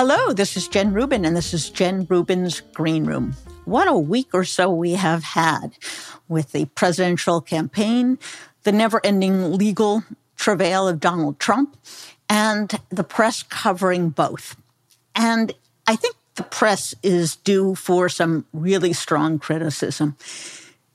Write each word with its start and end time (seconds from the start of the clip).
Hello, 0.00 0.32
this 0.32 0.56
is 0.56 0.68
Jen 0.68 0.92
Rubin, 0.92 1.24
and 1.24 1.36
this 1.36 1.52
is 1.52 1.70
Jen 1.70 2.06
Rubin's 2.08 2.60
Green 2.60 3.04
Room. 3.04 3.34
What 3.64 3.88
a 3.88 3.98
week 3.98 4.28
or 4.32 4.44
so 4.44 4.70
we 4.70 4.92
have 4.92 5.24
had 5.24 5.76
with 6.28 6.52
the 6.52 6.66
presidential 6.66 7.40
campaign, 7.40 8.16
the 8.62 8.70
never 8.70 9.04
ending 9.04 9.54
legal 9.54 10.04
travail 10.36 10.86
of 10.86 11.00
Donald 11.00 11.40
Trump, 11.40 11.76
and 12.28 12.78
the 12.90 13.02
press 13.02 13.42
covering 13.42 14.10
both. 14.10 14.54
And 15.16 15.52
I 15.88 15.96
think 15.96 16.14
the 16.36 16.44
press 16.44 16.94
is 17.02 17.34
due 17.34 17.74
for 17.74 18.08
some 18.08 18.46
really 18.52 18.92
strong 18.92 19.40
criticism. 19.40 20.16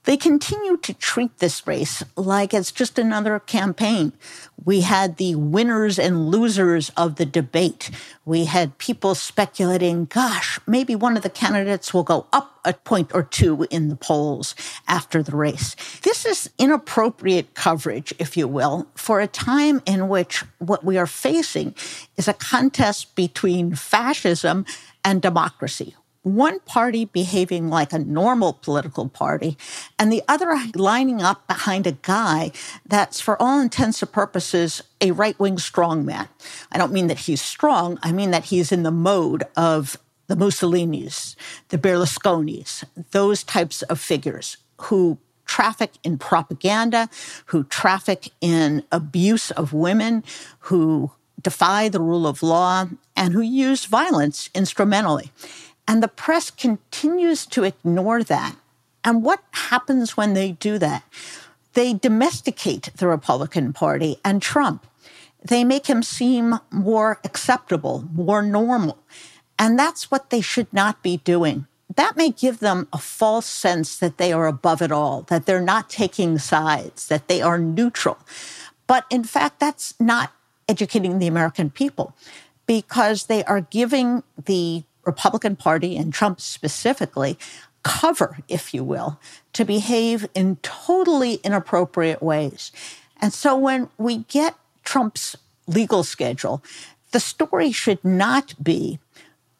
They 0.06 0.18
continue 0.18 0.76
to 0.78 0.94
treat 0.94 1.38
this 1.38 1.66
race 1.66 2.04
like 2.18 2.54
it's 2.54 2.74
just 2.74 3.00
another 3.00 3.40
campaign. 3.40 4.12
We 4.66 4.82
had 4.82 5.16
the 5.16 5.36
winners 5.36 5.98
and 5.98 6.28
losers 6.28 6.92
of 6.98 7.16
the 7.16 7.26
debate. 7.26 7.90
We 8.26 8.46
had 8.46 8.78
people 8.78 9.16
speculating, 9.16 10.06
gosh, 10.06 10.60
maybe 10.68 10.94
one 10.94 11.16
of 11.16 11.24
the 11.24 11.30
candidates 11.30 11.94
will 11.94 12.04
go 12.04 12.28
up 12.34 12.60
a 12.66 12.74
point 12.74 13.12
or 13.14 13.24
two 13.24 13.66
in 13.70 13.88
the 13.88 13.96
polls 13.96 14.56
after 14.90 15.24
the 15.24 15.36
race. 15.38 15.76
This 16.02 16.26
is 16.26 16.50
inappropriate 16.58 17.54
coverage, 17.54 18.14
if 18.20 18.36
you 18.36 18.48
will, 18.48 18.88
for 18.96 19.22
a 19.22 19.28
time 19.28 19.82
in 19.86 20.10
which 20.10 20.44
what 20.60 20.84
we 20.84 20.98
are 20.98 21.08
facing 21.08 21.76
is 22.18 22.28
a 22.28 22.34
contest 22.34 23.16
between 23.16 23.76
fascism 23.76 24.66
and 25.04 25.22
democracy 25.22 25.96
one 26.24 26.60
party 26.62 27.06
behaving 27.06 27.70
like 27.70 27.94
a 27.94 28.00
normal 28.00 28.54
political 28.54 29.10
party 29.10 29.58
and 30.00 30.12
the 30.12 30.24
other 30.28 30.58
lining 30.74 31.22
up 31.22 31.46
behind 31.48 31.86
a 31.86 31.92
guy 31.92 32.52
that's, 32.86 33.20
for 33.20 33.40
all 33.42 33.60
intents 33.60 34.02
and 34.02 34.12
purposes, 34.12 34.82
a 35.02 35.12
right 35.12 35.38
wing 35.38 35.58
strongman. 35.58 36.30
I 36.72 36.78
don't 36.78 36.94
mean 36.94 37.08
that 37.08 37.20
he's 37.20 37.42
strong, 37.42 38.00
I 38.02 38.12
mean 38.12 38.32
that 38.32 38.46
he's 38.46 38.72
in 38.72 38.84
the 38.84 38.92
mode 38.92 39.44
of 39.56 39.98
the 40.28 40.36
Mussolinis, 40.36 41.36
the 41.70 41.78
Berlusconis, 41.78 42.86
those 43.12 43.44
types 43.44 43.82
of 43.84 44.00
figures 44.00 44.58
who 44.84 45.18
traffic 45.46 45.92
in 46.04 46.18
propaganda, 46.18 47.10
who 47.48 47.66
traffic 47.66 48.30
in 48.40 48.84
abuse 48.92 49.52
of 49.52 49.74
women, 49.74 50.24
who 50.60 51.12
defy 51.42 51.90
the 51.90 52.00
rule 52.00 52.26
of 52.26 52.42
law, 52.42 52.88
and 53.16 53.34
who 53.34 53.42
use 53.42 53.86
violence 53.86 54.50
instrumentally. 54.56 55.32
And 55.88 56.02
the 56.02 56.08
press 56.08 56.50
continues 56.50 57.46
to 57.48 57.64
ignore 57.64 58.24
that. 58.24 58.56
And 59.04 59.24
what 59.24 59.44
happens 59.52 60.16
when 60.16 60.34
they 60.34 60.54
do 60.54 60.78
that? 60.80 61.04
They 61.74 61.94
domesticate 61.94 62.90
the 62.96 63.08
Republican 63.08 63.74
Party 63.74 64.18
and 64.24 64.42
Trump. 64.42 64.86
They 65.44 65.64
make 65.64 65.88
him 65.88 66.04
seem 66.04 66.60
more 66.72 67.20
acceptable, 67.24 68.08
more 68.14 68.42
normal. 68.42 68.98
And 69.60 69.78
that's 69.78 70.10
what 70.10 70.30
they 70.30 70.42
should 70.42 70.72
not 70.72 71.04
be 71.04 71.18
doing. 71.18 71.68
That 71.96 72.16
may 72.16 72.30
give 72.30 72.60
them 72.60 72.88
a 72.94 72.98
false 72.98 73.46
sense 73.46 73.98
that 73.98 74.18
they 74.18 74.32
are 74.32 74.48
above 74.48 74.82
it 74.82 74.92
all, 74.92 75.24
that 75.24 75.46
they're 75.46 75.62
not 75.62 75.90
taking 75.90 76.38
sides, 76.38 77.08
that 77.08 77.28
they 77.28 77.42
are 77.42 77.60
neutral. 77.60 78.18
But 78.88 79.06
in 79.10 79.24
fact, 79.24 79.60
that's 79.60 80.00
not 80.00 80.32
educating 80.68 81.20
the 81.20 81.28
American 81.28 81.70
people 81.70 82.16
because 82.66 83.26
they 83.26 83.44
are 83.44 83.62
giving 83.62 84.24
the 84.44 84.84
Republican 85.06 85.56
Party 85.56 85.98
and 85.98 86.14
Trump 86.14 86.40
specifically 86.40 87.38
cover, 87.84 88.38
if 88.48 88.74
you 88.74 88.84
will, 88.84 89.20
to 89.54 89.66
behave 89.66 90.28
in 90.34 90.56
totally 90.58 91.36
inappropriate 91.44 92.24
ways. 92.24 92.72
And 93.22 93.34
so 93.34 93.58
when 93.58 93.90
we 93.98 94.20
get 94.20 94.56
Trump's 94.84 95.36
legal 95.68 96.04
schedule, 96.04 96.64
the 97.12 97.20
story 97.20 97.72
should 97.72 98.04
not 98.04 98.54
be, 98.62 99.00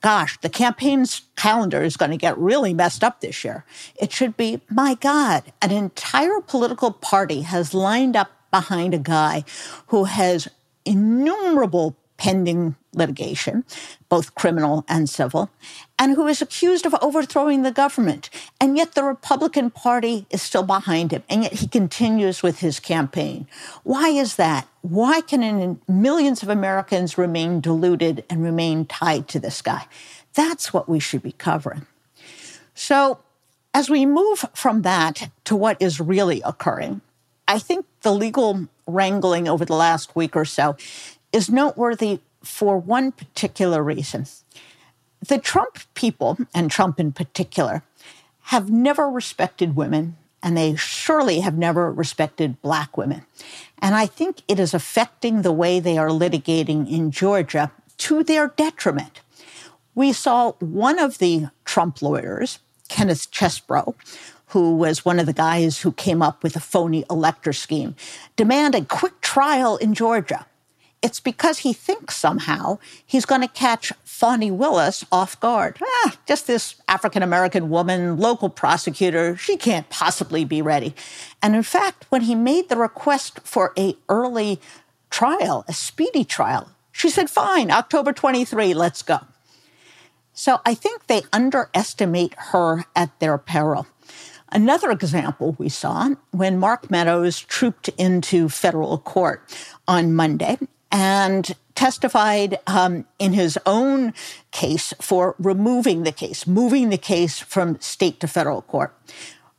gosh, 0.02 0.40
the 0.42 0.50
campaign's 0.50 1.22
calendar 1.36 1.84
is 1.84 1.98
going 1.98 2.12
to 2.12 2.18
get 2.18 2.38
really 2.38 2.74
messed 2.74 3.04
up 3.04 3.22
this 3.22 3.44
year. 3.44 3.64
It 3.96 4.12
should 4.12 4.36
be, 4.36 4.62
my 4.70 4.96
God, 4.96 5.44
an 5.62 5.72
entire 5.72 6.42
political 6.42 6.92
party 6.92 7.42
has 7.42 7.74
lined 7.74 8.16
up 8.16 8.32
behind 8.52 8.94
a 8.94 9.00
guy 9.00 9.44
who 9.88 10.06
has 10.06 10.48
innumerable 10.86 11.96
pending 12.24 12.74
litigation, 12.94 13.66
both 14.08 14.34
criminal 14.34 14.86
and 14.88 15.10
civil, 15.10 15.50
and 16.00 16.16
who 16.16 16.26
is 16.26 16.42
accused 16.42 16.86
of 16.86 16.96
overthrowing 17.02 17.64
the 17.64 17.72
government. 17.72 18.30
And 18.62 18.78
yet 18.78 18.94
the 18.94 19.04
Republican 19.04 19.70
Party 19.70 20.26
is 20.30 20.42
still 20.42 20.64
behind 20.64 21.12
him, 21.12 21.24
and 21.28 21.44
yet 21.44 21.52
he 21.52 21.68
continues 21.68 22.42
with 22.42 22.60
his 22.60 22.80
campaign. 22.80 23.46
Why 23.84 24.08
is 24.08 24.38
that? 24.38 24.70
Why 24.84 25.20
can 25.20 25.82
millions 25.86 26.42
of 26.42 26.48
Americans 26.48 27.18
remain 27.18 27.60
deluded 27.60 28.24
and 28.30 28.42
remain 28.42 28.86
tied 28.86 29.28
to 29.28 29.40
this 29.40 29.62
guy? 29.62 29.86
That's 30.34 30.72
what 30.72 30.88
we 30.88 31.02
should 31.02 31.24
be 31.24 31.34
covering. 31.34 31.86
So, 32.74 33.20
as 33.74 33.90
we 33.90 34.06
move 34.06 34.46
from 34.54 34.84
that 34.84 35.30
to 35.44 35.58
what 35.58 35.76
is 35.82 36.00
really 36.00 36.42
occurring, 36.46 37.02
I 37.50 37.60
think 37.60 37.86
the 38.02 38.14
legal 38.14 38.68
wrangling 38.88 39.48
over 39.48 39.66
the 39.66 39.76
last 39.76 40.16
week 40.16 40.36
or 40.36 40.46
so 40.46 40.76
is 41.34 41.50
noteworthy 41.50 42.20
for 42.44 42.78
one 42.78 43.12
particular 43.12 43.84
reason. 43.84 44.26
The 45.28 45.40
Trump 45.40 45.80
people, 45.96 46.38
and 46.54 46.70
Trump 46.70 47.00
in 47.00 47.12
particular, 47.12 47.84
have 48.44 48.70
never 48.70 49.10
respected 49.10 49.76
women, 49.76 50.18
and 50.44 50.56
they 50.56 50.76
surely 50.76 51.40
have 51.40 51.58
never 51.58 51.92
respected 51.92 52.62
black 52.62 52.98
women. 52.98 53.26
And 53.80 53.96
I 53.96 54.06
think 54.06 54.42
it 54.48 54.60
is 54.60 54.74
affecting 54.74 55.42
the 55.42 55.54
way 55.54 55.80
they 55.80 55.98
are 55.98 56.10
litigating 56.10 56.90
in 56.92 57.12
Georgia 57.12 57.72
to 58.00 58.24
their 58.24 58.50
detriment. 58.50 59.22
We 59.96 60.12
saw 60.12 60.52
one 60.54 61.00
of 61.00 61.20
the 61.20 61.48
Trump 61.64 62.02
lawyers, 62.02 62.60
Kenneth 62.90 63.32
Chesebro, 63.32 63.96
who 64.48 64.76
was 64.76 65.06
one 65.06 65.20
of 65.20 65.26
the 65.26 65.34
guys 65.34 65.80
who 65.80 65.94
came 65.94 66.22
up 66.22 66.44
with 66.44 66.56
a 66.56 66.60
phony 66.60 67.06
elector 67.10 67.54
scheme, 67.54 67.96
demand 68.36 68.76
a 68.76 68.86
quick 68.86 69.22
trial 69.22 69.78
in 69.78 69.94
Georgia 69.94 70.46
it's 71.04 71.20
because 71.20 71.60
he 71.60 71.74
thinks 71.74 72.16
somehow 72.16 72.80
he's 73.06 73.26
going 73.26 73.42
to 73.42 73.48
catch 73.48 73.92
Fani 74.06 74.50
Willis 74.50 75.06
off 75.12 75.38
guard. 75.40 75.78
Ah, 75.84 76.18
just 76.26 76.48
this 76.48 76.76
African 76.88 77.22
American 77.22 77.70
woman, 77.70 78.18
local 78.18 78.50
prosecutor, 78.50 79.36
she 79.36 79.58
can't 79.58 79.90
possibly 79.90 80.46
be 80.46 80.62
ready. 80.62 80.96
And 81.42 81.56
in 81.56 81.64
fact, 81.64 82.06
when 82.10 82.22
he 82.22 82.36
made 82.36 82.70
the 82.70 82.78
request 82.78 83.42
for 83.44 83.74
a 83.78 83.96
early 84.08 84.62
trial, 85.10 85.66
a 85.68 85.74
speedy 85.74 86.24
trial, 86.24 86.70
she 86.94 87.10
said, 87.10 87.30
"Fine, 87.30 87.70
October 87.70 88.14
23, 88.14 88.74
let's 88.74 89.02
go." 89.02 89.20
So 90.34 90.62
I 90.66 90.74
think 90.74 91.08
they 91.08 91.24
underestimate 91.34 92.34
her 92.52 92.86
at 92.96 93.20
their 93.20 93.38
peril. 93.38 93.86
Another 94.50 94.92
example 94.92 95.56
we 95.58 95.68
saw 95.68 96.12
when 96.32 96.60
Mark 96.60 96.90
Meadows 96.90 97.40
trooped 97.40 97.90
into 97.98 98.50
federal 98.50 99.00
court 99.00 99.44
on 99.88 100.14
Monday 100.14 100.58
and 100.94 101.56
testified 101.74 102.60
um, 102.68 103.06
in 103.18 103.34
his 103.34 103.58
own 103.66 104.14
case 104.52 104.94
for 105.02 105.36
removing 105.40 106.04
the 106.04 106.12
case, 106.12 106.46
moving 106.46 106.90
the 106.90 106.98
case 106.98 107.40
from 107.40 107.82
state 107.82 108.20
to 108.20 108.28
federal 108.28 108.62
court. 108.62 108.96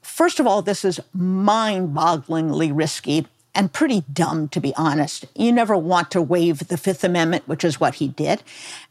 First 0.01 0.39
of 0.39 0.47
all, 0.47 0.63
this 0.63 0.85
is 0.85 1.01
mind 1.13 1.95
bogglingly 1.95 2.71
risky 2.73 3.27
and 3.55 3.73
pretty 3.73 4.03
dumb, 4.13 4.49
to 4.49 4.61
be 4.61 4.75
honest. 4.77 5.27
You 5.35 5.53
never 5.53 5.77
want 5.77 6.11
to 6.13 6.23
waive 6.23 6.69
the 6.69 6.77
Fifth 6.77 7.05
Amendment, 7.05 7.47
which 7.47 7.65
is 7.65 7.81
what 7.81 7.97
he 7.97 8.09
did. 8.09 8.43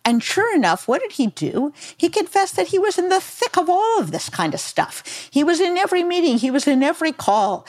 And 0.05 0.23
sure 0.23 0.55
enough, 0.55 0.87
what 0.87 1.01
did 1.01 1.13
he 1.13 1.27
do? 1.27 1.73
He 1.97 2.09
confessed 2.09 2.55
that 2.55 2.67
he 2.67 2.79
was 2.79 2.97
in 2.97 3.09
the 3.09 3.19
thick 3.21 3.57
of 3.57 3.69
all 3.69 3.99
of 3.99 4.11
this 4.11 4.29
kind 4.29 4.53
of 4.53 4.59
stuff. 4.59 5.29
He 5.31 5.44
was 5.44 5.59
in 5.59 5.77
every 5.77 6.03
meeting, 6.03 6.38
he 6.38 6.51
was 6.51 6.68
in 6.68 6.83
every 6.83 7.12
call. 7.12 7.65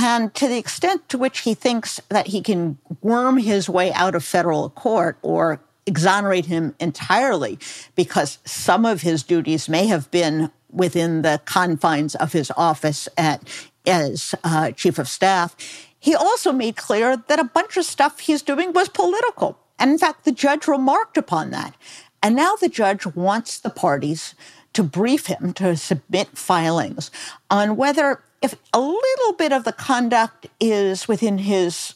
And 0.00 0.32
to 0.34 0.46
the 0.46 0.58
extent 0.58 1.08
to 1.08 1.18
which 1.18 1.40
he 1.40 1.54
thinks 1.54 2.00
that 2.08 2.28
he 2.28 2.40
can 2.40 2.78
worm 3.02 3.36
his 3.36 3.68
way 3.68 3.92
out 3.94 4.14
of 4.14 4.22
federal 4.22 4.70
court 4.70 5.18
or 5.22 5.60
exonerate 5.86 6.46
him 6.46 6.76
entirely 6.78 7.58
because 7.96 8.38
some 8.44 8.86
of 8.86 9.02
his 9.02 9.24
duties 9.24 9.68
may 9.68 9.88
have 9.88 10.08
been 10.12 10.52
within 10.70 11.22
the 11.22 11.40
confines 11.46 12.14
of 12.14 12.32
his 12.32 12.52
office 12.56 13.08
at, 13.16 13.42
as 13.88 14.36
uh, 14.44 14.70
chief 14.70 15.00
of 15.00 15.08
staff, 15.08 15.56
he 15.98 16.14
also 16.14 16.52
made 16.52 16.76
clear 16.76 17.16
that 17.16 17.40
a 17.40 17.44
bunch 17.44 17.76
of 17.76 17.84
stuff 17.84 18.20
he's 18.20 18.42
doing 18.42 18.72
was 18.72 18.88
political. 18.88 19.58
And 19.80 19.90
in 19.90 19.98
fact, 19.98 20.24
the 20.24 20.30
judge 20.30 20.68
remarked 20.68 21.16
upon 21.16 21.50
that. 21.50 21.74
And 22.22 22.36
now 22.36 22.54
the 22.54 22.68
judge 22.68 23.04
wants 23.04 23.58
the 23.58 23.70
parties 23.70 24.36
to 24.74 24.84
brief 24.84 25.26
him, 25.26 25.52
to 25.54 25.76
submit 25.76 26.38
filings 26.38 27.10
on 27.50 27.76
whether 27.76 28.22
if 28.40 28.54
a 28.72 28.80
little 28.80 29.32
bit 29.36 29.52
of 29.52 29.64
the 29.64 29.72
conduct 29.72 30.46
is 30.60 31.08
within 31.08 31.38
his 31.38 31.94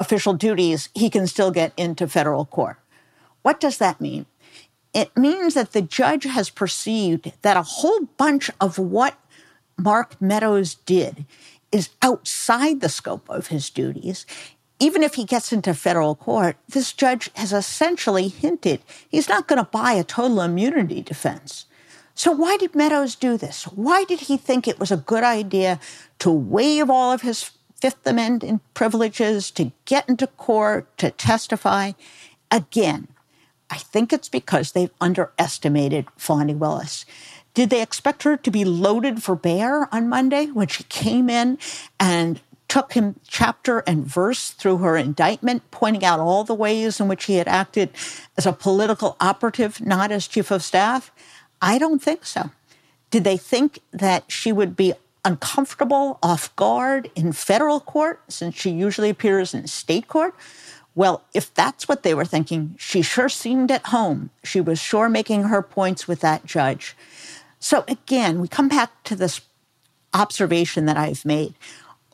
official 0.00 0.32
duties, 0.32 0.88
he 0.94 1.10
can 1.10 1.26
still 1.26 1.50
get 1.50 1.72
into 1.76 2.08
federal 2.08 2.46
court. 2.46 2.78
What 3.42 3.60
does 3.60 3.78
that 3.78 4.00
mean? 4.00 4.26
It 4.94 5.16
means 5.16 5.54
that 5.54 5.72
the 5.72 5.82
judge 5.82 6.24
has 6.24 6.50
perceived 6.50 7.32
that 7.42 7.56
a 7.56 7.62
whole 7.62 8.06
bunch 8.16 8.50
of 8.60 8.78
what 8.78 9.18
Mark 9.76 10.20
Meadows 10.20 10.76
did 10.86 11.26
is 11.72 11.90
outside 12.00 12.80
the 12.80 12.88
scope 12.88 13.28
of 13.28 13.48
his 13.48 13.68
duties. 13.70 14.24
even 14.80 15.02
if 15.02 15.14
he 15.14 15.24
gets 15.24 15.52
into 15.52 15.72
federal 15.72 16.14
court, 16.14 16.56
this 16.68 16.92
judge 16.92 17.30
has 17.36 17.52
essentially 17.52 18.28
hinted 18.28 18.80
he's 19.08 19.28
not 19.28 19.46
going 19.48 19.58
to 19.58 19.70
buy 19.70 19.92
a 19.92 20.04
total 20.04 20.40
immunity 20.40 21.00
defense. 21.00 21.66
So, 22.14 22.30
why 22.30 22.56
did 22.56 22.74
Meadows 22.74 23.16
do 23.16 23.36
this? 23.36 23.64
Why 23.64 24.04
did 24.04 24.20
he 24.20 24.36
think 24.36 24.68
it 24.68 24.78
was 24.78 24.92
a 24.92 24.96
good 24.96 25.24
idea 25.24 25.80
to 26.20 26.30
waive 26.30 26.88
all 26.88 27.12
of 27.12 27.22
his 27.22 27.50
Fifth 27.80 28.06
Amendment 28.06 28.62
privileges, 28.72 29.50
to 29.52 29.72
get 29.84 30.08
into 30.08 30.28
court, 30.28 30.96
to 30.98 31.10
testify? 31.10 31.92
Again, 32.50 33.08
I 33.68 33.78
think 33.78 34.12
it's 34.12 34.28
because 34.28 34.72
they've 34.72 34.92
underestimated 35.00 36.06
Fani 36.16 36.54
Willis. 36.54 37.04
Did 37.52 37.70
they 37.70 37.82
expect 37.82 38.22
her 38.22 38.36
to 38.36 38.50
be 38.50 38.64
loaded 38.64 39.22
for 39.22 39.34
bear 39.34 39.92
on 39.92 40.08
Monday 40.08 40.46
when 40.46 40.68
she 40.68 40.84
came 40.84 41.28
in 41.28 41.58
and 41.98 42.40
took 42.68 42.94
him 42.94 43.20
chapter 43.28 43.80
and 43.80 44.06
verse 44.06 44.50
through 44.50 44.78
her 44.78 44.96
indictment, 44.96 45.62
pointing 45.70 46.04
out 46.04 46.18
all 46.18 46.44
the 46.44 46.54
ways 46.54 46.98
in 46.98 47.08
which 47.08 47.26
he 47.26 47.36
had 47.36 47.46
acted 47.48 47.90
as 48.36 48.46
a 48.46 48.52
political 48.52 49.16
operative, 49.20 49.80
not 49.80 50.10
as 50.10 50.26
chief 50.26 50.50
of 50.50 50.62
staff? 50.62 51.12
I 51.60 51.78
don't 51.78 52.02
think 52.02 52.24
so. 52.24 52.50
Did 53.10 53.24
they 53.24 53.36
think 53.36 53.78
that 53.92 54.24
she 54.30 54.52
would 54.52 54.76
be 54.76 54.94
uncomfortable, 55.24 56.18
off 56.22 56.54
guard 56.56 57.10
in 57.14 57.32
federal 57.32 57.80
court, 57.80 58.20
since 58.28 58.54
she 58.54 58.70
usually 58.70 59.08
appears 59.08 59.54
in 59.54 59.66
state 59.66 60.08
court? 60.08 60.34
Well, 60.94 61.22
if 61.32 61.52
that's 61.54 61.88
what 61.88 62.02
they 62.02 62.14
were 62.14 62.24
thinking, 62.24 62.76
she 62.78 63.02
sure 63.02 63.28
seemed 63.28 63.70
at 63.70 63.86
home. 63.86 64.30
She 64.44 64.60
was 64.60 64.78
sure 64.78 65.08
making 65.08 65.44
her 65.44 65.62
points 65.62 66.06
with 66.06 66.20
that 66.20 66.44
judge. 66.44 66.96
So 67.58 67.84
again, 67.88 68.40
we 68.40 68.48
come 68.48 68.68
back 68.68 69.02
to 69.04 69.16
this 69.16 69.40
observation 70.12 70.86
that 70.86 70.96
I've 70.96 71.24
made. 71.24 71.54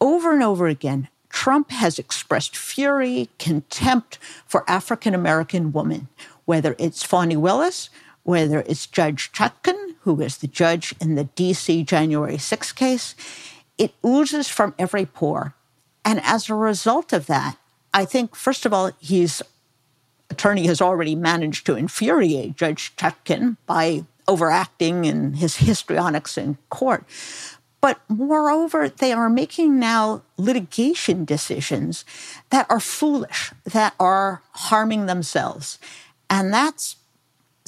Over 0.00 0.32
and 0.32 0.42
over 0.42 0.66
again, 0.66 1.08
Trump 1.28 1.70
has 1.70 1.98
expressed 1.98 2.56
fury, 2.56 3.28
contempt 3.38 4.18
for 4.46 4.68
African 4.68 5.14
American 5.14 5.72
women, 5.72 6.08
whether 6.46 6.74
it's 6.78 7.02
Fani 7.02 7.36
Willis, 7.36 7.90
whether 8.22 8.60
it's 8.60 8.86
Judge 8.86 9.32
Chutkan, 9.32 9.94
who 10.00 10.20
is 10.20 10.38
the 10.38 10.46
judge 10.46 10.94
in 11.00 11.14
the 11.14 11.24
DC 11.24 11.84
January 11.84 12.38
6 12.38 12.72
case. 12.72 13.14
It 13.78 13.92
oozes 14.04 14.48
from 14.48 14.74
every 14.78 15.06
pore. 15.06 15.54
And 16.04 16.20
as 16.24 16.48
a 16.48 16.54
result 16.54 17.12
of 17.12 17.26
that, 17.26 17.56
I 17.92 18.04
think, 18.04 18.34
first 18.34 18.64
of 18.64 18.72
all, 18.72 18.92
his 19.00 19.42
attorney 20.30 20.66
has 20.66 20.80
already 20.80 21.14
managed 21.14 21.66
to 21.66 21.76
infuriate 21.76 22.56
Judge 22.56 22.94
Chutkan 22.96 23.56
by 23.66 24.04
overacting 24.28 25.04
in 25.04 25.34
his 25.34 25.56
histrionics 25.56 26.38
in 26.38 26.56
court. 26.68 27.04
But 27.80 28.00
moreover, 28.08 28.88
they 28.88 29.12
are 29.12 29.30
making 29.30 29.78
now 29.78 30.22
litigation 30.36 31.24
decisions 31.24 32.04
that 32.50 32.66
are 32.70 32.80
foolish, 32.80 33.52
that 33.64 33.94
are 33.98 34.42
harming 34.52 35.06
themselves. 35.06 35.78
And 36.28 36.52
that's 36.52 36.96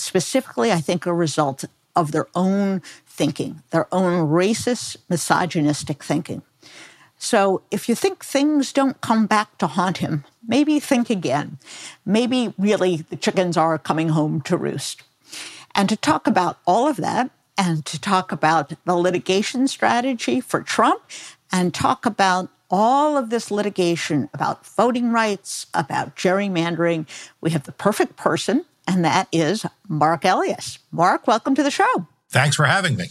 specifically, 0.02 0.72
I 0.72 0.80
think, 0.80 1.06
a 1.06 1.14
result 1.14 1.64
of 1.94 2.12
their 2.12 2.26
own 2.34 2.82
thinking, 3.06 3.62
their 3.70 3.86
own 3.92 4.28
racist, 4.28 4.96
misogynistic 5.08 6.02
thinking. 6.02 6.42
So 7.18 7.62
if 7.70 7.88
you 7.88 7.94
think 7.94 8.24
things 8.24 8.72
don't 8.72 9.00
come 9.00 9.26
back 9.26 9.56
to 9.58 9.68
haunt 9.68 9.98
him, 9.98 10.24
maybe 10.46 10.80
think 10.80 11.08
again. 11.08 11.58
Maybe 12.04 12.52
really 12.58 12.96
the 12.96 13.16
chickens 13.16 13.56
are 13.56 13.78
coming 13.78 14.08
home 14.08 14.40
to 14.42 14.56
roost. 14.56 15.02
And 15.74 15.88
to 15.88 15.96
talk 15.96 16.26
about 16.26 16.58
all 16.66 16.88
of 16.88 16.96
that, 16.96 17.30
and 17.56 17.84
to 17.86 18.00
talk 18.00 18.32
about 18.32 18.72
the 18.84 18.96
litigation 18.96 19.68
strategy 19.68 20.40
for 20.40 20.62
Trump, 20.62 21.02
and 21.52 21.72
talk 21.72 22.06
about 22.06 22.50
all 22.70 23.18
of 23.18 23.30
this 23.30 23.50
litigation 23.50 24.30
about 24.32 24.66
voting 24.66 25.12
rights, 25.12 25.66
about 25.74 26.16
gerrymandering, 26.16 27.06
we 27.40 27.50
have 27.50 27.64
the 27.64 27.72
perfect 27.72 28.16
person, 28.16 28.64
and 28.92 29.04
that 29.04 29.26
is 29.32 29.64
Marc 29.88 30.24
Elias. 30.24 30.78
Marc, 30.90 31.26
welcome 31.26 31.54
to 31.54 31.62
the 31.62 31.70
show. 31.70 32.06
Thanks 32.28 32.56
for 32.56 32.66
having 32.66 32.96
me. 32.96 33.06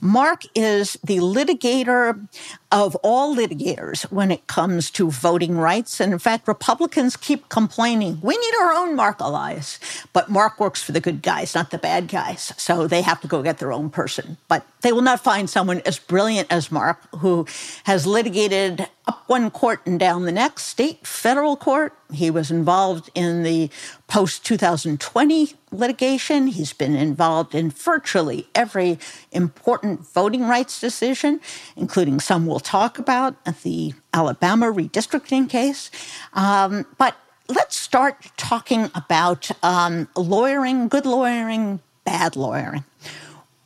Marc 0.00 0.42
is 0.54 0.96
the 1.04 1.18
litigator 1.18 2.28
of 2.72 2.94
all 2.96 3.34
litigators 3.34 4.02
when 4.12 4.30
it 4.30 4.46
comes 4.46 4.90
to 4.92 5.10
voting 5.10 5.56
rights. 5.56 6.00
And 6.00 6.12
in 6.12 6.18
fact, 6.18 6.46
Republicans 6.46 7.16
keep 7.16 7.48
complaining, 7.48 8.20
we 8.22 8.36
need 8.36 8.54
our 8.60 8.72
own 8.72 8.94
Marc 8.94 9.20
Elias. 9.20 9.78
But 10.12 10.30
Marc 10.30 10.60
works 10.60 10.82
for 10.82 10.92
the 10.92 11.00
good 11.00 11.22
guys, 11.22 11.54
not 11.54 11.70
the 11.70 11.78
bad 11.78 12.08
guys. 12.08 12.52
So 12.56 12.86
they 12.86 13.02
have 13.02 13.20
to 13.22 13.28
go 13.28 13.42
get 13.42 13.58
their 13.58 13.72
own 13.72 13.90
person. 13.90 14.36
But 14.48 14.66
they 14.82 14.92
will 14.92 15.02
not 15.02 15.20
find 15.20 15.50
someone 15.50 15.82
as 15.84 15.98
brilliant 15.98 16.50
as 16.50 16.70
Marc, 16.70 16.98
who 17.16 17.46
has 17.84 18.06
litigated 18.06 18.88
up 19.06 19.24
one 19.26 19.50
court 19.50 19.80
and 19.86 19.98
down 19.98 20.24
the 20.24 20.32
next, 20.32 20.64
state, 20.64 21.06
federal 21.06 21.56
court. 21.56 21.92
He 22.12 22.30
was 22.30 22.50
involved 22.50 23.10
in 23.14 23.42
the 23.42 23.70
post 24.06 24.44
2020 24.44 25.54
litigation. 25.72 26.46
He's 26.48 26.72
been 26.72 26.94
involved 26.94 27.54
in 27.54 27.70
virtually 27.70 28.48
every 28.54 28.98
important 29.32 30.00
voting 30.00 30.46
rights 30.46 30.80
decision, 30.80 31.40
including 31.76 32.20
some 32.20 32.46
we'll 32.46 32.59
talk 32.60 32.98
about 32.98 33.34
the 33.62 33.94
Alabama 34.12 34.66
redistricting 34.66 35.48
case. 35.48 35.90
Um, 36.32 36.86
but 36.98 37.16
let's 37.48 37.76
start 37.76 38.30
talking 38.36 38.90
about 38.94 39.50
um, 39.62 40.08
lawyering, 40.16 40.88
good 40.88 41.06
lawyering, 41.06 41.80
bad 42.04 42.36
lawyering. 42.36 42.84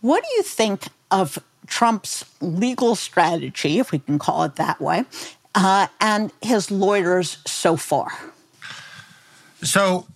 What 0.01 0.23
do 0.23 0.29
you 0.37 0.43
think 0.43 0.89
of 1.11 1.39
Trump's 1.67 2.25
legal 2.41 2.95
strategy, 2.95 3.79
if 3.79 3.93
we 3.93 3.99
can 3.99 4.19
call 4.19 4.45
it 4.45 4.57
that 4.57 4.81
way, 4.81 5.05
uh, 5.55 5.87
and 6.01 6.33
his 6.43 6.71
lawyers 6.71 7.39
so 7.47 7.77
far? 7.77 8.13
So, 9.63 10.07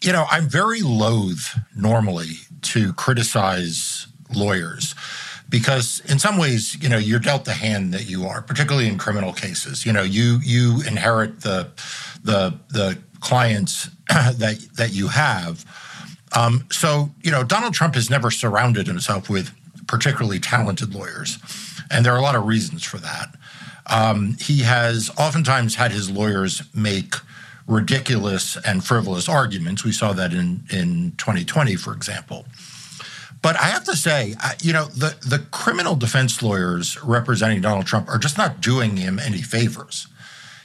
you 0.00 0.12
know, 0.12 0.26
I'm 0.30 0.48
very 0.48 0.82
loath 0.82 1.58
normally 1.76 2.38
to 2.62 2.92
criticize 2.92 4.06
lawyers 4.34 4.94
because 5.52 6.00
in 6.08 6.18
some 6.18 6.38
ways, 6.38 6.82
you 6.82 6.88
know, 6.88 6.96
you're 6.96 7.20
dealt 7.20 7.44
the 7.44 7.52
hand 7.52 7.92
that 7.92 8.08
you 8.08 8.24
are, 8.24 8.40
particularly 8.40 8.88
in 8.88 8.96
criminal 8.96 9.34
cases. 9.34 9.84
You 9.84 9.92
know, 9.92 10.02
you 10.02 10.40
you 10.42 10.82
inherit 10.86 11.42
the 11.42 11.68
the 12.24 12.58
the 12.70 12.98
clients 13.20 13.90
that 14.08 14.66
that 14.76 14.94
you 14.94 15.08
have. 15.08 15.64
Um, 16.34 16.66
so, 16.72 17.10
you 17.22 17.30
know, 17.30 17.44
Donald 17.44 17.74
Trump 17.74 17.94
has 17.96 18.08
never 18.08 18.30
surrounded 18.30 18.86
himself 18.86 19.28
with 19.28 19.54
particularly 19.86 20.40
talented 20.40 20.94
lawyers, 20.94 21.38
and 21.90 22.04
there 22.04 22.14
are 22.14 22.18
a 22.18 22.22
lot 22.22 22.34
of 22.34 22.46
reasons 22.46 22.82
for 22.82 22.96
that. 22.96 23.34
Um, 23.90 24.36
he 24.40 24.62
has 24.62 25.10
oftentimes 25.18 25.74
had 25.74 25.92
his 25.92 26.10
lawyers 26.10 26.62
make 26.74 27.14
ridiculous 27.66 28.56
and 28.64 28.82
frivolous 28.82 29.28
arguments. 29.28 29.84
We 29.84 29.92
saw 29.92 30.14
that 30.14 30.32
in 30.32 30.64
in 30.70 31.12
2020, 31.18 31.76
for 31.76 31.92
example. 31.92 32.46
But 33.42 33.56
I 33.56 33.64
have 33.64 33.84
to 33.84 33.96
say, 33.96 34.36
you 34.62 34.72
know, 34.72 34.84
the, 34.86 35.16
the 35.26 35.40
criminal 35.50 35.96
defense 35.96 36.42
lawyers 36.42 37.02
representing 37.02 37.60
Donald 37.60 37.86
Trump 37.86 38.08
are 38.08 38.18
just 38.18 38.38
not 38.38 38.60
doing 38.60 38.96
him 38.96 39.18
any 39.18 39.42
favors. 39.42 40.06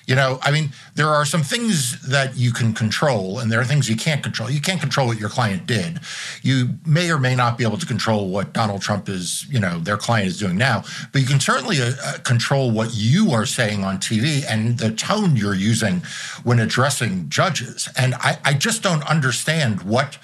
You 0.08 0.16
know, 0.16 0.40
I 0.42 0.52
mean, 0.52 0.72
there 0.96 1.10
are 1.10 1.26
some 1.26 1.44
things 1.44 2.02
that 2.08 2.38
you 2.38 2.54
can 2.54 2.74
control, 2.74 3.40
and 3.40 3.52
there 3.52 3.60
are 3.60 3.66
things 3.66 3.90
you 3.90 3.98
can't 3.98 4.24
control. 4.24 4.50
You 4.50 4.62
can't 4.62 4.80
control 4.80 5.08
what 5.08 5.20
your 5.20 5.28
client 5.28 5.66
did. 5.66 6.00
You 6.42 6.76
may 6.86 7.12
or 7.12 7.20
may 7.20 7.36
not 7.36 7.58
be 7.58 7.66
able 7.66 7.78
to 7.78 7.86
control 7.86 8.30
what 8.30 8.54
Donald 8.54 8.82
Trump 8.82 9.10
is, 9.10 9.46
you 9.50 9.60
know, 9.60 9.80
their 9.80 9.98
client 9.98 10.28
is 10.28 10.40
doing 10.40 10.58
now, 10.58 10.86
but 11.12 11.22
you 11.22 11.28
can 11.28 11.42
certainly 11.42 11.82
uh, 11.82 11.92
uh 12.02 12.20
control 12.20 12.72
what 12.72 12.92
you 12.94 13.32
are 13.32 13.46
saying 13.46 13.84
on 13.84 13.98
TV 13.98 14.46
and 14.48 14.78
the 14.78 14.92
tone 14.92 15.36
you're 15.36 15.54
using 15.54 16.02
when 16.46 16.60
addressing 16.60 17.28
judges. 17.28 17.90
And 17.98 18.16
I, 18.16 18.40
I 18.46 18.54
just 18.54 18.82
don't 18.82 19.04
understand 19.10 19.82
what 19.82 20.18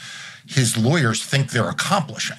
his 0.48 0.78
lawyers 0.78 1.24
think 1.24 1.52
they're 1.52 1.70
accomplishing. 1.70 2.38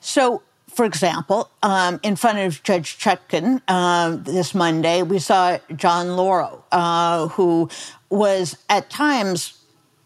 So, 0.00 0.42
for 0.68 0.84
example, 0.84 1.50
um, 1.62 2.00
in 2.02 2.16
front 2.16 2.38
of 2.38 2.62
Judge 2.62 2.98
Chutkan 2.98 3.60
uh, 3.68 4.16
this 4.16 4.54
Monday, 4.54 5.02
we 5.02 5.18
saw 5.18 5.58
John 5.76 6.16
Lauro, 6.16 6.64
uh, 6.72 7.28
who 7.28 7.68
was 8.08 8.56
at 8.68 8.88
times, 8.88 9.58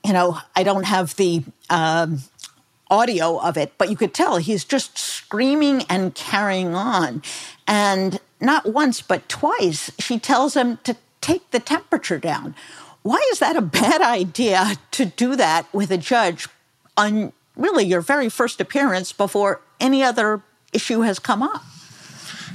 you 0.04 0.12
know, 0.12 0.38
I 0.56 0.62
don't 0.62 0.84
have 0.84 1.16
the 1.16 1.44
um, 1.70 2.22
audio 2.90 3.38
of 3.38 3.56
it, 3.56 3.72
but 3.78 3.90
you 3.90 3.96
could 3.96 4.14
tell 4.14 4.36
he's 4.38 4.64
just 4.64 4.98
screaming 4.98 5.82
and 5.88 6.14
carrying 6.14 6.74
on. 6.74 7.22
And 7.66 8.20
not 8.40 8.72
once, 8.72 9.00
but 9.00 9.28
twice, 9.28 9.90
she 9.98 10.18
tells 10.18 10.54
him 10.54 10.78
to 10.84 10.96
take 11.20 11.50
the 11.50 11.60
temperature 11.60 12.18
down. 12.18 12.54
Why 13.04 13.24
is 13.32 13.38
that 13.38 13.54
a 13.54 13.62
bad 13.62 14.02
idea 14.02 14.72
to 14.90 15.04
do 15.04 15.36
that 15.36 15.72
with 15.72 15.92
a 15.92 15.98
judge 15.98 16.48
on 16.96 17.32
really 17.56 17.84
your 17.84 18.00
very 18.00 18.28
first 18.28 18.60
appearance 18.60 19.12
before 19.12 19.60
any 19.80 20.02
other 20.02 20.42
issue 20.72 21.00
has 21.02 21.18
come 21.18 21.42
up. 21.42 21.62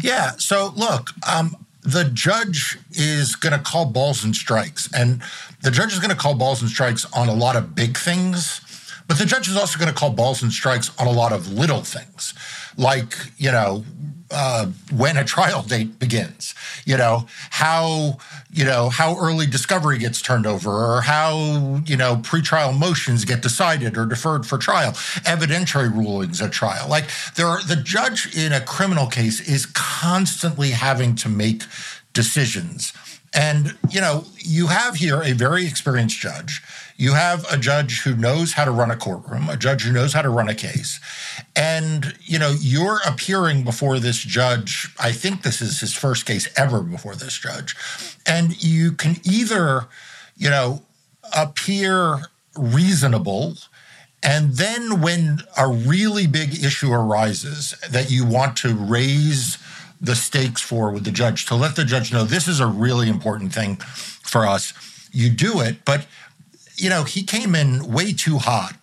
Yeah. 0.02 0.32
So 0.38 0.74
look, 0.76 1.10
um, 1.30 1.56
the 1.82 2.06
judge 2.06 2.78
is 2.92 3.36
going 3.36 3.54
to 3.54 3.64
call 3.64 3.86
balls 3.86 4.24
and 4.24 4.36
strikes, 4.36 4.90
and 4.94 5.22
the 5.64 5.72
judge 5.72 5.94
is 5.94 6.00
going 6.00 6.12
to 6.12 6.16
call 6.18 6.36
balls 6.36 6.62
and 6.62 6.70
strikes 6.70 7.06
on 7.14 7.30
a 7.30 7.34
lot 7.34 7.56
of 7.56 7.74
big 7.74 7.98
things. 7.98 8.62
But 9.08 9.18
the 9.18 9.26
judge 9.26 9.48
is 9.48 9.58
also 9.58 9.80
going 9.80 9.92
to 9.92 9.98
call 9.98 10.12
balls 10.12 10.44
and 10.44 10.52
strikes 10.52 10.92
on 11.00 11.08
a 11.08 11.12
lot 11.12 11.32
of 11.32 11.52
little 11.52 11.82
things, 11.82 12.34
like, 12.78 13.16
you 13.38 13.52
know, 13.52 13.84
uh, 14.32 14.68
when 14.96 15.18
a 15.18 15.24
trial 15.24 15.64
date 15.64 16.00
begins, 16.00 16.54
you 16.86 16.98
know, 16.98 17.26
how, 17.50 18.18
you 18.52 18.64
know, 18.64 18.90
how 18.90 19.18
early 19.18 19.46
discovery 19.46 19.98
gets 19.98 20.22
turned 20.22 20.46
over 20.46 20.70
or 20.70 21.02
how, 21.02 21.82
you 21.86 21.98
know, 21.98 22.18
pretrial 22.18 22.78
motions 22.78 23.26
get 23.26 23.42
decided 23.42 23.98
or 23.98 24.06
deferred 24.06 24.46
for 24.46 24.58
trial, 24.58 24.92
evidentiary 25.26 25.92
rulings 25.94 26.42
at 26.42 26.52
trial. 26.52 26.88
Like 26.88 27.06
there 27.36 27.48
are, 27.48 27.64
the 27.64 27.76
judge 27.76 28.36
in 28.38 28.54
a 28.54 28.62
criminal 28.62 29.08
case 29.08 29.40
is 29.48 29.66
constantly 29.66 30.72
having 30.72 31.16
to 31.16 31.30
make 31.30 31.64
decisions. 32.14 32.94
And, 33.34 33.78
you 33.90 34.02
know, 34.02 34.26
you 34.38 34.68
have 34.68 34.96
here 34.96 35.22
a 35.22 35.34
very 35.34 35.66
experienced 35.66 36.20
judge 36.20 36.64
you 37.00 37.14
have 37.14 37.50
a 37.50 37.58
judge 37.58 38.02
who 38.02 38.14
knows 38.14 38.52
how 38.52 38.66
to 38.66 38.72
run 38.72 38.92
a 38.92 38.98
courtroom, 38.98 39.48
a 39.48 39.56
judge 39.56 39.84
who 39.84 39.94
knows 39.94 40.12
how 40.12 40.22
to 40.22 40.30
run 40.30 40.50
a 40.50 40.54
case. 40.54 41.00
And, 41.56 42.16
you 42.24 42.40
know, 42.40 42.56
you're 42.60 43.00
appearing 43.06 43.64
before 43.64 44.00
this 44.00 44.20
judge. 44.20 44.94
I 45.00 45.12
think 45.12 45.42
this 45.42 45.62
is 45.62 45.80
his 45.80 45.94
first 45.94 46.26
case 46.26 46.48
ever 46.56 46.82
before 46.82 47.16
this 47.16 47.38
judge. 47.38 47.76
And 48.26 48.62
you 48.64 48.92
can 48.92 49.18
either, 49.24 49.88
you 50.38 50.50
know, 50.50 50.84
appear 51.36 52.20
reasonable. 52.56 53.56
And 54.22 54.54
then 54.54 55.02
when 55.02 55.40
a 55.58 55.68
really 55.68 56.28
big 56.28 56.64
issue 56.64 56.92
arises 56.92 57.74
that 57.90 58.12
you 58.12 58.26
want 58.26 58.56
to 58.58 58.74
raise 58.74 59.58
the 60.02 60.16
stakes 60.16 60.62
for 60.62 60.92
with 60.92 61.04
the 61.04 61.12
judge, 61.12 61.46
to 61.48 61.56
let 61.56 61.76
the 61.76 61.84
judge 61.84 62.14
know 62.14 62.24
this 62.24 62.48
is 62.48 62.60
a 62.60 62.68
really 62.68 63.10
important 63.10 63.54
thing 63.54 63.76
for 63.78 64.46
us, 64.46 64.74
you 65.12 65.30
do 65.30 65.60
it. 65.60 65.84
But 65.84 66.06
you 66.76 66.90
know, 66.90 67.04
he 67.04 67.24
came 67.24 67.56
in 67.56 67.92
way 67.92 68.14
too 68.14 68.38
hot 68.38 68.76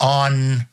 on 0.00 0.66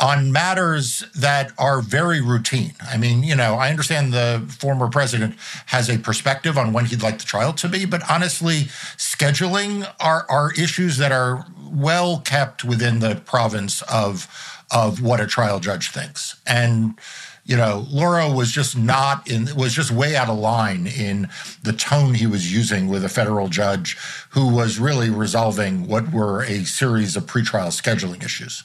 on 0.00 0.30
matters 0.30 1.04
that 1.14 1.52
are 1.58 1.80
very 1.80 2.20
routine. 2.20 2.72
I 2.80 2.96
mean, 2.96 3.22
you 3.22 3.34
know, 3.34 3.54
I 3.54 3.70
understand 3.70 4.12
the 4.12 4.44
former 4.58 4.88
president 4.88 5.36
has 5.66 5.88
a 5.90 5.98
perspective 5.98 6.56
on 6.56 6.72
when 6.72 6.86
he'd 6.86 7.02
like 7.02 7.18
the 7.18 7.24
trial 7.24 7.52
to 7.54 7.68
be, 7.68 7.84
but 7.84 8.08
honestly, 8.08 8.68
scheduling 8.96 9.90
are 10.00 10.26
are 10.28 10.52
issues 10.52 10.98
that 10.98 11.12
are 11.12 11.46
well 11.70 12.20
kept 12.20 12.64
within 12.64 13.00
the 13.00 13.16
province 13.26 13.82
of 13.82 14.28
of 14.70 15.02
what 15.02 15.20
a 15.20 15.26
trial 15.26 15.60
judge 15.60 15.90
thinks. 15.90 16.40
And 16.46 16.98
you 17.44 17.56
know, 17.56 17.86
Lauro 17.90 18.30
was 18.30 18.52
just 18.52 18.76
not 18.76 19.26
in, 19.28 19.48
was 19.56 19.72
just 19.72 19.90
way 19.90 20.14
out 20.14 20.28
of 20.28 20.38
line 20.38 20.86
in 20.86 21.28
the 21.62 21.72
tone 21.72 22.12
he 22.12 22.26
was 22.26 22.52
using 22.54 22.88
with 22.88 23.02
a 23.02 23.08
federal 23.08 23.48
judge 23.48 23.96
who 24.30 24.54
was 24.54 24.78
really 24.78 25.08
resolving 25.08 25.88
what 25.88 26.12
were 26.12 26.42
a 26.42 26.64
series 26.64 27.16
of 27.16 27.24
pretrial 27.24 27.68
scheduling 27.68 28.22
issues. 28.22 28.64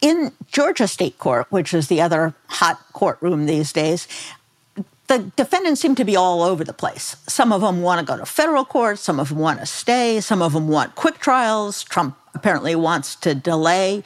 In 0.00 0.32
Georgia 0.50 0.88
State 0.88 1.18
Court, 1.18 1.46
which 1.50 1.74
is 1.74 1.88
the 1.88 2.00
other 2.00 2.34
hot 2.46 2.80
courtroom 2.92 3.46
these 3.46 3.72
days, 3.72 4.08
the 5.08 5.30
defendants 5.36 5.80
seem 5.80 5.94
to 5.96 6.04
be 6.04 6.16
all 6.16 6.42
over 6.42 6.64
the 6.64 6.72
place. 6.72 7.16
Some 7.26 7.52
of 7.52 7.60
them 7.60 7.82
want 7.82 7.98
to 8.00 8.06
go 8.06 8.16
to 8.16 8.24
federal 8.24 8.64
court, 8.64 8.98
some 8.98 9.18
of 9.18 9.28
them 9.28 9.38
want 9.38 9.58
to 9.60 9.66
stay, 9.66 10.20
some 10.20 10.40
of 10.40 10.52
them 10.52 10.68
want 10.68 10.94
quick 10.94 11.18
trials. 11.18 11.82
Trump 11.82 12.16
apparently 12.34 12.74
wants 12.74 13.16
to 13.16 13.34
delay. 13.34 14.04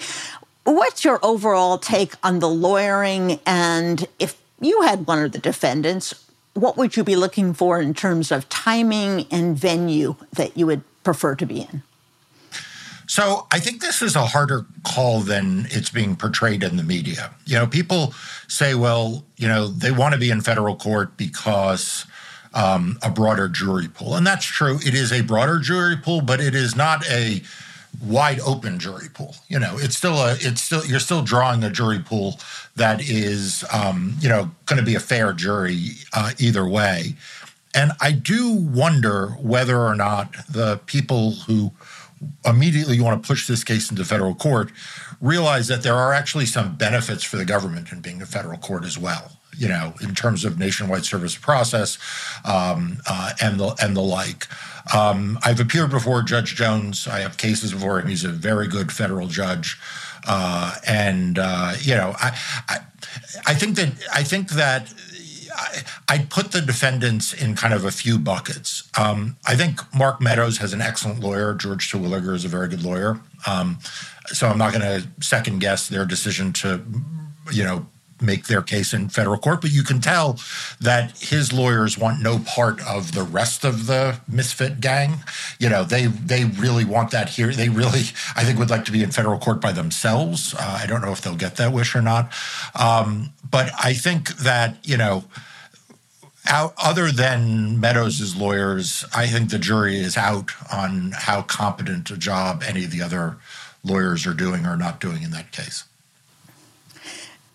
What's 0.65 1.05
your 1.05 1.21
overall 1.23 1.79
take 1.79 2.15
on 2.23 2.39
the 2.39 2.49
lawyering? 2.49 3.39
And 3.45 4.09
if 4.19 4.41
you 4.61 4.81
had 4.83 5.07
one 5.07 5.23
of 5.23 5.33
the 5.33 5.39
defendants, 5.39 6.15
what 6.55 6.77
would 6.77 6.97
you 6.97 7.05
be 7.05 7.17
looking 7.17 7.53
for 7.53 7.81
in 7.81 7.93
terms 7.93 8.33
of 8.33 8.49
timing 8.49 9.27
and 9.31 9.59
venue 9.59 10.17
that 10.33 10.57
you 10.57 10.67
would 10.67 10.83
prefer 11.05 11.35
to 11.35 11.45
be 11.45 11.61
in? 11.61 11.83
So 13.07 13.47
I 13.51 13.59
think 13.59 13.81
this 13.81 14.03
is 14.03 14.17
a 14.17 14.27
harder 14.27 14.67
call 14.83 15.21
than 15.21 15.67
it's 15.71 15.91
being 15.91 16.17
portrayed 16.17 16.63
in 16.63 16.77
the 16.77 16.83
media. 16.83 17.35
You 17.47 17.57
know, 17.57 17.67
people 17.67 18.15
say, 18.49 18.75
well, 18.75 19.25
you 19.37 19.49
know, 19.49 19.69
they 19.69 19.91
want 19.91 20.15
to 20.15 20.21
be 20.21 20.31
in 20.31 20.41
federal 20.41 20.77
court 20.77 21.17
because 21.17 22.07
um, 22.55 22.99
a 23.03 23.11
broader 23.11 23.49
jury 23.49 23.89
pool. 23.89 24.15
And 24.15 24.27
that's 24.27 24.45
true. 24.45 24.79
It 24.85 24.95
is 24.95 25.13
a 25.13 25.23
broader 25.23 25.59
jury 25.59 25.97
pool, 25.97 26.23
but 26.23 26.41
it 26.41 26.55
is 26.55 26.77
not 26.77 27.09
a 27.11 27.43
wide 28.03 28.41
open 28.41 28.79
jury 28.79 29.09
pool. 29.13 29.35
You 29.49 29.59
know, 29.59 29.77
it's 29.79 29.97
still 29.97 30.15
a 30.15 30.37
it's 30.41 30.63
still 30.63 30.85
you're 30.85 31.01
still 31.01 31.23
drawing 31.23 31.63
a 31.65 31.71
jury 31.71 31.99
pool 31.99 32.39
that 32.77 33.01
is 33.01 33.65
um, 33.73 34.17
you 34.21 34.29
know 34.29 34.51
going 34.67 34.79
to 34.79 34.85
be 34.85 34.95
a 34.95 35.01
fair 35.01 35.33
jury 35.33 35.91
uh, 36.13 36.33
either 36.39 36.67
way. 36.67 37.15
And 37.75 37.93
I 38.01 38.13
do 38.13 38.53
wonder 38.53 39.31
whether 39.41 39.81
or 39.81 39.97
not 39.97 40.35
the 40.49 40.81
people 40.87 41.33
who 41.33 41.73
immediately 42.45 42.97
you 42.97 43.05
want 43.05 43.23
to 43.23 43.27
push 43.27 43.47
this 43.47 43.65
case 43.65 43.91
into 43.91 44.05
federal 44.05 44.35
court 44.35 44.71
realize 45.21 45.69
that 45.69 45.83
there 45.83 45.95
are 45.95 46.13
actually 46.13 46.47
some 46.47 46.77
benefits 46.77 47.25
for 47.25 47.37
the 47.37 47.45
government 47.45 47.93
in 47.93 48.01
being 48.01 48.21
a 48.21 48.27
federal 48.27 48.59
court 48.59 48.85
as 48.85 48.99
well 48.99 49.33
you 49.59 49.69
know, 49.69 49.95
in 50.01 50.15
terms 50.15 50.45
of 50.45 50.59
nationwide 50.59 51.05
service 51.05 51.37
process 51.37 51.99
um, 52.45 52.99
uh, 53.07 53.33
and 53.41 53.59
the 53.59 53.75
and 53.83 53.97
the 53.97 54.03
like. 54.03 54.47
Um, 54.95 55.39
I've 55.43 55.61
appeared 55.61 55.91
before 55.91 56.23
Judge 56.23 56.55
Jones. 56.55 57.07
I 57.07 57.21
have 57.21 57.37
cases 57.37 57.73
before 57.73 58.01
him. 58.01 58.09
He's 58.09 58.25
a 58.25 58.29
very 58.29 58.69
good 58.69 58.93
federal 58.93 59.29
judge, 59.29 59.79
uh, 60.27 60.75
and 60.87 61.39
uh, 61.39 61.75
you 61.81 61.95
know, 61.95 62.15
I, 62.19 62.39
I, 62.69 62.79
I 63.47 63.55
think 63.55 63.77
that 63.77 63.93
I 64.13 64.23
think 64.23 64.51
that. 64.51 64.93
I, 65.55 66.19
would 66.19 66.31
put 66.31 66.53
the 66.53 66.61
defendants 66.61 67.33
in 67.33 67.55
kind 67.55 67.75
of 67.75 67.85
a 67.85 67.91
few 67.91 68.19
buckets. 68.19 68.89
Um, 68.99 69.37
I 69.47 69.55
think 69.55 69.81
Mark 69.95 70.21
Meadows 70.21 70.59
has 70.59 70.73
an 70.73 70.81
excellent 70.81 71.21
lawyer. 71.21 71.55
George 71.55 71.91
Terwilliger 71.91 72.35
is 72.35 72.45
a 72.45 72.49
very 72.49 72.69
good 72.69 72.85
lawyer. 72.85 73.21
Um, 73.47 73.79
so 74.27 74.49
I'm 74.49 74.59
not 74.59 74.73
going 74.73 74.83
to 74.83 75.09
second 75.21 75.61
guess 75.61 75.89
their 75.89 76.05
decision 76.05 76.53
to, 76.55 76.83
you 77.53 77.65
know, 77.65 77.87
make 78.25 78.47
their 78.47 78.63
case 78.63 78.93
in 78.93 79.09
federal 79.09 79.39
court, 79.39 79.61
but 79.61 79.73
you 79.73 79.83
can 79.83 80.01
tell 80.01 80.39
that 80.81 81.19
his 81.19 81.53
lawyers 81.53 81.99
want 81.99 82.23
no 82.23 82.39
part 82.39 82.81
of 82.87 83.13
the 83.13 83.23
rest 83.23 83.65
of 83.65 83.87
the 83.87 84.21
misfit 84.29 84.81
gang. 84.81 85.17
You 85.59 85.69
know, 85.69 85.85
they 85.85 86.07
they 86.07 86.45
really 86.45 86.85
want 86.85 87.11
that 87.13 87.29
here. 87.31 87.53
They 87.53 87.69
really, 87.69 88.03
I 88.37 88.45
think, 88.45 88.59
would 88.59 88.71
like 88.71 88.85
to 88.87 88.93
be 88.93 89.03
in 89.03 89.11
federal 89.11 89.39
court 89.39 89.61
by 89.61 89.73
themselves. 89.73 90.55
Uh, 90.55 90.79
I 90.83 90.87
don't 90.87 91.03
know 91.03 91.13
if 91.13 91.21
they'll 91.21 91.37
get 91.37 91.57
that 91.57 91.73
wish 91.73 91.95
or 91.95 92.03
not, 92.03 92.33
um, 92.75 93.33
but 93.49 93.71
I 93.83 93.95
think 93.95 94.37
that 94.39 94.77
you 94.85 94.97
know. 94.97 95.25
Out, 96.47 96.75
other 96.77 97.11
than 97.11 97.81
Meadows' 97.81 98.37
lawyers, 98.37 99.03
I 99.15 99.29
think 99.29 99.49
the 99.49 99.59
jury 99.59 99.97
is 99.97 100.19
out 100.19 100.51
on 100.71 101.13
how 101.17 101.41
competent 101.41 102.11
a 102.11 102.19
job 102.19 102.63
any 102.63 102.85
of 102.85 102.91
the 102.91 103.01
other 103.01 103.39
lawyers 103.83 104.27
are 104.27 104.35
doing 104.35 104.67
or 104.67 104.77
not 104.77 105.01
doing 105.01 105.23
in 105.23 105.31
that 105.31 105.53
case. 105.53 105.85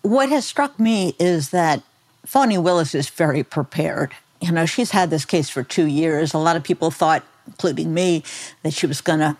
What 0.02 0.28
has 0.30 0.46
struck 0.46 0.78
me 0.78 1.14
is 1.18 1.50
that 1.50 1.82
Fani 2.24 2.58
Willis 2.58 2.94
is 2.94 3.08
very 3.08 3.42
prepared. 3.42 4.14
You 4.40 4.52
know, 4.52 4.66
she's 4.66 4.90
had 4.90 5.10
this 5.10 5.24
case 5.24 5.50
for 5.50 5.62
two 5.62 5.86
years. 5.86 6.32
A 6.32 6.38
lot 6.38 6.56
of 6.56 6.62
people 6.62 6.90
thought, 6.90 7.22
including 7.46 7.92
me, 7.92 8.24
that 8.62 8.72
she 8.72 8.86
was 8.86 9.00
going 9.00 9.18
to 9.18 9.36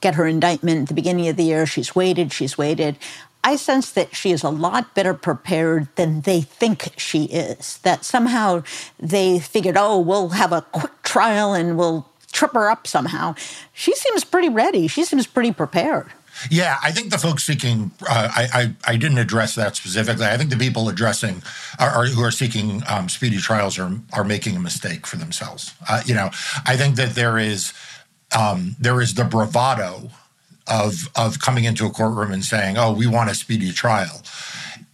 get 0.00 0.14
her 0.14 0.26
indictment 0.26 0.82
at 0.82 0.88
the 0.88 0.94
beginning 0.94 1.28
of 1.28 1.36
the 1.36 1.44
year. 1.44 1.66
She's 1.66 1.94
waited, 1.94 2.32
she's 2.32 2.56
waited. 2.56 2.96
I 3.44 3.56
sense 3.56 3.92
that 3.92 4.14
she 4.14 4.32
is 4.32 4.42
a 4.42 4.48
lot 4.48 4.94
better 4.94 5.14
prepared 5.14 5.88
than 5.96 6.22
they 6.22 6.40
think 6.40 6.92
she 6.96 7.24
is. 7.24 7.78
That 7.78 8.04
somehow 8.04 8.64
they 8.98 9.38
figured, 9.38 9.76
oh, 9.78 10.00
we'll 10.00 10.30
have 10.30 10.52
a 10.52 10.62
quick 10.62 11.02
trial 11.02 11.54
and 11.54 11.78
we'll 11.78 12.08
trip 12.32 12.54
her 12.54 12.68
up 12.68 12.86
somehow. 12.86 13.34
She 13.72 13.94
seems 13.94 14.24
pretty 14.24 14.48
ready. 14.48 14.88
She 14.88 15.04
seems 15.04 15.26
pretty 15.26 15.52
prepared. 15.52 16.08
Yeah, 16.50 16.78
I 16.82 16.92
think 16.92 17.10
the 17.10 17.18
folks 17.18 17.44
seeking, 17.44 17.90
uh, 18.08 18.28
I, 18.34 18.48
I, 18.52 18.92
I 18.92 18.96
didn't 18.96 19.18
address 19.18 19.54
that 19.54 19.76
specifically. 19.76 20.26
I 20.26 20.36
think 20.36 20.50
the 20.50 20.56
people 20.56 20.88
addressing 20.88 21.42
are, 21.78 21.90
are 21.90 22.06
who 22.06 22.22
are 22.22 22.30
seeking 22.30 22.82
um, 22.88 23.08
speedy 23.08 23.38
trials 23.38 23.78
are 23.78 23.92
are 24.12 24.24
making 24.24 24.56
a 24.56 24.60
mistake 24.60 25.06
for 25.06 25.16
themselves. 25.16 25.74
Uh, 25.88 26.02
you 26.06 26.14
know, 26.14 26.30
I 26.66 26.76
think 26.76 26.96
that 26.96 27.14
there 27.14 27.38
is 27.38 27.72
um, 28.36 28.76
there 28.78 29.00
is 29.00 29.14
the 29.14 29.24
bravado 29.24 30.10
of 30.66 31.08
of 31.16 31.40
coming 31.40 31.64
into 31.64 31.86
a 31.86 31.90
courtroom 31.90 32.32
and 32.32 32.44
saying, 32.44 32.76
"Oh, 32.76 32.92
we 32.92 33.06
want 33.06 33.30
a 33.30 33.34
speedy 33.34 33.72
trial." 33.72 34.22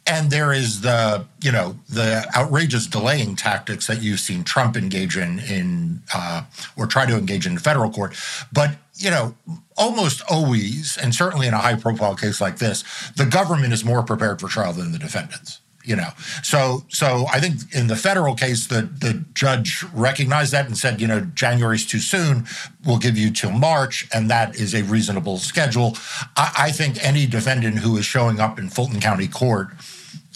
And 0.05 0.33
there 0.33 0.53
is 0.53 0.81
the, 0.81 1.27
you 1.41 1.53
know, 1.53 1.77
the 1.89 2.27
outrageous 2.37 2.89
delaying 2.89 3.37
tactics 3.37 3.87
that 3.87 4.03
you've 4.03 4.19
seen 4.19 4.43
Trump 4.43 4.77
engage 4.77 5.17
in, 5.17 5.39
in 5.39 6.03
uh, 6.13 6.43
or 6.77 6.87
try 6.87 7.07
to 7.07 7.17
engage 7.17 7.47
in 7.47 7.57
federal 7.57 7.89
court. 7.89 8.17
But 8.53 8.77
you 8.97 9.11
know, 9.11 9.35
almost 9.77 10.23
always, 10.31 10.97
and 10.97 11.15
certainly 11.15 11.47
in 11.47 11.55
a 11.55 11.59
high 11.59 11.77
profile 11.77 12.15
case 12.15 12.41
like 12.41 12.59
this, 12.59 12.85
the 13.17 13.27
government 13.27 13.73
is 13.73 13.85
more 13.85 14.03
prepared 14.03 14.41
for 14.41 14.49
trial 14.49 14.73
than 14.73 14.93
the 14.93 14.99
defendants. 14.99 15.61
You 15.85 15.97
know, 15.97 16.11
so 16.45 16.85
so 16.91 17.27
I 17.33 17.41
think 17.41 17.75
in 17.75 17.89
the 17.89 17.97
federal 17.97 18.37
case, 18.37 18.69
the 18.69 18.83
the 18.83 19.25
judge 19.35 19.85
recognized 19.93 20.53
that 20.53 20.67
and 20.67 20.79
said, 20.79 21.01
you 21.01 21.09
know, 21.09 21.23
January's 21.35 21.85
too 21.85 21.99
soon. 21.99 22.47
We'll 22.87 22.99
give 22.99 23.19
you 23.19 23.33
till 23.33 23.51
March, 23.51 24.07
and 24.15 24.31
that 24.31 24.55
is 24.55 24.77
a 24.77 24.85
reasonable 24.85 25.39
schedule. 25.39 25.97
I, 26.37 26.53
I 26.57 26.71
think 26.71 27.05
any 27.05 27.27
defendant 27.27 27.79
who 27.79 27.97
is 27.97 28.05
showing 28.05 28.39
up 28.39 28.61
in 28.61 28.69
Fulton 28.69 29.01
County 29.01 29.27
Court 29.27 29.71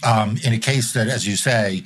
um, 0.04 0.36
in 0.44 0.52
a 0.52 0.58
case 0.58 0.92
that, 0.92 1.08
as 1.08 1.26
you 1.26 1.36
say, 1.36 1.82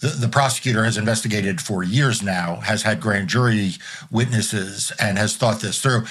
the, 0.00 0.08
the, 0.08 0.28
prosecutor 0.28 0.84
has 0.84 0.98
investigated 0.98 1.60
for 1.60 1.82
years 1.82 2.22
now, 2.22 2.56
has 2.56 2.82
had 2.82 3.00
grand 3.00 3.28
jury 3.28 3.72
witnesses, 4.10 4.92
and 5.00 5.16
has 5.16 5.36
thought 5.36 5.60
this 5.60 5.80
through. 5.80 6.04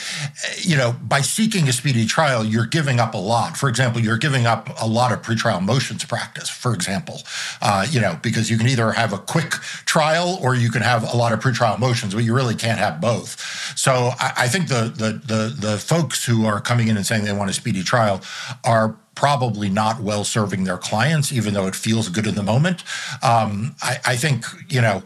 You 0.62 0.78
know, 0.78 0.96
by 1.04 1.22
seeking 1.22 1.68
a 1.68 1.74
speedy 1.74 2.06
trial, 2.06 2.44
you're 2.44 2.66
giving 2.66 3.00
up 3.00 3.14
a 3.14 3.20
lot. 3.20 3.56
For 3.56 3.70
example, 3.70 4.02
you're 4.02 4.18
giving 4.18 4.48
up 4.48 4.70
a 4.82 4.88
lot 4.88 5.12
of 5.12 5.22
pretrial 5.22 5.62
motions 5.62 6.04
practice, 6.06 6.50
for 6.50 6.74
example, 6.74 7.22
uh, 7.62 7.86
you 7.90 8.02
know, 8.02 8.18
because 8.24 8.50
you 8.50 8.58
can 8.58 8.68
either 8.68 8.92
have 8.92 9.14
a 9.14 9.20
quick 9.20 9.52
trial 9.86 10.40
or 10.42 10.56
you 10.56 10.72
can 10.72 10.82
have 10.82 11.14
a 11.14 11.16
lot 11.16 11.34
of 11.34 11.40
pretrial 11.40 11.78
motions, 11.78 12.16
but 12.16 12.24
you 12.24 12.34
really 12.34 12.56
can't 12.56 12.80
have 12.80 13.00
both. 13.00 13.40
So 13.78 14.12
I, 14.20 14.34
I 14.38 14.48
think 14.48 14.70
the, 14.70 14.92
the, 14.96 15.22
the, 15.26 15.56
the 15.68 15.78
folks 15.78 16.26
who 16.26 16.46
are 16.46 16.60
coming 16.60 16.88
in 16.88 16.98
and 16.98 17.06
saying 17.06 17.26
they 17.26 17.34
want 17.34 17.52
a 17.52 17.54
speedy 17.54 17.84
trial 17.84 18.22
are 18.64 18.98
probably 19.16 19.70
not 19.70 20.02
well 20.02 20.24
serving 20.24 20.64
their 20.64 20.78
clients, 20.78 21.32
even 21.32 21.54
though 21.54 21.68
it 21.68 21.76
feels 21.76 22.10
good 22.10 22.28
in 22.28 22.36
the 22.36 22.44
moment. 22.44 22.84
Um, 23.22 23.76
I, 23.82 23.98
I, 24.06 24.16
think 24.16 24.46
you 24.70 24.82
know 24.82 25.04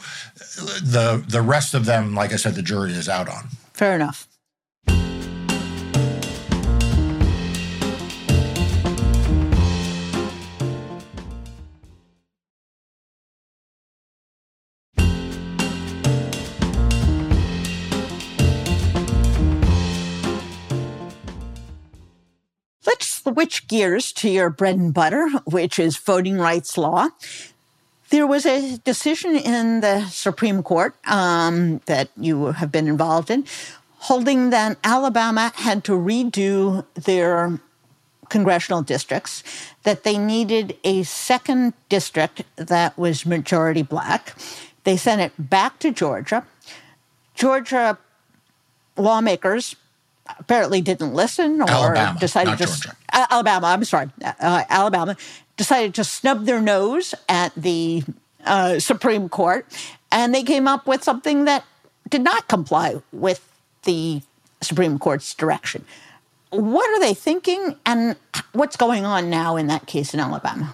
the 0.81 1.23
the 1.27 1.41
rest 1.41 1.73
of 1.73 1.85
them, 1.85 2.15
like 2.15 2.33
I 2.33 2.37
said, 2.37 2.55
the 2.55 2.61
jury 2.61 2.91
is 2.91 3.09
out 3.09 3.29
on. 3.29 3.49
Fair 3.73 3.95
enough. 3.95 4.26
Switch 23.37 23.67
gears 23.67 24.11
to 24.11 24.27
your 24.31 24.49
bread 24.49 24.77
and 24.77 24.95
butter, 24.95 25.29
which 25.45 25.77
is 25.77 25.95
voting 25.95 26.39
rights 26.39 26.75
law. 26.75 27.07
There 28.09 28.25
was 28.25 28.47
a 28.47 28.79
decision 28.79 29.35
in 29.35 29.81
the 29.81 30.07
Supreme 30.07 30.63
Court 30.63 30.95
um, 31.05 31.79
that 31.85 32.09
you 32.17 32.45
have 32.47 32.71
been 32.71 32.87
involved 32.87 33.29
in, 33.29 33.45
holding 34.09 34.49
that 34.49 34.79
Alabama 34.83 35.51
had 35.53 35.83
to 35.83 35.91
redo 35.91 36.83
their 36.95 37.59
congressional 38.29 38.81
districts, 38.81 39.43
that 39.83 40.03
they 40.03 40.17
needed 40.17 40.75
a 40.83 41.03
second 41.03 41.73
district 41.89 42.41
that 42.55 42.97
was 42.97 43.23
majority 43.23 43.83
black. 43.83 44.33
They 44.83 44.97
sent 44.97 45.21
it 45.21 45.33
back 45.37 45.77
to 45.85 45.91
Georgia. 45.91 46.43
Georgia 47.35 47.99
lawmakers 48.97 49.75
apparently 50.39 50.81
didn't 50.81 51.13
listen 51.13 51.61
or 51.61 51.69
Alabama, 51.69 52.19
decided 52.19 52.57
to 52.57 52.95
uh, 53.13 53.27
Alabama. 53.29 53.67
I'm 53.67 53.83
sorry, 53.83 54.09
uh, 54.23 54.63
Alabama 54.69 55.15
decided 55.55 55.95
to 55.95 56.03
snub 56.03 56.45
their 56.45 56.61
nose 56.61 57.15
at 57.27 57.53
the 57.55 58.03
uh, 58.45 58.79
Supreme 58.79 59.29
Court, 59.29 59.65
and 60.11 60.33
they 60.33 60.43
came 60.43 60.67
up 60.67 60.87
with 60.87 61.03
something 61.03 61.45
that 61.45 61.65
did 62.09 62.21
not 62.21 62.47
comply 62.47 63.01
with 63.11 63.41
the 63.83 64.21
Supreme 64.61 64.99
Court's 64.99 65.33
direction. 65.33 65.85
What 66.49 66.89
are 66.89 66.99
they 66.99 67.13
thinking, 67.13 67.75
and 67.85 68.15
what's 68.53 68.77
going 68.77 69.05
on 69.05 69.29
now 69.29 69.57
in 69.57 69.67
that 69.67 69.85
case 69.85 70.13
in 70.13 70.19
Alabama? 70.19 70.73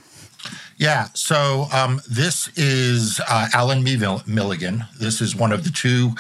Yeah, 0.77 1.07
so 1.13 1.67
um, 1.71 2.01
this 2.09 2.49
is 2.57 3.21
uh, 3.27 3.47
Allen. 3.53 3.83
Milligan. 3.83 4.85
This 4.99 5.21
is 5.21 5.35
one 5.35 5.51
of 5.51 5.63
the 5.63 5.69
two 5.69 6.13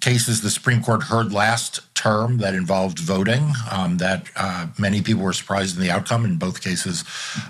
cases 0.00 0.42
the 0.42 0.50
Supreme 0.50 0.82
Court 0.82 1.04
heard 1.04 1.32
last 1.32 1.91
term 2.02 2.38
that 2.38 2.54
involved 2.54 2.98
voting. 2.98 3.52
Um, 3.70 3.98
that 3.98 4.26
uh, 4.36 4.66
many 4.78 5.02
people 5.02 5.22
were 5.22 5.32
surprised 5.32 5.76
in 5.76 5.82
the 5.82 5.90
outcome. 5.90 6.24
In 6.24 6.36
both 6.36 6.60
cases, 6.60 7.04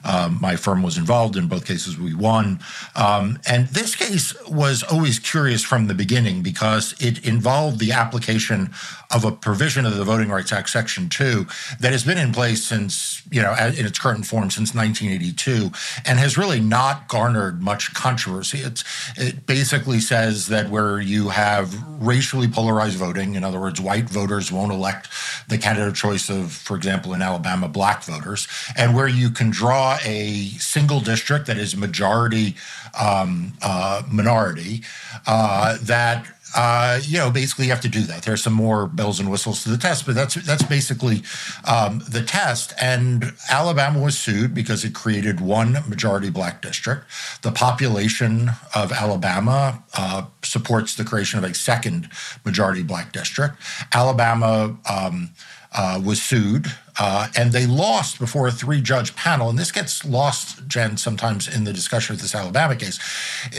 um, 0.04 0.38
my 0.40 0.56
firm 0.56 0.82
was 0.82 0.98
involved. 0.98 1.36
In 1.36 1.48
both 1.48 1.64
cases, 1.66 1.98
we 1.98 2.14
won. 2.14 2.60
Um, 2.94 3.38
and 3.48 3.68
this 3.68 3.96
case 3.96 4.26
was 4.48 4.82
always 4.82 5.18
curious 5.18 5.62
from 5.64 5.86
the 5.86 5.94
beginning 5.94 6.42
because 6.42 6.94
it 7.00 7.24
involved 7.26 7.78
the 7.78 7.92
application 7.92 8.70
of 9.10 9.24
a 9.24 9.32
provision 9.32 9.86
of 9.86 9.96
the 9.96 10.04
Voting 10.04 10.28
Rights 10.28 10.52
Act, 10.52 10.68
Section 10.68 11.08
2, 11.08 11.46
that 11.80 11.92
has 11.92 12.04
been 12.04 12.18
in 12.18 12.32
place 12.32 12.62
since, 12.64 13.22
you 13.30 13.42
know, 13.42 13.54
in 13.54 13.86
its 13.86 13.98
current 13.98 14.26
form 14.26 14.50
since 14.50 14.74
1982 14.74 15.70
and 16.06 16.18
has 16.18 16.36
really 16.36 16.60
not 16.60 17.08
garnered 17.08 17.62
much 17.62 17.94
controversy. 17.94 18.58
It's, 18.58 18.84
it 19.16 19.46
basically 19.46 20.00
says 20.00 20.48
that 20.48 20.70
where 20.70 21.00
you 21.00 21.28
have 21.28 21.74
racially 22.02 22.48
polarized 22.48 22.98
voting, 22.98 23.34
in 23.34 23.44
other 23.44 23.60
words, 23.60 23.80
white 23.80 24.08
voters 24.08 24.41
won't 24.50 24.72
elect 24.72 25.08
the 25.48 25.58
candidate 25.58 25.88
of 25.88 25.94
choice 25.94 26.28
of, 26.30 26.50
for 26.52 26.76
example, 26.76 27.12
in 27.14 27.22
Alabama, 27.22 27.68
black 27.68 28.02
voters, 28.02 28.48
and 28.76 28.94
where 28.94 29.08
you 29.08 29.30
can 29.30 29.50
draw 29.50 29.98
a 30.04 30.48
single 30.58 31.00
district 31.00 31.46
that 31.46 31.58
is 31.58 31.76
majority 31.76 32.56
um, 32.98 33.52
uh, 33.62 34.02
minority, 34.10 34.82
uh, 35.26 35.76
that 35.82 36.26
uh, 36.54 37.00
you 37.02 37.18
know, 37.18 37.30
basically 37.30 37.66
you 37.66 37.70
have 37.70 37.80
to 37.80 37.88
do 37.88 38.02
that. 38.02 38.22
There's 38.22 38.42
some 38.42 38.52
more 38.52 38.86
bells 38.86 39.20
and 39.20 39.30
whistles 39.30 39.62
to 39.64 39.70
the 39.70 39.76
test, 39.76 40.06
but 40.06 40.14
that's 40.14 40.34
that's 40.34 40.62
basically 40.62 41.22
um, 41.64 42.02
the 42.08 42.22
test. 42.22 42.72
And 42.80 43.32
Alabama 43.50 44.00
was 44.00 44.18
sued 44.18 44.54
because 44.54 44.84
it 44.84 44.94
created 44.94 45.40
one 45.40 45.72
majority 45.88 46.30
black 46.30 46.62
district. 46.62 47.04
The 47.42 47.52
population 47.52 48.50
of 48.74 48.92
Alabama 48.92 49.82
uh, 49.96 50.24
supports 50.42 50.94
the 50.94 51.04
creation 51.04 51.38
of 51.38 51.44
a 51.50 51.54
second 51.54 52.08
majority 52.44 52.82
black 52.82 53.12
district. 53.12 53.56
Alabama. 53.92 54.76
Um, 54.88 55.30
uh, 55.74 56.00
was 56.04 56.22
sued, 56.22 56.66
uh, 56.98 57.28
and 57.36 57.52
they 57.52 57.66
lost 57.66 58.18
before 58.18 58.46
a 58.46 58.52
three 58.52 58.80
judge 58.80 59.14
panel. 59.16 59.48
And 59.48 59.58
this 59.58 59.72
gets 59.72 60.04
lost, 60.04 60.66
Jen, 60.68 60.96
sometimes 60.96 61.48
in 61.48 61.64
the 61.64 61.72
discussion 61.72 62.14
of 62.14 62.20
this 62.20 62.34
Alabama 62.34 62.76
case. 62.76 62.98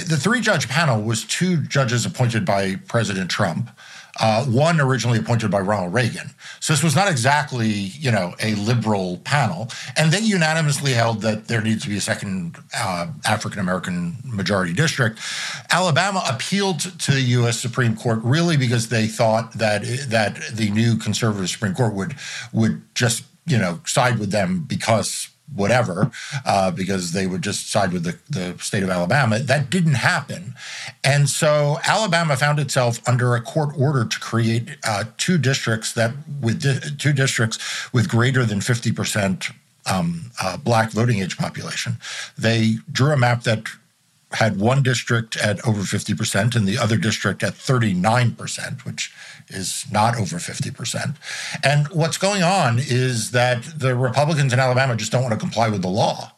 The 0.08 0.18
three 0.18 0.42
judge 0.42 0.70
panel 0.70 1.02
was 1.02 1.24
two 1.24 1.58
judges 1.62 2.06
appointed 2.06 2.46
by 2.46 2.76
President 2.88 3.30
Trump 3.32 3.70
uh, 4.20 4.46
one 4.46 4.80
originally 4.80 5.18
appointed 5.18 5.50
by 5.50 5.60
Ronald 5.60 5.94
Reagan. 5.94 6.32
So 6.60 6.74
this 6.74 6.84
was 6.84 6.96
not 6.96 7.10
exactly, 7.10 7.68
you 7.68 8.12
know, 8.12 8.36
a 8.40 8.56
liberal 8.56 9.18
panel. 9.24 9.70
And 9.98 10.12
they 10.12 10.20
unanimously 10.20 10.94
held 10.94 11.22
that 11.22 11.48
there 11.48 11.62
needs 11.62 11.84
to 11.84 11.90
be 11.90 11.98
a 11.98 12.02
second 12.02 12.58
uh, 12.78 13.08
African 13.26 13.60
American 13.60 14.18
majority 14.24 14.74
district. 14.74 15.20
Alabama 15.72 16.24
appealed 16.30 16.80
to 17.00 17.12
the 17.12 17.22
U.S. 17.22 17.60
Supreme 17.60 17.96
Court 17.96 18.20
really 18.24 18.56
because 18.56 18.90
they 18.90 19.08
thought 19.08 19.54
that 19.54 19.84
that 20.10 20.40
the 20.54 20.70
new 20.70 20.96
conservative 20.98 21.50
Supreme 21.50 21.74
Court 21.74 21.94
would 21.94 22.16
would 22.52 22.84
just 22.94 23.24
you 23.46 23.58
know 23.58 23.80
side 23.86 24.20
with 24.20 24.32
them 24.32 24.64
because 24.68 25.30
whatever, 25.56 26.12
uh, 26.46 26.72
because 26.72 27.12
they 27.12 27.28
would 27.28 27.42
just 27.42 27.70
side 27.70 27.94
with 27.94 28.04
the, 28.04 28.18
the 28.30 28.58
state 28.60 28.84
of 28.84 28.90
Alabama. 28.90 29.40
That 29.40 29.70
didn't 29.70 29.96
happen. 29.96 30.56
And 31.04 31.30
so 31.30 31.78
Alabama 31.86 32.38
found 32.38 32.60
itself 32.60 33.00
under 33.08 33.36
a 33.36 33.42
court 33.42 33.76
order 33.78 34.06
to 34.06 34.20
create 34.20 34.78
uh, 34.88 35.06
two 35.18 35.38
districts 35.38 35.94
that 35.94 36.14
with 36.42 36.62
di- 36.62 36.96
two 36.98 37.14
districts 37.14 37.60
with 37.94 38.08
greater 38.08 38.46
than 38.46 38.60
50% 38.60 39.54
um, 39.86 40.32
uh, 40.42 40.58
black 40.58 40.92
voting 40.92 41.20
age 41.20 41.38
population. 41.38 41.98
They 42.38 42.76
drew 42.92 43.12
a 43.12 43.18
map 43.18 43.44
that 43.44 43.68
had 44.34 44.60
one 44.60 44.82
district 44.82 45.38
at 45.38 45.66
over 45.68 45.82
50% 45.82 46.56
and 46.56 46.68
the 46.68 46.78
other 46.78 46.98
district 46.98 47.44
at 47.44 47.54
39%, 47.54 48.84
which 48.84 49.14
is 49.50 49.86
not 49.92 50.16
over 50.16 50.38
50%. 50.38 51.16
And 51.64 51.88
what's 51.90 52.18
going 52.18 52.42
on 52.42 52.80
is 52.80 53.32
that 53.32 53.64
the 53.78 53.96
Republicans 53.96 54.52
in 54.52 54.60
Alabama 54.60 54.96
just 54.96 55.12
don't 55.12 55.22
want 55.22 55.34
to 55.34 55.40
comply 55.40 55.70
with 55.70 55.82
the 55.82 55.90
law. 55.90 56.33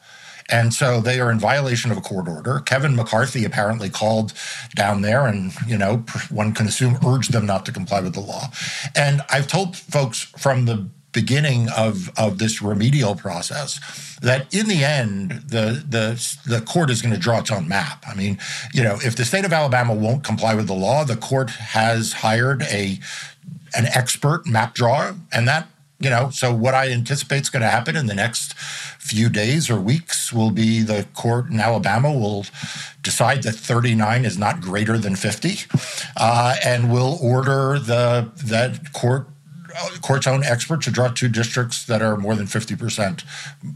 And 0.49 0.73
so 0.73 1.01
they 1.01 1.19
are 1.19 1.31
in 1.31 1.39
violation 1.39 1.91
of 1.91 1.97
a 1.97 2.01
court 2.01 2.27
order. 2.27 2.59
Kevin 2.59 2.95
McCarthy 2.95 3.45
apparently 3.45 3.89
called 3.89 4.33
down 4.75 5.01
there 5.01 5.25
and, 5.25 5.53
you 5.67 5.77
know, 5.77 6.05
one 6.29 6.53
can 6.53 6.67
assume 6.67 6.97
urged 7.05 7.31
them 7.31 7.45
not 7.45 7.65
to 7.65 7.71
comply 7.71 8.01
with 8.01 8.13
the 8.13 8.19
law. 8.19 8.49
And 8.95 9.21
I've 9.29 9.47
told 9.47 9.75
folks 9.75 10.21
from 10.21 10.65
the 10.65 10.87
beginning 11.11 11.69
of, 11.75 12.11
of 12.17 12.37
this 12.37 12.61
remedial 12.61 13.15
process 13.15 13.79
that 14.21 14.53
in 14.53 14.67
the 14.67 14.83
end 14.83 15.31
the 15.47 15.83
the 15.87 16.37
the 16.45 16.61
court 16.61 16.89
is 16.89 17.01
going 17.01 17.13
to 17.13 17.19
draw 17.19 17.39
its 17.39 17.51
own 17.51 17.67
map. 17.67 18.03
I 18.07 18.15
mean, 18.15 18.37
you 18.73 18.83
know, 18.83 18.97
if 19.03 19.15
the 19.15 19.25
state 19.25 19.45
of 19.45 19.53
Alabama 19.53 19.93
won't 19.93 20.23
comply 20.23 20.55
with 20.55 20.67
the 20.67 20.73
law, 20.73 21.03
the 21.03 21.15
court 21.15 21.49
has 21.49 22.13
hired 22.13 22.63
a 22.63 22.99
an 23.75 23.85
expert 23.93 24.45
map 24.47 24.73
drawer, 24.73 25.15
and 25.31 25.47
that 25.47 25.67
you 25.99 26.09
know, 26.09 26.29
so 26.29 26.53
what 26.53 26.73
I 26.73 26.91
anticipate 26.91 27.41
is 27.41 27.49
going 27.49 27.61
to 27.61 27.69
happen 27.69 27.95
in 27.95 28.07
the 28.07 28.15
next 28.15 28.53
few 28.99 29.29
days 29.29 29.69
or 29.69 29.79
weeks 29.79 30.33
will 30.33 30.51
be 30.51 30.81
the 30.81 31.05
court 31.13 31.49
in 31.49 31.59
Alabama 31.59 32.11
will 32.11 32.45
decide 33.01 33.43
that 33.43 33.53
39 33.53 34.25
is 34.25 34.37
not 34.37 34.59
greater 34.59 34.97
than 34.97 35.15
50, 35.15 35.59
uh, 36.17 36.55
and 36.63 36.91
will 36.91 37.17
order 37.21 37.79
the 37.79 38.31
that 38.43 38.91
court 38.93 39.27
court's 40.01 40.27
own 40.27 40.43
expert 40.43 40.81
to 40.81 40.91
draw 40.91 41.09
two 41.09 41.27
districts 41.27 41.85
that 41.85 42.01
are 42.01 42.17
more 42.17 42.35
than 42.35 42.45
50% 42.45 43.23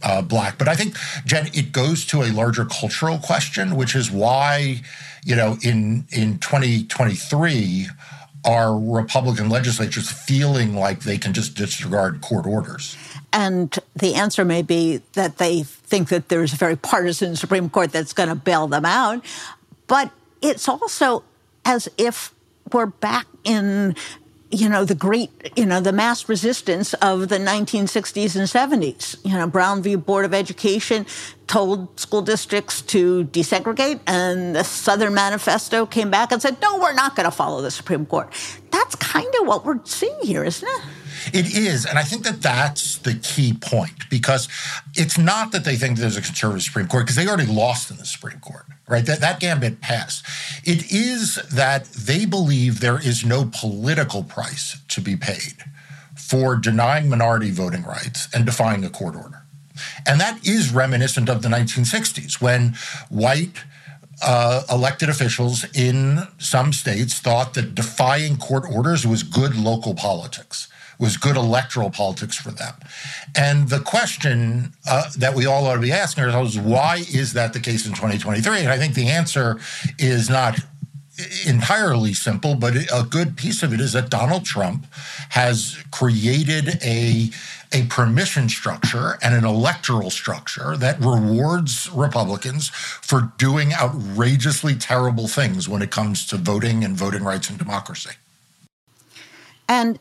uh, 0.04 0.22
black. 0.22 0.58
But 0.58 0.68
I 0.68 0.76
think, 0.76 0.96
Jen, 1.26 1.48
it 1.54 1.72
goes 1.72 2.06
to 2.08 2.24
a 2.24 2.32
larger 2.32 2.66
cultural 2.66 3.18
question, 3.18 3.76
which 3.76 3.96
is 3.96 4.10
why, 4.10 4.82
you 5.26 5.36
know, 5.36 5.58
in 5.62 6.06
in 6.12 6.40
2023, 6.40 7.88
are 8.46 8.78
Republican 8.78 9.50
legislatures 9.50 10.10
feeling 10.10 10.76
like 10.76 11.02
they 11.02 11.18
can 11.18 11.34
just 11.34 11.56
disregard 11.56 12.22
court 12.22 12.46
orders? 12.46 12.98
And 13.32 13.78
the 13.96 14.16
answer 14.16 14.44
may 14.44 14.62
be 14.62 15.02
that 15.14 15.38
they 15.38 15.64
think 15.64 16.10
that 16.10 16.30
there's 16.30 16.54
a 16.54 16.56
very 16.56 16.76
partisan 16.76 17.36
Supreme 17.36 17.70
Court 17.70 17.92
that's 17.92 18.14
going 18.14 18.30
to 18.30 18.36
bail 18.36 18.68
them 18.68 18.86
out. 18.86 19.24
But 19.88 20.12
it's 20.42 20.68
also 20.68 21.24
as 21.66 21.88
if 21.98 22.34
we're 22.72 22.88
back 22.88 23.28
in 23.44 23.96
you 24.52 24.68
know, 24.68 24.84
the 24.84 24.96
great, 24.96 25.30
you 25.56 25.66
know, 25.66 25.80
the 25.80 25.92
mass 25.92 26.28
resistance 26.28 26.94
of 26.96 27.30
the 27.30 27.38
1960s 27.38 28.36
and 28.36 28.82
70s. 28.82 29.18
You 29.24 29.38
know, 29.38 29.48
Brown 29.48 29.84
v. 29.84 29.96
Board 29.96 30.26
of 30.26 30.34
Education 30.34 31.06
told 31.46 32.00
school 32.00 32.22
districts 32.22 32.82
to 32.84 33.26
desegregate, 33.26 34.00
and 34.08 34.56
the 34.56 34.64
Southern 34.64 35.14
Manifesto 35.14 35.86
came 35.86 36.10
back 36.10 36.32
and 36.32 36.42
said, 36.42 36.60
no, 36.62 36.80
we're 36.80 36.94
not 36.94 37.16
going 37.16 37.26
to 37.26 37.32
follow 37.32 37.62
the 37.62 37.72
Supreme 37.72 38.06
Court. 38.06 38.34
That's 38.72 38.96
kind 38.96 39.32
of 39.40 39.48
what 39.48 39.66
we're 39.66 39.84
seeing 39.86 40.20
here, 40.24 40.44
isn't 40.44 40.68
it? 40.68 40.82
It 41.34 41.56
is. 41.56 41.86
And 41.86 42.00
I 42.00 42.04
think 42.04 42.24
that 42.24 42.42
that's 42.42 42.98
the 43.00 43.14
key 43.16 43.54
point 43.54 44.10
because 44.10 44.48
it's 44.96 45.18
not 45.18 45.52
that 45.52 45.64
they 45.64 45.76
think 45.76 45.98
there's 45.98 46.18
a 46.18 46.22
conservative 46.22 46.64
Supreme 46.64 46.88
Court 46.88 47.04
because 47.04 47.16
they 47.16 47.28
already 47.28 47.52
lost 47.52 47.92
in 47.92 47.98
the 47.98 48.06
Supreme 48.06 48.40
Court, 48.40 48.66
right? 48.90 49.06
That, 49.06 49.22
that 49.22 49.40
gambit 49.40 49.80
passed. 49.80 50.26
It 50.66 50.92
is 50.92 51.36
that 51.54 51.86
they 51.86 52.26
believe 52.26 52.80
there 52.80 53.00
is 53.00 53.24
no 53.24 53.50
political 53.54 54.24
price 54.24 54.78
to 54.90 55.00
be 55.00 55.16
paid 55.16 55.64
for 56.16 56.56
denying 56.56 57.08
minority 57.08 57.52
voting 57.52 57.84
rights 57.84 58.28
and 58.34 58.46
defying 58.46 58.84
a 58.84 58.90
court 58.90 59.16
order. 59.16 59.44
And 60.06 60.20
that 60.20 60.46
is 60.46 60.74
reminiscent 60.74 61.30
of 61.30 61.42
the 61.42 61.50
1960s 61.50 62.42
when 62.42 62.76
white 63.10 63.64
uh, 64.22 64.64
elected 64.70 65.08
officials 65.08 65.66
in 65.74 66.28
some 66.38 66.74
states 66.74 67.20
thought 67.20 67.54
that 67.54 67.76
defying 67.76 68.36
court 68.36 68.66
orders 68.70 69.08
was 69.08 69.24
good 69.24 69.56
local 69.56 69.94
politics 69.94 70.68
was 71.00 71.18
good 71.18 71.38
electoral 71.38 71.90
politics 71.90 72.36
for 72.36 72.52
them. 72.52 72.74
And 73.36 73.70
the 73.70 73.80
question 73.80 74.74
uh, 74.88 75.10
that 75.18 75.34
we 75.34 75.46
all 75.46 75.66
ought 75.66 75.76
to 75.76 75.82
be 75.82 75.92
asking 75.92 76.26
ourselves 76.26 76.56
is 76.56 76.62
why 76.62 77.04
is 77.12 77.34
that 77.34 77.54
the 77.54 77.60
case 77.60 77.86
in 77.86 77.94
2023? 77.94 78.60
And 78.60 78.70
I 78.70 78.78
think 78.78 78.94
the 78.96 79.08
answer 79.08 79.60
is 79.98 80.30
not 80.30 80.60
entirely 81.46 82.14
simple, 82.14 82.56
but 82.56 82.76
a 82.76 83.06
good 83.10 83.38
piece 83.38 83.64
of 83.64 83.74
it 83.74 83.82
is 83.82 83.94
that 83.94 84.10
Donald 84.10 84.46
Trump 84.46 84.86
has 85.30 85.78
created 85.92 86.82
a 86.84 87.30
a 87.72 87.86
permission 87.86 88.50
structure 88.50 89.20
and 89.22 89.36
an 89.36 89.46
electoral 89.46 90.10
structure 90.10 90.76
that 90.78 91.00
rewards 91.00 91.88
Republicans 91.92 92.70
for 92.70 93.32
doing 93.38 93.74
outrageously 93.74 94.74
terrible 94.74 95.28
things 95.28 95.70
when 95.70 95.84
it 95.84 95.92
comes 95.92 96.26
to 96.26 96.36
voting 96.36 96.84
and 96.84 96.98
voting 96.98 97.24
rights 97.24 97.48
and 97.48 97.60
democracy. 97.60 98.16
And 99.68 100.00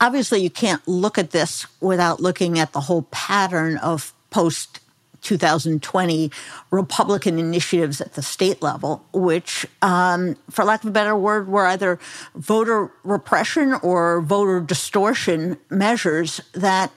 obviously 0.00 0.40
you 0.40 0.50
can't 0.50 0.86
look 0.88 1.18
at 1.18 1.30
this 1.30 1.66
without 1.80 2.20
looking 2.20 2.58
at 2.58 2.72
the 2.72 2.80
whole 2.80 3.02
pattern 3.10 3.76
of 3.78 4.12
post 4.30 4.80
2020 5.22 6.30
Republican 6.70 7.38
initiatives 7.38 8.00
at 8.00 8.14
the 8.14 8.22
state 8.22 8.62
level, 8.62 9.04
which, 9.12 9.66
um, 9.82 10.36
for 10.48 10.64
lack 10.64 10.82
of 10.82 10.88
a 10.88 10.92
better 10.92 11.14
word, 11.14 11.48
were 11.48 11.66
either 11.66 11.98
voter 12.34 12.90
repression 13.04 13.74
or 13.82 14.20
voter 14.22 14.60
distortion 14.60 15.58
measures 15.68 16.40
that 16.52 16.90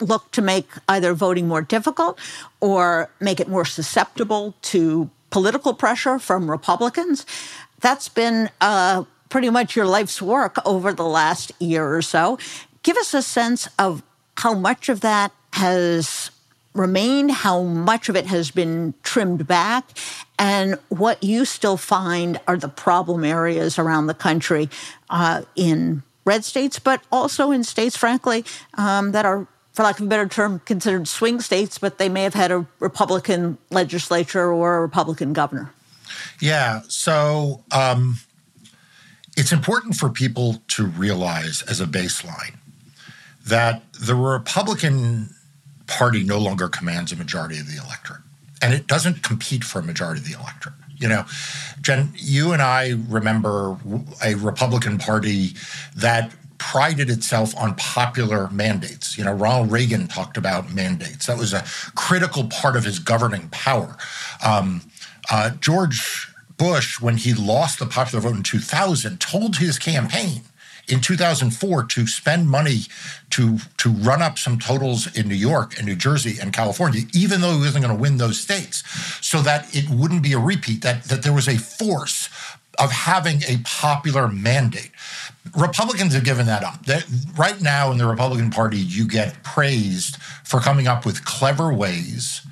look 0.00 0.30
to 0.32 0.42
make 0.42 0.68
either 0.88 1.12
voting 1.14 1.46
more 1.46 1.62
difficult 1.62 2.18
or 2.60 3.10
make 3.20 3.38
it 3.38 3.48
more 3.48 3.64
susceptible 3.64 4.54
to 4.62 5.10
political 5.30 5.74
pressure 5.74 6.18
from 6.18 6.50
Republicans. 6.50 7.26
That's 7.80 8.08
been 8.08 8.50
uh, 8.60 9.04
pretty 9.30 9.48
much 9.48 9.74
your 9.74 9.86
life's 9.86 10.20
work 10.20 10.58
over 10.66 10.92
the 10.92 11.04
last 11.04 11.52
year 11.58 11.94
or 11.94 12.02
so. 12.02 12.38
Give 12.82 12.96
us 12.98 13.14
a 13.14 13.22
sense 13.22 13.68
of 13.78 14.02
how 14.36 14.54
much 14.54 14.88
of 14.88 15.00
that 15.00 15.32
has 15.54 16.30
remained, 16.74 17.30
how 17.30 17.62
much 17.62 18.08
of 18.08 18.16
it 18.16 18.26
has 18.26 18.50
been 18.50 18.94
trimmed 19.02 19.46
back, 19.46 19.84
and 20.38 20.78
what 20.88 21.22
you 21.22 21.44
still 21.44 21.76
find 21.76 22.40
are 22.46 22.56
the 22.56 22.68
problem 22.68 23.24
areas 23.24 23.78
around 23.78 24.06
the 24.06 24.14
country 24.14 24.68
uh, 25.08 25.42
in 25.56 26.02
red 26.24 26.44
states, 26.44 26.78
but 26.78 27.02
also 27.10 27.50
in 27.50 27.64
states, 27.64 27.96
frankly, 27.96 28.44
um, 28.74 29.12
that 29.12 29.26
are, 29.26 29.46
for 29.72 29.82
lack 29.82 29.98
of 29.98 30.06
a 30.06 30.08
better 30.08 30.28
term, 30.28 30.60
considered 30.60 31.08
swing 31.08 31.40
states, 31.40 31.78
but 31.78 31.98
they 31.98 32.08
may 32.08 32.22
have 32.22 32.34
had 32.34 32.52
a 32.52 32.66
Republican 32.78 33.58
legislature 33.70 34.52
or 34.52 34.76
a 34.76 34.80
Republican 34.80 35.32
governor. 35.32 35.72
Yeah. 36.40 36.82
So, 36.88 37.64
um, 37.72 38.18
it's 39.40 39.52
important 39.52 39.96
for 39.96 40.10
people 40.10 40.62
to 40.68 40.84
realize 40.84 41.62
as 41.62 41.80
a 41.80 41.86
baseline 41.86 42.56
that 43.46 43.82
the 43.94 44.14
Republican 44.14 45.30
Party 45.86 46.22
no 46.22 46.38
longer 46.38 46.68
commands 46.68 47.10
a 47.10 47.16
majority 47.16 47.58
of 47.58 47.66
the 47.66 47.82
electorate, 47.82 48.20
and 48.60 48.74
it 48.74 48.86
doesn't 48.86 49.22
compete 49.22 49.64
for 49.64 49.78
a 49.78 49.82
majority 49.82 50.20
of 50.20 50.26
the 50.26 50.34
electorate. 50.38 50.74
You 50.98 51.08
know, 51.08 51.24
Jen, 51.80 52.12
you 52.16 52.52
and 52.52 52.60
I 52.60 52.96
remember 53.08 53.78
a 54.22 54.34
Republican 54.34 54.98
Party 54.98 55.54
that 55.96 56.30
prided 56.58 57.08
itself 57.08 57.56
on 57.56 57.74
popular 57.76 58.50
mandates. 58.50 59.16
You 59.16 59.24
know, 59.24 59.32
Ronald 59.32 59.72
Reagan 59.72 60.06
talked 60.06 60.36
about 60.36 60.74
mandates. 60.74 61.24
That 61.26 61.38
was 61.38 61.54
a 61.54 61.64
critical 61.94 62.44
part 62.48 62.76
of 62.76 62.84
his 62.84 62.98
governing 62.98 63.48
power. 63.48 63.96
Um, 64.44 64.82
uh, 65.30 65.50
George 65.60 66.29
Bush, 66.60 67.00
when 67.00 67.16
he 67.16 67.32
lost 67.32 67.78
the 67.78 67.86
popular 67.86 68.20
vote 68.20 68.36
in 68.36 68.42
2000, 68.42 69.18
told 69.18 69.56
his 69.56 69.78
campaign 69.78 70.42
in 70.86 71.00
2004 71.00 71.84
to 71.84 72.06
spend 72.06 72.50
money 72.50 72.80
to 73.30 73.58
to 73.78 73.88
run 73.90 74.20
up 74.20 74.38
some 74.38 74.58
totals 74.58 75.16
in 75.16 75.26
New 75.26 75.34
York 75.34 75.78
and 75.78 75.86
New 75.86 75.96
Jersey 75.96 76.36
and 76.38 76.52
California, 76.52 77.04
even 77.14 77.40
though 77.40 77.52
he 77.52 77.60
wasn't 77.60 77.82
going 77.82 77.96
to 77.96 78.02
win 78.02 78.18
those 78.18 78.38
states, 78.38 78.84
so 79.26 79.40
that 79.40 79.74
it 79.74 79.88
wouldn't 79.88 80.22
be 80.22 80.34
a 80.34 80.38
repeat. 80.38 80.82
That 80.82 81.04
that 81.04 81.22
there 81.22 81.32
was 81.32 81.48
a 81.48 81.56
force 81.56 82.28
of 82.78 82.92
having 82.92 83.42
a 83.44 83.62
popular 83.64 84.28
mandate. 84.28 84.90
Republicans 85.56 86.12
have 86.12 86.24
given 86.24 86.44
that 86.44 86.62
up. 86.62 86.84
Right 87.38 87.60
now 87.62 87.90
in 87.90 87.96
the 87.96 88.06
Republican 88.06 88.50
Party, 88.50 88.78
you 88.78 89.08
get 89.08 89.42
praised 89.42 90.16
for 90.44 90.60
coming 90.60 90.86
up 90.86 91.06
with 91.06 91.24
clever 91.24 91.72
ways 91.72 92.42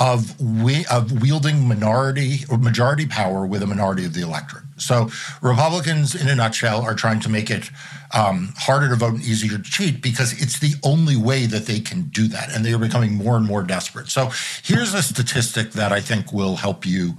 of, 0.00 0.40
we, 0.40 0.86
of 0.86 1.20
wielding 1.20 1.68
minority 1.68 2.38
or 2.50 2.56
majority 2.56 3.06
power 3.06 3.44
with 3.44 3.62
a 3.62 3.66
minority 3.66 4.06
of 4.06 4.14
the 4.14 4.22
electorate. 4.22 4.64
So 4.78 5.10
Republicans, 5.42 6.14
in 6.14 6.26
a 6.26 6.34
nutshell, 6.34 6.80
are 6.80 6.94
trying 6.94 7.20
to 7.20 7.28
make 7.28 7.50
it 7.50 7.70
um, 8.12 8.54
harder 8.56 8.88
to 8.88 8.96
vote 8.96 9.14
and 9.14 9.22
easier 9.22 9.58
to 9.58 9.62
cheat 9.62 10.00
because 10.00 10.32
it's 10.40 10.58
the 10.58 10.72
only 10.82 11.16
way 11.16 11.44
that 11.44 11.66
they 11.66 11.80
can 11.80 12.04
do 12.04 12.28
that, 12.28 12.50
and 12.50 12.64
they 12.64 12.72
are 12.72 12.78
becoming 12.78 13.14
more 13.14 13.36
and 13.36 13.46
more 13.46 13.62
desperate. 13.62 14.08
So 14.08 14.30
here's 14.62 14.94
a 14.94 15.02
statistic 15.02 15.72
that 15.72 15.92
I 15.92 16.00
think 16.00 16.32
will 16.32 16.56
help 16.56 16.86
you 16.86 17.18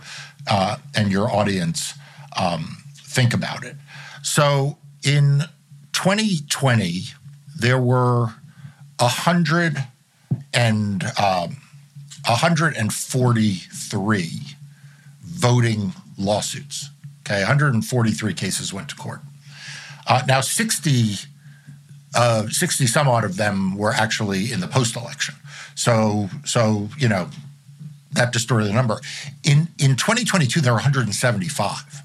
uh, 0.50 0.78
and 0.96 1.12
your 1.12 1.32
audience 1.32 1.94
um, 2.36 2.78
think 2.96 3.34
about 3.34 3.64
it. 3.64 3.76
So 4.24 4.80
in 5.04 5.44
2020, 5.94 7.02
there 7.56 7.80
were 7.80 8.34
a 9.00 9.08
hundred 9.08 9.78
and 10.52 11.04
um, 11.22 11.58
143 12.28 14.42
voting 15.24 15.94
lawsuits. 16.18 16.90
Okay, 17.22 17.40
143 17.40 18.34
cases 18.34 18.74
went 18.74 18.90
to 18.90 18.96
court. 18.96 19.22
Uh, 20.08 20.24
now, 20.28 20.42
60, 20.42 21.16
uh, 22.16 22.48
60 22.48 22.88
some 22.88 23.08
odd 23.08 23.24
of 23.24 23.38
them 23.38 23.78
were 23.78 23.92
actually 23.92 24.52
in 24.52 24.60
the 24.60 24.68
post 24.68 24.96
election. 24.96 25.36
So, 25.76 26.30
so 26.46 26.90
you 26.98 27.08
know, 27.08 27.30
that 28.14 28.34
distorted 28.34 28.68
the 28.68 28.74
number. 28.74 29.00
In 29.44 29.68
in 29.80 29.96
2022, 29.96 30.62
there 30.62 30.74
were 30.74 30.78
175. 30.78 32.02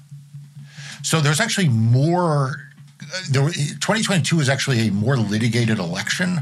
So 1.03 1.21
there's 1.21 1.39
actually 1.39 1.69
more. 1.69 2.69
Uh, 3.01 3.21
there, 3.29 3.49
2022 3.49 4.39
is 4.39 4.49
actually 4.49 4.87
a 4.87 4.91
more 4.91 5.17
litigated 5.17 5.79
election 5.79 6.41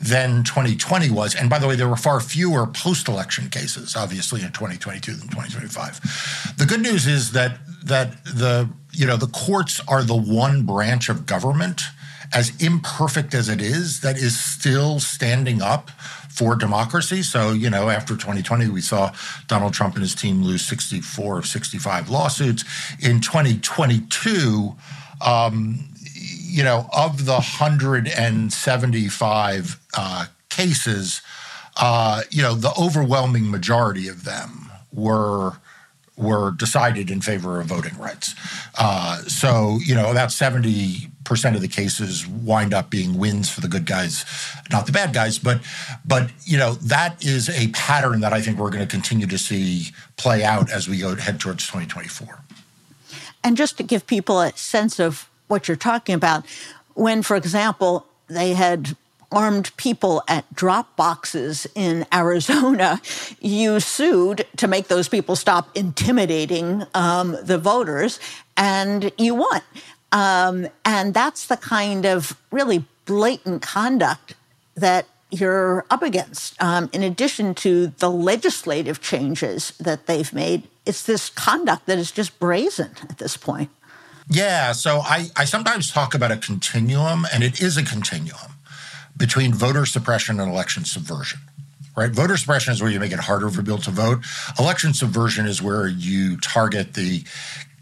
than 0.00 0.44
2020 0.44 1.10
was. 1.10 1.34
And 1.34 1.50
by 1.50 1.58
the 1.58 1.66
way, 1.66 1.76
there 1.76 1.88
were 1.88 1.96
far 1.96 2.20
fewer 2.20 2.66
post 2.66 3.08
election 3.08 3.48
cases, 3.50 3.96
obviously, 3.96 4.42
in 4.42 4.52
2022 4.52 5.12
than 5.12 5.28
2025. 5.28 6.56
The 6.56 6.66
good 6.66 6.80
news 6.80 7.06
is 7.06 7.32
that 7.32 7.58
that 7.84 8.24
the 8.24 8.68
you 8.92 9.06
know 9.06 9.16
the 9.16 9.26
courts 9.26 9.80
are 9.88 10.02
the 10.02 10.16
one 10.16 10.62
branch 10.62 11.08
of 11.08 11.26
government 11.26 11.82
as 12.32 12.52
imperfect 12.62 13.34
as 13.34 13.48
it 13.48 13.60
is 13.60 14.00
that 14.00 14.16
is 14.16 14.38
still 14.38 15.00
standing 15.00 15.62
up 15.62 15.90
for 16.28 16.54
democracy. 16.54 17.22
So, 17.22 17.52
you 17.52 17.68
know, 17.70 17.88
after 17.88 18.14
2020, 18.14 18.68
we 18.68 18.80
saw 18.80 19.12
Donald 19.48 19.72
Trump 19.74 19.94
and 19.94 20.02
his 20.02 20.14
team 20.14 20.42
lose 20.42 20.64
64 20.64 21.38
of 21.38 21.46
65 21.46 22.10
lawsuits. 22.10 22.64
In 23.00 23.20
2022, 23.20 24.76
um, 25.26 25.88
you 26.48 26.64
know, 26.64 26.88
of 26.96 27.26
the 27.26 27.32
175 27.32 29.80
uh, 29.96 30.26
cases, 30.48 31.20
uh, 31.76 32.22
you 32.30 32.42
know, 32.42 32.54
the 32.54 32.72
overwhelming 32.80 33.50
majority 33.50 34.08
of 34.08 34.24
them 34.24 34.70
were 34.92 35.58
were 36.16 36.50
decided 36.50 37.10
in 37.10 37.20
favor 37.20 37.60
of 37.60 37.66
voting 37.66 37.96
rights. 37.96 38.34
Uh, 38.76 39.18
so, 39.18 39.78
you 39.84 39.94
know, 39.94 40.10
about 40.10 40.30
70% 40.30 41.08
of 41.54 41.60
the 41.60 41.68
cases 41.68 42.26
wind 42.26 42.74
up 42.74 42.90
being 42.90 43.16
wins 43.16 43.48
for 43.48 43.60
the 43.60 43.68
good 43.68 43.86
guys, 43.86 44.24
not 44.72 44.86
the 44.86 44.92
bad 44.92 45.14
guys. 45.14 45.38
But 45.38 45.60
but 46.04 46.32
you 46.44 46.58
know 46.58 46.74
that 46.74 47.24
is 47.24 47.48
a 47.48 47.68
pattern 47.68 48.18
that 48.20 48.32
I 48.32 48.40
think 48.40 48.58
we're 48.58 48.70
going 48.70 48.84
to 48.84 48.90
continue 48.90 49.28
to 49.28 49.38
see 49.38 49.92
play 50.16 50.42
out 50.42 50.72
as 50.72 50.88
we 50.88 50.98
go 50.98 51.14
head 51.14 51.38
towards 51.38 51.64
2024. 51.66 52.40
And 53.44 53.56
just 53.56 53.76
to 53.76 53.84
give 53.84 54.04
people 54.06 54.40
a 54.40 54.52
sense 54.56 54.98
of 54.98 55.27
what 55.48 55.68
you're 55.68 55.76
talking 55.76 56.14
about, 56.14 56.44
when, 56.94 57.22
for 57.22 57.36
example, 57.36 58.06
they 58.28 58.54
had 58.54 58.96
armed 59.30 59.76
people 59.76 60.22
at 60.26 60.52
drop 60.54 60.96
boxes 60.96 61.66
in 61.74 62.06
Arizona, 62.12 63.00
you 63.40 63.80
sued 63.80 64.46
to 64.56 64.66
make 64.66 64.88
those 64.88 65.08
people 65.08 65.36
stop 65.36 65.76
intimidating 65.76 66.84
um, 66.94 67.36
the 67.42 67.58
voters, 67.58 68.18
and 68.56 69.12
you 69.18 69.34
won. 69.34 69.60
Um, 70.12 70.68
and 70.84 71.12
that's 71.12 71.46
the 71.46 71.56
kind 71.56 72.06
of 72.06 72.38
really 72.50 72.84
blatant 73.04 73.62
conduct 73.62 74.34
that 74.74 75.06
you're 75.30 75.84
up 75.90 76.02
against. 76.02 76.60
Um, 76.62 76.88
in 76.92 77.02
addition 77.02 77.54
to 77.56 77.88
the 77.88 78.10
legislative 78.10 79.02
changes 79.02 79.72
that 79.78 80.06
they've 80.06 80.32
made, 80.32 80.68
it's 80.86 81.02
this 81.02 81.28
conduct 81.28 81.84
that 81.86 81.98
is 81.98 82.10
just 82.10 82.38
brazen 82.38 82.92
at 83.10 83.18
this 83.18 83.36
point. 83.36 83.70
Yeah, 84.30 84.72
so 84.72 85.00
I, 85.00 85.28
I 85.36 85.44
sometimes 85.44 85.90
talk 85.90 86.14
about 86.14 86.30
a 86.30 86.36
continuum, 86.36 87.26
and 87.32 87.42
it 87.42 87.62
is 87.62 87.76
a 87.76 87.82
continuum 87.82 88.52
between 89.16 89.54
voter 89.54 89.86
suppression 89.86 90.38
and 90.38 90.50
election 90.50 90.84
subversion. 90.84 91.40
Right? 91.96 92.10
Voter 92.10 92.36
suppression 92.36 92.72
is 92.72 92.80
where 92.80 92.90
you 92.90 93.00
make 93.00 93.10
it 93.10 93.18
harder 93.18 93.50
for 93.50 93.62
people 93.62 93.78
to 93.78 93.90
vote. 93.90 94.20
Election 94.58 94.94
subversion 94.94 95.46
is 95.46 95.60
where 95.60 95.88
you 95.88 96.36
target 96.36 96.94
the 96.94 97.24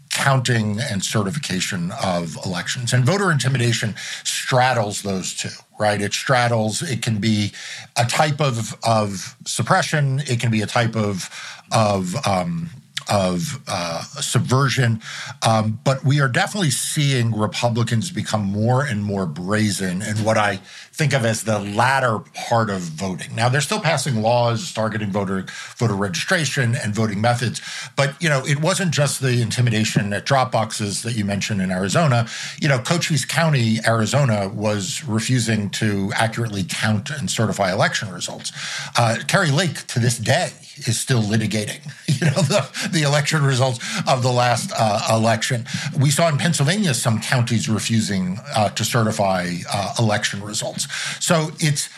counting 0.09 0.79
and 0.79 1.05
certification 1.05 1.91
of 2.03 2.35
elections. 2.43 2.93
And 2.93 3.05
voter 3.05 3.31
intimidation 3.31 3.93
straddles 4.23 5.03
those 5.03 5.35
two, 5.35 5.49
right? 5.79 6.01
It 6.01 6.13
straddles, 6.13 6.81
it 6.81 7.03
can 7.03 7.19
be 7.19 7.51
a 7.95 8.05
type 8.05 8.41
of, 8.41 8.75
of 8.83 9.35
suppression, 9.45 10.21
it 10.21 10.39
can 10.39 10.49
be 10.49 10.61
a 10.61 10.65
type 10.65 10.95
of, 10.95 11.29
of 11.71 12.15
um, 12.25 12.71
of 13.09 13.61
uh, 13.67 14.03
subversion. 14.03 15.01
Um, 15.45 15.79
but 15.83 16.03
we 16.03 16.19
are 16.19 16.27
definitely 16.27 16.71
seeing 16.71 17.37
Republicans 17.37 18.11
become 18.11 18.43
more 18.43 18.83
and 18.83 19.03
more 19.03 19.25
brazen 19.25 20.01
in 20.01 20.17
what 20.23 20.37
I 20.37 20.59
think 20.97 21.13
of 21.13 21.25
as 21.25 21.43
the 21.43 21.59
latter 21.59 22.19
part 22.33 22.69
of 22.71 22.81
voting. 22.81 23.35
Now 23.35 23.49
they're 23.49 23.61
still 23.61 23.79
passing 23.79 24.21
laws 24.21 24.73
targeting 24.73 25.11
voter 25.11 25.45
voter 25.77 25.93
registration 25.93 26.75
and 26.75 26.93
voting 26.93 27.21
methods, 27.21 27.61
but 27.95 28.19
you 28.21 28.27
know 28.27 28.43
it 28.45 28.59
wasn't 28.61 28.91
just 28.91 29.21
the 29.21 29.41
intimidation 29.41 30.11
at 30.11 30.25
drop 30.25 30.51
boxes 30.51 31.03
that 31.03 31.13
you 31.13 31.23
mentioned 31.23 31.61
in 31.61 31.71
Arizona. 31.71 32.27
You 32.59 32.67
know, 32.67 32.79
Cochise 32.79 33.25
County, 33.25 33.77
Arizona, 33.85 34.49
was 34.49 35.03
refusing 35.05 35.69
to 35.71 36.11
accurately 36.15 36.65
count 36.67 37.11
and 37.11 37.29
certify 37.29 37.71
election 37.71 38.11
results. 38.11 38.51
Uh, 38.97 39.17
Kari 39.27 39.51
Lake, 39.51 39.85
to 39.87 39.99
this 39.99 40.17
day, 40.17 40.51
is 40.85 40.99
still 40.99 41.21
litigating, 41.21 41.81
you 42.07 42.25
know, 42.25 42.41
the, 42.43 42.89
the 42.91 43.03
election 43.03 43.41
results 43.43 43.79
of 44.07 44.21
the 44.21 44.31
last 44.31 44.71
uh, 44.75 45.15
election. 45.15 45.65
We 45.99 46.11
saw 46.11 46.29
in 46.29 46.37
Pennsylvania 46.37 46.93
some 46.93 47.19
counties 47.21 47.67
refusing 47.69 48.39
uh, 48.55 48.69
to 48.69 48.83
certify 48.85 49.55
uh, 49.71 49.93
election 49.99 50.43
results. 50.43 50.86
So 51.19 51.51
it's 51.59 51.89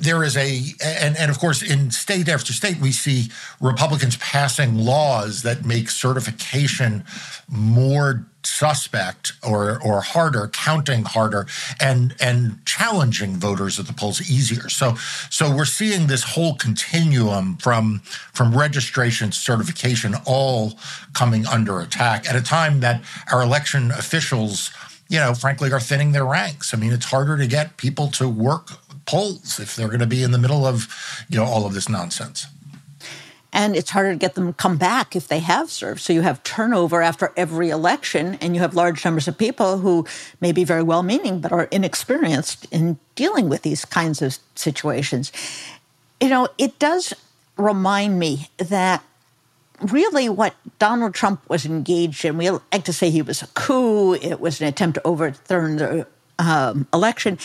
there 0.00 0.22
is 0.22 0.36
a 0.36 0.60
and, 0.84 1.16
and 1.16 1.30
of 1.30 1.38
course 1.38 1.60
in 1.60 1.90
state 1.90 2.28
after 2.28 2.52
state 2.52 2.78
we 2.80 2.92
see 2.92 3.30
republicans 3.60 4.16
passing 4.18 4.76
laws 4.76 5.42
that 5.42 5.64
make 5.64 5.90
certification 5.90 7.04
more 7.48 8.24
suspect 8.44 9.32
or 9.46 9.82
or 9.82 10.00
harder 10.00 10.48
counting 10.48 11.04
harder 11.04 11.46
and 11.80 12.14
and 12.20 12.64
challenging 12.64 13.36
voters 13.36 13.78
at 13.78 13.86
the 13.86 13.92
polls 13.92 14.30
easier. 14.30 14.68
So 14.68 14.94
so 15.30 15.54
we're 15.54 15.64
seeing 15.64 16.06
this 16.06 16.22
whole 16.22 16.54
continuum 16.54 17.56
from 17.56 18.00
from 18.32 18.56
registration 18.56 19.32
certification 19.32 20.14
all 20.24 20.78
coming 21.12 21.46
under 21.46 21.80
attack 21.80 22.28
at 22.28 22.36
a 22.36 22.42
time 22.42 22.80
that 22.80 23.02
our 23.32 23.42
election 23.42 23.90
officials 23.90 24.70
you 25.08 25.18
know 25.18 25.34
frankly 25.34 25.72
are 25.72 25.80
thinning 25.80 26.12
their 26.12 26.24
ranks 26.24 26.72
i 26.72 26.76
mean 26.76 26.92
it's 26.92 27.06
harder 27.06 27.36
to 27.36 27.46
get 27.46 27.76
people 27.76 28.08
to 28.08 28.28
work 28.28 28.72
polls 29.06 29.58
if 29.58 29.74
they're 29.74 29.88
going 29.88 30.00
to 30.00 30.06
be 30.06 30.22
in 30.22 30.32
the 30.32 30.38
middle 30.38 30.66
of 30.66 30.88
you 31.28 31.36
know 31.36 31.44
all 31.44 31.66
of 31.66 31.74
this 31.74 31.88
nonsense 31.88 32.46
and 33.52 33.74
it's 33.74 33.90
harder 33.90 34.12
to 34.12 34.18
get 34.18 34.34
them 34.34 34.48
to 34.48 34.52
come 34.52 34.76
back 34.76 35.16
if 35.16 35.28
they 35.28 35.38
have 35.38 35.70
served. 35.70 36.00
So 36.00 36.12
you 36.12 36.20
have 36.20 36.42
turnover 36.42 37.02
after 37.02 37.32
every 37.36 37.70
election, 37.70 38.36
and 38.40 38.54
you 38.54 38.60
have 38.60 38.74
large 38.74 39.04
numbers 39.04 39.26
of 39.26 39.38
people 39.38 39.78
who 39.78 40.06
may 40.40 40.52
be 40.52 40.64
very 40.64 40.82
well 40.82 41.02
meaning 41.02 41.40
but 41.40 41.52
are 41.52 41.64
inexperienced 41.64 42.66
in 42.70 42.98
dealing 43.14 43.48
with 43.48 43.62
these 43.62 43.84
kinds 43.84 44.20
of 44.22 44.38
situations. 44.54 45.32
You 46.20 46.28
know, 46.28 46.48
it 46.58 46.78
does 46.78 47.14
remind 47.56 48.18
me 48.18 48.48
that 48.58 49.02
really 49.80 50.28
what 50.28 50.54
Donald 50.78 51.14
Trump 51.14 51.48
was 51.48 51.64
engaged 51.64 52.24
in, 52.24 52.38
we 52.38 52.50
like 52.50 52.84
to 52.84 52.92
say 52.92 53.10
he 53.10 53.22
was 53.22 53.42
a 53.42 53.46
coup, 53.48 54.14
it 54.14 54.40
was 54.40 54.60
an 54.60 54.66
attempt 54.66 54.96
to 54.96 55.06
overturn 55.06 55.76
the 55.76 56.06
um, 56.38 56.86
election, 56.92 57.38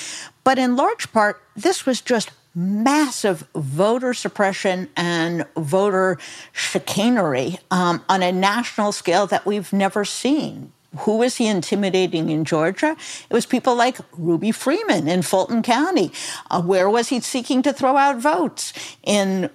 but 0.43 0.57
in 0.57 0.75
large 0.75 1.11
part, 1.11 1.41
this 1.55 1.85
was 1.85 2.01
just 2.01 2.31
massive 2.55 3.47
voter 3.55 4.13
suppression 4.13 4.87
and 4.95 5.45
voter 5.57 6.19
chicanery 6.51 7.57
um, 7.71 8.03
on 8.07 8.21
a 8.21 8.31
national 8.31 8.91
scale 8.91 9.25
that 9.27 9.45
we've 9.45 9.73
never 9.73 10.05
seen. 10.05 10.71
Who 10.99 11.17
was 11.17 11.37
he 11.37 11.47
intimidating 11.47 12.29
in 12.29 12.45
Georgia? 12.45 12.95
It 13.27 13.33
was 13.33 13.47
people 13.47 13.75
like 13.75 13.97
Ruby 14.15 14.51
Freeman 14.51 15.07
in 15.07 15.23
Fulton 15.23 15.63
County. 15.63 16.11
Uh, 16.51 16.61
where 16.61 16.87
was 16.87 17.09
he 17.09 17.19
seeking 17.19 17.63
to 17.63 17.73
throw 17.73 17.97
out 17.97 18.17
votes? 18.17 18.73
In 19.01 19.49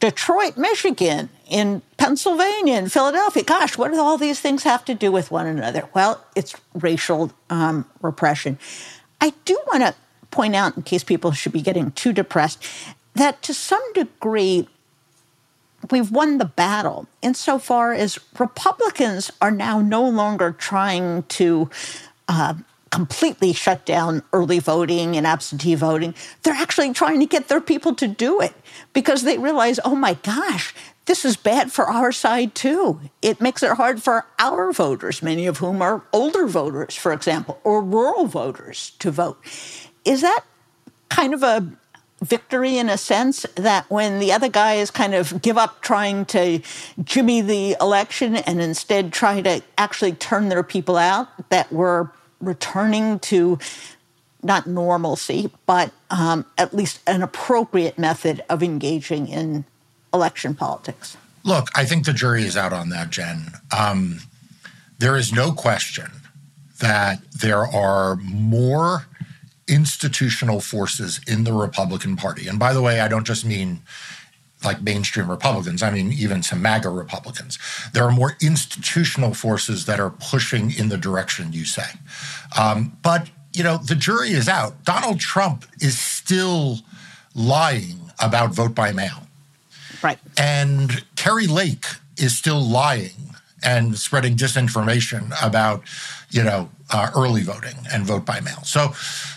Detroit, 0.00 0.56
Michigan, 0.56 1.30
in 1.48 1.80
Pennsylvania, 1.96 2.76
in 2.76 2.88
Philadelphia. 2.88 3.42
Gosh, 3.42 3.78
what 3.78 3.92
do 3.92 4.00
all 4.00 4.18
these 4.18 4.40
things 4.40 4.62
have 4.64 4.84
to 4.84 4.94
do 4.94 5.10
with 5.10 5.30
one 5.30 5.46
another? 5.46 5.88
Well, 5.94 6.24
it's 6.34 6.54
racial 6.74 7.32
um, 7.48 7.86
repression. 8.02 8.58
I 9.20 9.32
do 9.44 9.58
want 9.66 9.82
to 9.82 9.94
point 10.30 10.54
out, 10.54 10.76
in 10.76 10.82
case 10.82 11.02
people 11.02 11.32
should 11.32 11.52
be 11.52 11.62
getting 11.62 11.92
too 11.92 12.12
depressed, 12.12 12.62
that 13.14 13.40
to 13.42 13.54
some 13.54 13.82
degree, 13.94 14.68
we've 15.90 16.10
won 16.10 16.38
the 16.38 16.44
battle 16.44 17.06
insofar 17.22 17.92
as 17.92 18.18
Republicans 18.38 19.30
are 19.40 19.50
now 19.50 19.80
no 19.80 20.06
longer 20.06 20.52
trying 20.52 21.22
to 21.24 21.70
uh, 22.28 22.54
completely 22.90 23.52
shut 23.52 23.84
down 23.84 24.22
early 24.32 24.58
voting 24.58 25.16
and 25.16 25.26
absentee 25.26 25.74
voting. 25.74 26.14
They're 26.42 26.54
actually 26.54 26.92
trying 26.92 27.20
to 27.20 27.26
get 27.26 27.48
their 27.48 27.60
people 27.60 27.94
to 27.96 28.06
do 28.06 28.40
it 28.40 28.54
because 28.92 29.22
they 29.22 29.38
realize, 29.38 29.80
oh 29.84 29.96
my 29.96 30.14
gosh, 30.14 30.74
this 31.06 31.24
is 31.24 31.36
bad 31.36 31.72
for 31.72 31.86
our 31.86 32.12
side 32.12 32.54
too. 32.54 33.00
It 33.22 33.40
makes 33.40 33.62
it 33.62 33.72
hard 33.72 34.02
for 34.02 34.26
our 34.38 34.72
voters, 34.72 35.22
many 35.22 35.46
of 35.46 35.58
whom 35.58 35.82
are 35.82 36.02
older 36.12 36.46
voters, 36.46 36.94
for 36.94 37.12
example, 37.12 37.60
or 37.64 37.82
rural 37.82 38.26
voters 38.26 38.92
to 38.98 39.10
vote. 39.10 39.38
Is 40.04 40.20
that 40.20 40.44
kind 41.08 41.34
of 41.34 41.42
a 41.42 41.66
victory 42.22 42.78
in 42.78 42.88
a 42.88 42.96
sense 42.96 43.44
that 43.56 43.88
when 43.90 44.18
the 44.18 44.32
other 44.32 44.48
guy 44.48 44.74
is 44.74 44.90
kind 44.90 45.14
of 45.14 45.42
give 45.42 45.58
up 45.58 45.82
trying 45.82 46.24
to 46.24 46.60
jimmy 47.04 47.40
the 47.40 47.76
election 47.80 48.36
and 48.36 48.60
instead 48.60 49.12
try 49.12 49.40
to 49.42 49.62
actually 49.76 50.12
turn 50.12 50.48
their 50.48 50.62
people 50.62 50.96
out, 50.96 51.28
that 51.50 51.70
we're 51.72 52.08
returning 52.40 53.18
to 53.20 53.58
not 54.42 54.66
normalcy, 54.66 55.50
but 55.66 55.92
um, 56.10 56.44
at 56.56 56.74
least 56.74 57.00
an 57.06 57.22
appropriate 57.22 57.98
method 57.98 58.44
of 58.48 58.62
engaging 58.62 59.28
in 59.28 59.64
election 60.14 60.54
politics? 60.54 61.16
Look, 61.44 61.68
I 61.74 61.84
think 61.84 62.06
the 62.06 62.12
jury 62.12 62.42
is 62.42 62.56
out 62.56 62.72
on 62.72 62.88
that, 62.90 63.10
Jen. 63.10 63.52
Um, 63.76 64.20
there 64.98 65.16
is 65.16 65.32
no 65.32 65.52
question 65.52 66.10
that 66.80 67.20
there 67.32 67.66
are 67.66 68.16
more 68.16 69.06
institutional 69.68 70.60
forces 70.60 71.20
in 71.26 71.44
the 71.44 71.52
Republican 71.52 72.16
Party. 72.16 72.46
And 72.46 72.58
by 72.58 72.72
the 72.72 72.82
way, 72.82 73.00
I 73.00 73.08
don't 73.08 73.26
just 73.26 73.44
mean 73.44 73.80
like 74.66 74.82
mainstream 74.82 75.30
Republicans, 75.30 75.82
I 75.82 75.90
mean 75.90 76.12
even 76.12 76.42
some 76.42 76.60
MAGA 76.60 76.90
Republicans. 76.90 77.58
There 77.92 78.04
are 78.04 78.10
more 78.10 78.36
institutional 78.42 79.32
forces 79.32 79.86
that 79.86 80.00
are 80.00 80.10
pushing 80.10 80.72
in 80.72 80.88
the 80.88 80.98
direction 80.98 81.52
you 81.52 81.64
say. 81.64 81.88
Um, 82.58 82.96
but, 83.02 83.30
you 83.54 83.62
know, 83.62 83.78
the 83.78 83.94
jury 83.94 84.30
is 84.30 84.48
out. 84.48 84.84
Donald 84.84 85.20
Trump 85.20 85.64
is 85.80 85.98
still 85.98 86.80
lying 87.34 88.10
about 88.18 88.54
vote 88.54 88.74
by 88.74 88.92
mail. 88.92 89.22
Right. 90.02 90.18
And 90.36 91.04
Kari 91.16 91.46
Lake 91.46 91.86
is 92.18 92.36
still 92.36 92.60
lying 92.60 93.34
and 93.62 93.96
spreading 93.98 94.36
disinformation 94.36 95.32
about, 95.42 95.82
you 96.30 96.42
know, 96.42 96.70
uh, 96.90 97.10
early 97.16 97.42
voting 97.42 97.76
and 97.92 98.04
vote 98.04 98.24
by 98.24 98.40
mail. 98.40 98.62
So, 98.64 98.92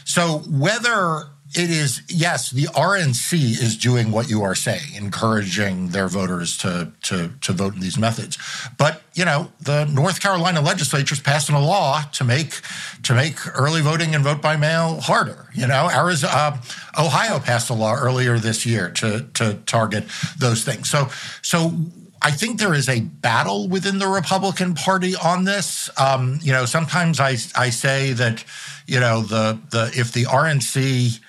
so 0.05 0.39
whether 0.49 1.27
it 1.55 1.71
is 1.71 2.03
yes, 2.07 2.51
the 2.51 2.65
RNC 2.65 3.33
is 3.33 3.75
doing 3.75 4.11
what 4.11 4.29
you 4.29 4.43
are 4.43 4.53
saying, 4.53 4.93
encouraging 4.95 5.89
their 5.89 6.07
voters 6.07 6.55
to 6.57 6.91
to 7.03 7.31
to 7.41 7.53
vote 7.53 7.73
in 7.73 7.79
these 7.79 7.97
methods. 7.97 8.37
But 8.77 9.01
you 9.15 9.25
know, 9.25 9.51
the 9.59 9.85
North 9.85 10.21
Carolina 10.21 10.61
legislature 10.61 11.13
is 11.13 11.19
passing 11.19 11.55
a 11.55 11.61
law 11.61 12.03
to 12.13 12.23
make 12.23 12.61
to 13.03 13.15
make 13.15 13.35
early 13.57 13.81
voting 13.81 14.13
and 14.13 14.23
vote 14.23 14.43
by 14.43 14.57
mail 14.57 14.99
harder. 15.01 15.47
You 15.55 15.65
know, 15.65 15.89
Arizona, 15.91 16.33
uh, 16.35 16.57
Ohio 16.99 17.39
passed 17.39 17.71
a 17.71 17.73
law 17.73 17.95
earlier 17.95 18.37
this 18.37 18.63
year 18.63 18.91
to 18.91 19.27
to 19.33 19.55
target 19.65 20.05
those 20.37 20.63
things. 20.63 20.87
So 20.87 21.09
so 21.41 21.73
I 22.21 22.29
think 22.29 22.59
there 22.59 22.75
is 22.75 22.89
a 22.89 22.99
battle 22.99 23.67
within 23.67 23.97
the 23.97 24.07
Republican 24.07 24.75
Party 24.75 25.15
on 25.15 25.45
this. 25.45 25.89
Um, 25.97 26.37
you 26.43 26.51
know, 26.51 26.65
sometimes 26.65 27.19
I 27.19 27.37
I 27.55 27.71
say 27.71 28.13
that 28.13 28.43
you 28.85 28.99
know 28.99 29.21
the 29.21 29.59
the 29.71 29.91
if 29.95 30.11
the 30.11 30.25
RNC 30.25 31.19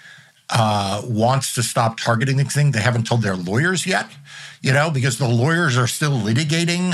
uh, 0.50 1.02
wants 1.04 1.54
to 1.54 1.62
stop 1.62 1.98
targeting 1.98 2.36
the 2.36 2.44
thing, 2.44 2.72
they 2.72 2.80
haven't 2.80 3.06
told 3.06 3.22
their 3.22 3.36
lawyers 3.36 3.86
yet. 3.86 4.10
You 4.62 4.74
know, 4.74 4.90
because 4.90 5.16
the 5.16 5.26
lawyers 5.26 5.78
are 5.78 5.86
still 5.86 6.12
litigating 6.12 6.92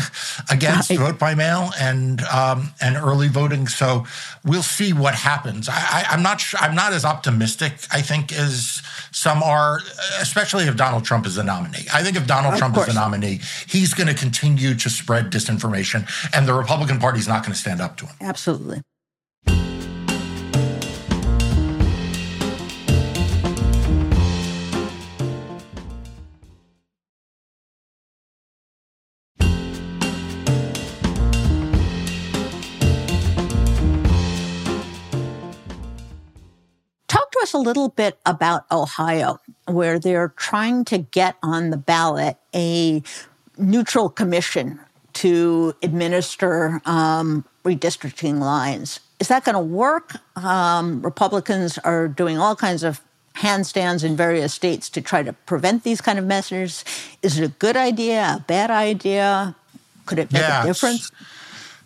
against 0.49 0.89
right. 0.89 0.99
vote 1.01 1.19
by 1.19 1.35
mail 1.35 1.73
and 1.81 2.21
um, 2.23 2.73
and 2.81 2.97
early 2.97 3.27
voting. 3.27 3.67
So 3.67 4.07
we'll 4.45 4.63
see 4.63 4.93
what 4.93 5.15
happens. 5.17 5.69
I, 5.69 6.05
am 6.11 6.23
not 6.23 6.45
I'm 6.61 6.77
not 6.77 6.93
as 6.93 7.05
optimistic. 7.05 7.73
I 7.91 8.03
think 8.03 8.33
as 8.33 8.83
some 9.11 9.43
are, 9.43 9.81
especially 10.21 10.67
if 10.67 10.77
Donald 10.77 11.05
Trump 11.05 11.27
is 11.27 11.35
the 11.35 11.43
nominee. 11.43 11.87
I 11.93 12.05
think 12.05 12.17
if 12.17 12.29
Donald 12.29 12.55
of 12.55 12.59
Trump 12.61 12.77
course. 12.77 12.87
is 12.87 12.95
the 12.95 13.01
nominee, 13.01 13.41
he's 13.67 13.95
going 13.95 14.07
to 14.07 14.15
continue 14.15 14.77
to 14.77 14.89
spread 14.89 15.33
disinformation, 15.33 16.09
and 16.33 16.47
the 16.47 16.55
Republican 16.55 17.01
Party 17.01 17.19
is 17.19 17.27
not 17.27 17.43
going 17.43 17.53
to 17.53 17.59
stand 17.59 17.81
up 17.81 17.97
to 17.97 18.07
him. 18.07 18.15
Absolutely. 18.21 18.83
A 37.57 37.59
little 37.59 37.89
bit 37.89 38.19
about 38.27 38.65
Ohio, 38.71 39.41
where 39.67 39.99
they're 39.99 40.33
trying 40.37 40.85
to 40.87 40.99
get 40.99 41.37
on 41.43 41.71
the 41.71 41.77
ballot 41.77 42.37
a 42.55 43.03
neutral 43.57 44.09
commission 44.09 44.79
to 45.15 45.75
administer 45.83 46.83
um, 46.85 47.45
redistricting 47.65 48.39
lines. 48.39 49.01
Is 49.19 49.29
that 49.29 49.45
going 49.45 49.55
to 49.55 49.61
work? 49.61 50.17
Um, 50.37 51.01
Republicans 51.01 51.79
are 51.79 52.07
doing 52.07 52.39
all 52.39 52.55
kinds 52.55 52.83
of 52.83 53.01
handstands 53.37 54.05
in 54.05 54.17
various 54.17 54.53
states 54.53 54.91
to 54.91 55.01
try 55.01 55.23
to 55.23 55.33
prevent 55.33 55.83
these 55.83 56.01
kind 56.03 56.19
of 56.19 56.27
measures. 56.27 56.85
Is 57.23 57.39
it 57.39 57.45
a 57.45 57.49
good 57.49 57.77
idea, 57.77 58.37
a 58.39 58.45
bad 58.47 58.71
idea? 58.71 59.57
Could 60.05 60.19
it 60.19 60.33
make 60.33 60.43
yeah, 60.43 60.63
a 60.63 60.67
difference? 60.67 61.11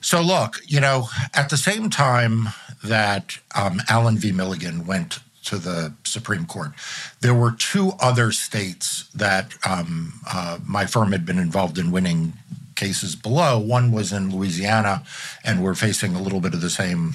So, 0.00 0.20
look, 0.20 0.60
you 0.66 0.80
know, 0.80 1.08
at 1.34 1.50
the 1.50 1.56
same 1.56 1.90
time 1.90 2.48
that 2.82 3.38
um, 3.54 3.80
Allen 3.88 4.16
v. 4.16 4.32
Milligan 4.32 4.86
went 4.86 5.20
to 5.44 5.58
the 5.58 5.94
Supreme 6.04 6.46
Court. 6.46 6.72
There 7.20 7.34
were 7.34 7.52
two 7.52 7.92
other 8.00 8.32
states 8.32 9.08
that 9.14 9.52
um, 9.66 10.20
uh, 10.30 10.58
my 10.66 10.86
firm 10.86 11.12
had 11.12 11.24
been 11.24 11.38
involved 11.38 11.78
in 11.78 11.90
winning 11.90 12.34
cases 12.76 13.14
below. 13.14 13.58
One 13.58 13.92
was 13.92 14.12
in 14.12 14.34
Louisiana, 14.34 15.04
and 15.44 15.62
we're 15.62 15.74
facing 15.74 16.14
a 16.14 16.22
little 16.22 16.40
bit 16.40 16.54
of 16.54 16.60
the 16.60 16.70
same. 16.70 17.14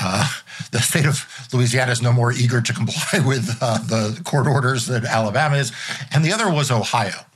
Uh, 0.00 0.28
the 0.72 0.80
state 0.80 1.06
of 1.06 1.26
Louisiana 1.52 1.92
is 1.92 2.02
no 2.02 2.12
more 2.12 2.32
eager 2.32 2.60
to 2.60 2.72
comply 2.72 3.20
with 3.26 3.56
uh, 3.60 3.78
the 3.78 4.20
court 4.24 4.46
orders 4.46 4.86
than 4.86 5.06
Alabama 5.06 5.56
is. 5.56 5.72
And 6.12 6.24
the 6.24 6.32
other 6.32 6.50
was 6.50 6.70
Ohio. 6.70 7.26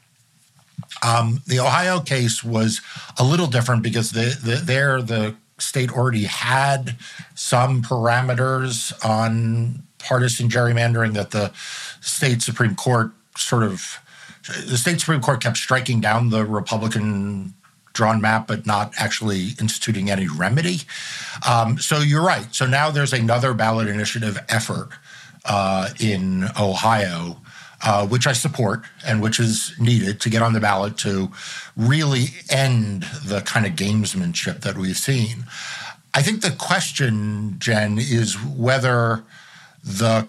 Um, 1.03 1.42
the 1.46 1.61
Ohio 1.61 2.00
case 2.00 2.42
was 2.42 2.81
a 3.18 3.24
little 3.24 3.46
different 3.46 3.83
because 3.83 4.12
the, 4.12 4.38
the, 4.42 4.57
there 4.57 5.03
the 5.03 5.37
state 5.59 5.92
already 5.92 6.24
had 6.24 6.96
some 7.35 7.83
parameters 7.83 8.92
on 9.05 9.83
partisan 10.05 10.49
gerrymandering 10.49 11.14
that 11.14 11.31
the 11.31 11.53
state 12.01 12.43
Supreme 12.43 12.75
Court 12.75 13.11
sort 13.37 13.62
of 13.62 13.99
the 14.47 14.77
state 14.77 15.01
Supreme 15.01 15.21
Court 15.21 15.43
kept 15.43 15.57
striking 15.57 16.01
down 16.01 16.31
the 16.31 16.45
Republican 16.45 17.55
drawn 17.95 18.21
map, 18.21 18.47
but 18.47 18.67
not 18.67 18.93
actually 18.99 19.51
instituting 19.61 20.11
any 20.11 20.29
remedy. 20.29 20.81
Um, 21.49 21.79
so 21.79 21.99
you're 21.99 22.25
right. 22.25 22.55
So 22.55 22.67
now 22.67 22.90
there's 22.90 23.12
another 23.12 23.55
ballot 23.55 23.88
initiative 23.88 24.38
effort 24.49 24.90
uh, 25.45 25.90
in 25.99 26.49
Ohio. 26.61 27.38
Uh, 27.87 28.07
which 28.07 28.27
I 28.27 28.33
support 28.33 28.81
and 29.07 29.21
which 29.21 29.38
is 29.38 29.75
needed 29.79 30.19
to 30.23 30.31
get 30.31 30.40
on 30.40 30.55
the 30.55 30.61
ballot 30.61 30.97
to 30.99 31.31
really 31.77 32.29
end 32.49 33.03
the 33.27 33.43
kind 33.43 33.67
of 33.67 33.73
gamesmanship 33.73 34.62
that 34.62 34.79
we've 34.79 34.97
seen. 34.97 35.45
I 36.14 36.23
think 36.23 36.40
the 36.40 36.53
question, 36.53 37.57
Jen, 37.59 37.99
is 37.99 38.43
whether 38.43 39.25
the 39.85 40.29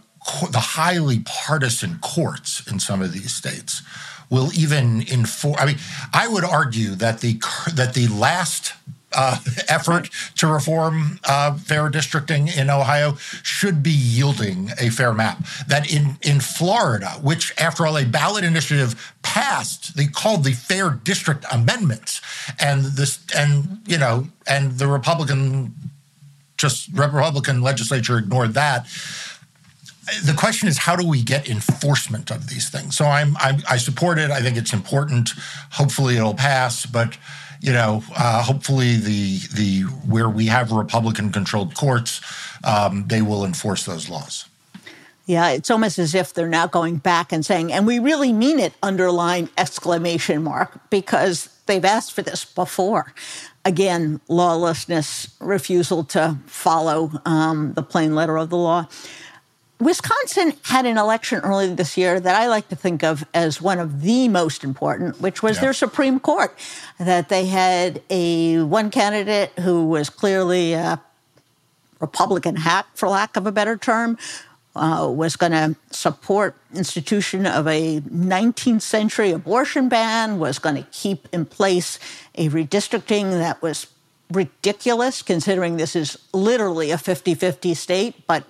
the 0.52 0.60
highly 0.60 1.20
partisan 1.20 2.00
courts 2.00 2.66
in 2.68 2.80
some 2.80 3.02
of 3.02 3.14
these 3.14 3.34
states 3.34 3.84
will 4.30 4.50
even 4.54 5.04
enforce. 5.12 5.62
I 5.62 5.66
mean, 5.66 5.78
I 6.14 6.28
would 6.28 6.44
argue 6.44 6.96
that 6.96 7.22
the 7.22 7.40
that 7.74 7.94
the 7.94 8.08
last 8.08 8.74
uh, 9.16 9.38
effort 9.68 10.10
to 10.36 10.48
reform 10.48 11.20
uh, 11.24 11.56
fair 11.56 11.90
districting 11.90 12.48
in 12.48 12.70
Ohio 12.70 13.16
should 13.44 13.82
be 13.82 13.92
yielding 13.92 14.72
a 14.80 14.90
fair 14.90 15.14
map. 15.14 15.44
That 15.68 15.92
in, 15.92 16.18
in 16.22 16.42
Florida, 16.42 17.12
which 17.22 17.54
after 17.58 17.88
all 17.88 17.98
a 17.98 18.06
ballot 18.06 18.44
initiative 18.44 19.14
passed, 19.22 19.96
they 19.96 20.08
called 20.08 20.44
the 20.44 20.52
Fair 20.52 20.90
District 20.90 21.46
Amendments, 21.52 22.22
and 22.60 22.84
this 22.84 23.20
and 23.36 23.82
you 23.88 23.98
know 23.98 24.28
and 24.48 24.74
the 24.74 24.88
Republican 24.88 25.74
just 26.58 26.90
Republican 26.94 27.62
legislature 27.62 28.18
ignored 28.18 28.54
that 28.54 28.88
the 30.24 30.34
question 30.38 30.68
is 30.68 30.78
how 30.78 30.96
do 30.96 31.08
we 31.08 31.22
get 31.22 31.50
enforcement 31.50 32.32
of 32.32 32.48
these 32.50 32.70
things 32.70 32.96
so 32.96 33.06
I'm, 33.06 33.36
I'm, 33.38 33.62
i 33.70 33.78
support 33.78 34.18
it 34.18 34.32
i 34.32 34.42
think 34.42 34.58
it's 34.58 34.74
important 34.74 35.32
hopefully 35.72 36.18
it'll 36.18 36.34
pass 36.34 36.86
but 36.86 37.18
you 37.62 37.74
know 37.74 38.04
uh, 38.16 38.44
hopefully 38.44 38.98
the 38.98 39.40
the 39.54 39.82
where 40.08 40.30
we 40.30 40.48
have 40.48 40.72
republican 40.72 41.32
controlled 41.32 41.76
courts 41.76 42.22
um, 42.64 43.06
they 43.08 43.22
will 43.22 43.46
enforce 43.46 43.86
those 43.86 44.10
laws 44.10 44.46
yeah, 45.28 45.50
it's 45.50 45.72
almost 45.72 45.98
as 45.98 46.14
if 46.14 46.34
they're 46.34 46.48
now 46.48 46.68
going 46.68 46.98
back 46.98 47.32
and 47.32 47.44
saying, 47.44 47.74
and 47.74 47.88
we 47.88 47.98
really 47.98 48.32
mean 48.32 48.60
it, 48.60 48.74
underline 48.84 49.50
exclamation 49.58 50.44
mark, 50.44 50.80
because 50.92 51.50
they've 51.66 51.84
asked 51.84 52.14
for 52.14 52.22
this 52.22 52.46
before. 52.46 53.14
Again, 53.64 54.22
lawlessness, 54.28 55.36
refusal 55.40 56.04
to 56.06 56.38
follow 56.46 57.12
um, 57.26 57.74
the 57.74 57.82
plain 57.82 58.14
letter 58.14 58.38
of 58.38 58.52
the 58.52 58.58
law. 58.58 58.88
Wisconsin 59.80 60.54
had 60.64 60.86
an 60.86 60.98
election 60.98 61.40
earlier 61.40 61.74
this 61.76 61.98
year 61.98 62.20
that 62.20 62.36
I 62.36 62.48
like 62.48 62.70
to 62.70 62.76
think 62.76 63.04
of 63.04 63.26
as 63.34 63.62
one 63.62 63.80
of 63.80 64.02
the 64.02 64.30
most 64.30 64.64
important, 64.64 65.20
which 65.20 65.44
was 65.44 65.58
yeah. 65.58 65.62
their 65.64 65.74
Supreme 65.74 66.20
Court. 66.20 66.58
That 66.98 67.28
they 67.28 67.46
had 67.46 68.02
a 68.10 68.62
one 68.62 68.90
candidate 68.90 69.52
who 69.60 69.88
was 69.88 70.10
clearly 70.10 70.74
a 70.74 71.02
Republican 72.00 72.56
hack, 72.56 72.86
for 72.94 73.10
lack 73.10 73.36
of 73.36 73.48
a 73.48 73.52
better 73.52 73.76
term, 73.76 74.18
uh, 74.76 75.10
was 75.14 75.36
going 75.36 75.52
to 75.52 75.76
support 75.92 76.56
institution 76.74 77.46
of 77.46 77.68
a 77.68 78.02
19th 78.02 78.82
century 78.82 79.32
abortion 79.32 79.90
ban, 79.90 80.40
was 80.40 80.60
going 80.60 80.76
to 80.76 80.90
keep 80.92 81.28
in 81.34 81.46
place 81.46 82.00
a 82.36 82.50
redistricting 82.50 83.32
that 83.32 83.62
was 83.62 83.88
ridiculous, 84.32 85.22
considering 85.22 85.78
this 85.78 85.96
is 85.96 86.18
literally 86.34 86.92
a 86.92 86.98
50 86.98 87.36
50 87.36 87.74
state, 87.74 88.28
but 88.28 88.46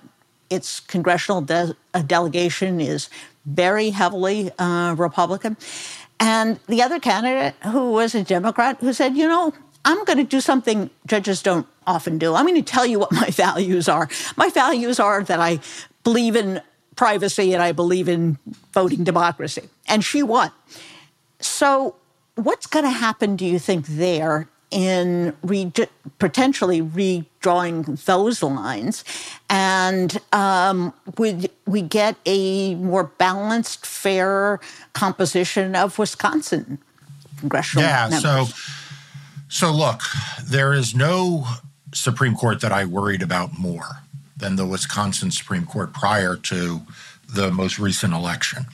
its 0.50 0.80
congressional 0.80 1.42
de- 1.42 1.76
uh, 1.94 2.02
delegation 2.02 2.80
is 2.80 3.10
very 3.46 3.92
heavily 3.92 4.52
uh, 4.58 4.96
Republican. 4.98 5.58
And 6.20 6.60
the 6.68 6.82
other 6.82 7.00
candidate, 7.00 7.56
who 7.64 7.92
was 7.92 8.16
a 8.16 8.24
Democrat, 8.24 8.78
who 8.80 8.94
said, 8.94 9.18
you 9.18 9.28
know, 9.28 9.54
I'm 9.84 10.04
going 10.06 10.18
to 10.18 10.24
do 10.24 10.42
something 10.42 10.90
judges 11.06 11.42
don't 11.42 11.68
often 11.86 12.18
do. 12.18 12.34
I'm 12.34 12.46
going 12.46 12.56
to 12.56 12.62
tell 12.62 12.86
you 12.86 13.00
what 13.00 13.12
my 13.12 13.30
values 13.32 13.88
are. 13.88 14.10
My 14.36 14.50
values 14.50 15.00
are 15.00 15.24
that 15.24 15.40
I 15.40 15.60
believe 16.04 16.36
in 16.36 16.62
privacy 16.96 17.54
and 17.54 17.62
I 17.62 17.72
believe 17.72 18.08
in 18.08 18.38
voting 18.74 19.04
democracy. 19.04 19.70
And 19.88 20.04
she 20.04 20.24
won. 20.24 20.52
So, 21.40 21.96
what's 22.36 22.66
going 22.66 22.86
to 22.86 22.92
happen, 22.92 23.36
do 23.36 23.46
you 23.46 23.60
think, 23.60 23.86
there 23.88 24.50
in 24.72 25.36
re- 25.44 25.72
potentially 26.20 26.82
redrawing 26.82 28.04
those 28.06 28.44
lines, 28.44 29.04
and 29.50 30.20
um, 30.34 30.94
would 31.18 31.50
we 31.66 31.82
get 31.82 32.16
a 32.26 32.76
more 32.76 33.06
balanced, 33.06 33.86
fair 33.86 34.60
composition 34.94 35.76
of 35.76 35.98
Wisconsin 35.98 36.80
congressional 37.40 37.84
yeah, 37.84 38.08
members? 38.10 38.22
so 38.22 38.46
so 39.48 39.72
look, 39.72 40.02
there 40.44 40.74
is 40.74 40.96
no 40.96 41.48
Supreme 41.94 42.36
Court 42.36 42.62
that 42.62 42.72
I 42.72 42.86
worried 42.86 43.22
about 43.22 43.58
more 43.58 44.02
than 44.36 44.56
the 44.56 44.66
Wisconsin 44.66 45.32
Supreme 45.32 45.66
Court 45.66 45.94
prior 45.94 46.36
to 46.36 46.82
the 47.34 47.52
most 47.52 47.80
recent 47.80 48.14
election. 48.14 48.66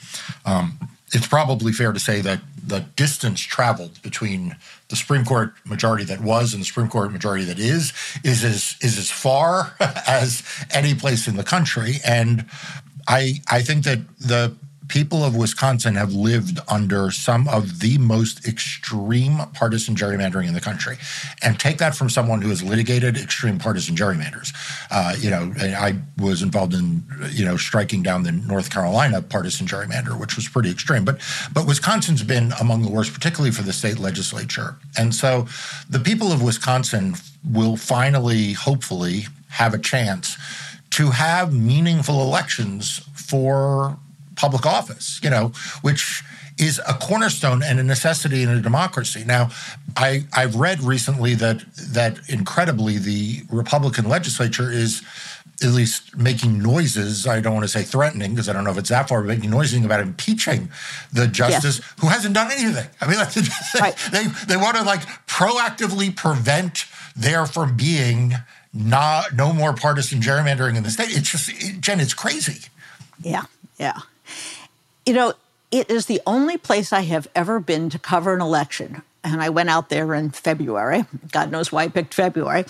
Um, 0.46 0.80
it's 1.14 1.28
probably 1.28 1.72
fair 1.72 1.92
to 1.92 2.00
say 2.00 2.22
that 2.22 2.40
the 2.66 2.80
distance 2.96 3.42
traveled 3.42 4.02
between 4.02 4.56
the 4.92 4.96
Supreme 4.96 5.26
Court 5.26 5.54
majority 5.66 6.04
that 6.04 6.22
was 6.22 6.54
and 6.54 6.62
the 6.62 6.66
Supreme 6.66 6.88
Court 6.90 7.12
majority 7.12 7.46
that 7.46 7.58
is 7.58 7.94
is 8.24 8.44
as 8.44 8.76
is 8.82 9.00
as 9.00 9.10
far 9.10 9.74
as 10.08 10.44
any 10.72 10.94
place 10.94 11.28
in 11.28 11.36
the 11.36 11.44
country. 11.44 11.96
And 12.06 12.46
I 13.08 13.42
I 13.48 13.64
think 13.64 13.86
that 13.86 14.00
the 14.20 14.56
people 14.92 15.24
of 15.24 15.38
Wisconsin 15.38 15.96
have 15.96 16.14
lived 16.14 16.60
under 16.68 17.12
some 17.12 17.48
of 17.48 17.80
the 17.80 17.98
most 17.98 18.46
extreme 18.46 19.38
partisan 19.54 19.96
gerrymandering 19.96 20.50
in 20.50 20.54
the 20.54 20.60
country. 20.60 20.98
And 21.42 21.58
take 21.58 21.78
that 21.78 21.96
from 21.96 22.10
someone 22.10 22.42
who 22.42 22.50
has 22.50 22.62
litigated 22.62 23.16
extreme 23.16 23.58
partisan 23.58 23.96
gerrymanders. 23.96 24.54
Uh, 24.92 25.16
you 25.18 25.30
know, 25.30 25.54
I 25.58 25.96
was 26.18 26.42
involved 26.42 26.74
in, 26.74 27.06
you 27.32 27.46
know, 27.46 27.56
striking 27.56 28.04
down 28.04 28.24
the 28.24 28.34
North 28.34 28.70
Carolina 28.70 29.22
partisan 29.22 29.66
gerrymander, 29.66 30.20
which 30.20 30.36
was 30.36 30.50
pretty 30.50 30.70
extreme. 30.70 31.06
But 31.06 31.22
but 31.54 31.66
Wisconsin's 31.66 32.24
been 32.24 32.52
among 32.60 32.82
the 32.82 32.90
worst, 32.90 33.14
particularly 33.14 33.52
for 33.52 33.64
the 33.64 33.74
state 33.74 33.98
legislature. 33.98 34.76
And 34.98 35.16
so 35.16 35.48
the 35.90 36.00
people 36.00 36.34
of 36.34 36.44
Wisconsin 36.44 37.16
will 37.50 37.78
finally, 37.78 38.52
hopefully, 38.52 39.28
have 39.52 39.74
a 39.74 39.80
chance 39.80 40.36
to 40.92 41.12
have 41.12 41.54
meaningful 41.54 42.22
elections 42.22 43.00
for 43.16 43.98
public 44.42 44.66
office, 44.66 45.20
you 45.24 45.30
know, 45.30 45.52
which 45.84 46.24
is 46.58 46.82
a 46.88 46.96
cornerstone 46.96 47.62
and 47.64 47.80
a 47.80 47.84
necessity 47.84 48.42
in 48.42 48.50
a 48.50 48.60
democracy. 48.60 49.24
Now, 49.24 49.52
I, 49.96 50.26
I've 50.34 50.56
read 50.56 50.82
recently 50.82 51.36
that 51.36 51.64
that 51.76 52.18
incredibly 52.28 52.98
the 52.98 53.44
Republican 53.52 54.10
legislature 54.10 54.72
is 54.72 55.04
at 55.64 55.70
least 55.70 56.18
making 56.18 56.60
noises. 56.60 57.28
I 57.28 57.40
don't 57.40 57.54
want 57.54 57.66
to 57.66 57.68
say 57.78 57.84
threatening 57.84 58.32
because 58.32 58.50
I 58.50 58.54
don't 58.54 58.64
know 58.64 58.72
if 58.72 58.80
it's 58.80 58.90
that 58.90 59.08
far, 59.08 59.22
but 59.22 59.28
making 59.28 59.52
noises 59.52 59.86
about 59.86 60.00
impeaching 60.00 60.70
the 61.14 61.28
justice 61.28 61.80
yes. 61.80 61.94
who 62.00 62.08
hasn't 62.08 62.34
done 62.34 62.52
anything. 62.52 62.90
I 63.00 63.08
mean, 63.08 63.20
right. 63.80 63.96
they 64.12 64.26
they 64.48 64.58
want 64.58 64.76
to 64.78 64.84
like 64.84 65.02
proactively 65.28 66.16
prevent 66.16 66.86
there 67.16 67.46
from 67.46 67.78
being 67.78 68.34
not 68.74 69.36
no 69.36 69.54
more 69.54 69.74
partisan 69.74 70.20
gerrymandering 70.20 70.76
in 70.78 70.84
the 70.84 70.90
state. 70.90 71.16
It's 71.16 71.30
just 71.30 71.50
it, 71.50 71.80
Jen, 71.80 72.00
it's 72.00 72.16
crazy. 72.16 72.68
Yeah, 73.22 73.44
yeah. 73.78 74.00
You 75.06 75.14
know, 75.14 75.34
it 75.72 75.90
is 75.90 76.06
the 76.06 76.22
only 76.28 76.58
place 76.58 76.94
I 76.94 77.02
have 77.02 77.28
ever 77.34 77.60
been 77.60 77.90
to 77.90 78.00
cover 78.00 78.34
an 78.34 78.42
election. 78.42 79.02
And 79.24 79.42
I 79.42 79.50
went 79.50 79.70
out 79.70 79.90
there 79.90 80.14
in 80.14 80.32
February, 80.32 81.06
God 81.32 81.52
knows 81.52 81.72
why 81.72 81.84
I 81.84 81.88
picked 81.88 82.14
February, 82.14 82.66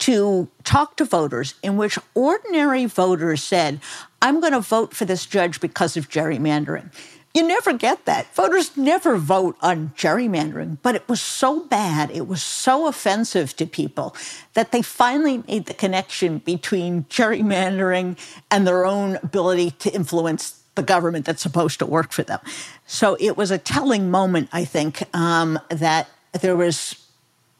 to 0.00 0.48
talk 0.64 0.96
to 0.96 1.04
voters 1.04 1.54
in 1.62 1.76
which 1.76 1.98
ordinary 2.14 2.84
voters 2.84 3.42
said, 3.42 3.80
I'm 4.20 4.40
going 4.40 4.52
to 4.52 4.60
vote 4.60 4.94
for 4.94 5.04
this 5.04 5.24
judge 5.26 5.60
because 5.60 5.96
of 5.96 6.10
gerrymandering. 6.10 6.90
You 7.32 7.42
never 7.42 7.72
get 7.72 8.04
that. 8.04 8.32
Voters 8.34 8.76
never 8.76 9.16
vote 9.16 9.56
on 9.60 9.92
gerrymandering, 9.96 10.78
but 10.82 10.94
it 10.94 11.08
was 11.08 11.20
so 11.20 11.60
bad, 11.60 12.10
it 12.10 12.28
was 12.28 12.42
so 12.42 12.86
offensive 12.86 13.56
to 13.56 13.66
people 13.66 14.14
that 14.52 14.70
they 14.70 14.82
finally 14.82 15.42
made 15.48 15.66
the 15.66 15.74
connection 15.74 16.38
between 16.38 17.04
gerrymandering 17.04 18.16
and 18.50 18.66
their 18.66 18.86
own 18.86 19.16
ability 19.16 19.72
to 19.72 19.92
influence 19.92 20.63
the 20.74 20.82
government 20.82 21.24
that's 21.24 21.42
supposed 21.42 21.78
to 21.78 21.86
work 21.86 22.12
for 22.12 22.22
them. 22.22 22.40
So 22.86 23.16
it 23.20 23.36
was 23.36 23.50
a 23.50 23.58
telling 23.58 24.10
moment, 24.10 24.48
I 24.52 24.64
think, 24.64 25.02
um, 25.14 25.58
that 25.68 26.08
there 26.32 26.56
was 26.56 26.96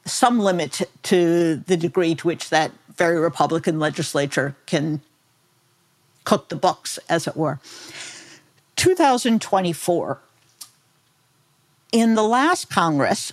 some 0.05 0.39
limit 0.39 0.81
to 1.03 1.55
the 1.55 1.77
degree 1.77 2.15
to 2.15 2.27
which 2.27 2.49
that 2.49 2.71
very 2.95 3.19
Republican 3.19 3.79
legislature 3.79 4.55
can 4.65 5.01
cook 6.23 6.49
the 6.49 6.55
books, 6.55 6.97
as 7.09 7.27
it 7.27 7.35
were. 7.35 7.59
2024, 8.75 10.19
in 11.91 12.15
the 12.15 12.23
last 12.23 12.69
Congress, 12.69 13.31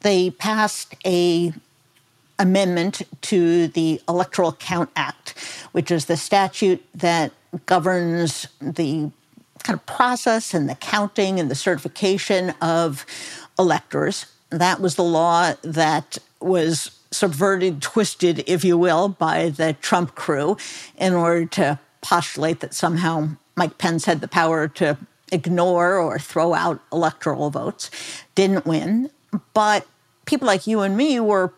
they 0.00 0.30
passed 0.30 0.94
a 1.06 1.52
amendment 2.38 3.02
to 3.22 3.68
the 3.68 4.00
Electoral 4.08 4.52
Count 4.52 4.90
Act, 4.96 5.38
which 5.72 5.90
is 5.90 6.06
the 6.06 6.16
statute 6.16 6.84
that 6.94 7.32
governs 7.66 8.48
the 8.60 9.10
kind 9.62 9.78
of 9.78 9.84
process 9.86 10.54
and 10.54 10.68
the 10.68 10.74
counting 10.74 11.40
and 11.40 11.50
the 11.50 11.54
certification 11.54 12.50
of 12.60 13.06
electors. 13.58 14.26
That 14.50 14.80
was 14.80 14.96
the 14.96 15.04
law 15.04 15.54
that 15.62 16.18
was 16.40 16.98
subverted, 17.10 17.82
twisted, 17.82 18.44
if 18.46 18.64
you 18.64 18.76
will, 18.76 19.08
by 19.08 19.50
the 19.50 19.74
Trump 19.74 20.14
crew 20.14 20.56
in 20.96 21.14
order 21.14 21.46
to 21.46 21.78
postulate 22.00 22.60
that 22.60 22.74
somehow 22.74 23.28
Mike 23.56 23.78
Pence 23.78 24.06
had 24.06 24.20
the 24.20 24.28
power 24.28 24.66
to 24.68 24.98
ignore 25.30 25.98
or 25.98 26.18
throw 26.18 26.54
out 26.54 26.80
electoral 26.92 27.50
votes. 27.50 27.90
Didn't 28.34 28.66
win. 28.66 29.10
But 29.54 29.86
people 30.26 30.46
like 30.46 30.66
you 30.66 30.80
and 30.80 30.96
me 30.96 31.20
were 31.20 31.52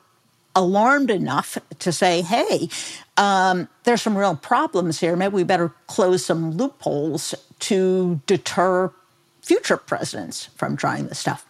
alarmed 0.57 1.11
enough 1.11 1.59
to 1.79 1.93
say, 1.93 2.23
hey, 2.23 2.69
um, 3.17 3.69
there's 3.85 4.03
some 4.03 4.17
real 4.17 4.37
problems 4.37 5.01
here. 5.01 5.17
Maybe 5.17 5.35
we 5.35 5.45
better 5.45 5.73
close 5.87 6.25
some 6.25 6.53
loopholes 6.53 7.35
to 7.61 8.21
deter 8.27 8.93
future 9.43 9.77
presidents 9.77 10.47
from 10.57 10.77
trying 10.77 11.07
this 11.07 11.19
stuff. 11.19 11.45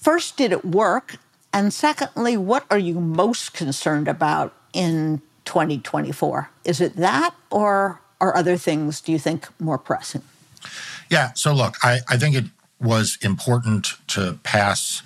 First, 0.00 0.36
did 0.36 0.52
it 0.52 0.64
work? 0.64 1.16
And 1.52 1.72
secondly, 1.72 2.36
what 2.36 2.66
are 2.70 2.78
you 2.78 3.00
most 3.00 3.54
concerned 3.54 4.08
about 4.08 4.54
in 4.72 5.22
2024? 5.46 6.50
Is 6.64 6.80
it 6.80 6.96
that, 6.96 7.34
or 7.50 8.00
are 8.20 8.36
other 8.36 8.56
things, 8.56 9.00
do 9.00 9.12
you 9.12 9.18
think, 9.18 9.48
more 9.60 9.78
pressing? 9.78 10.22
Yeah. 11.10 11.32
So, 11.34 11.54
look, 11.54 11.76
I, 11.82 12.00
I 12.08 12.16
think 12.18 12.34
it 12.34 12.44
was 12.80 13.18
important 13.22 13.94
to 14.08 14.38
pass 14.42 15.02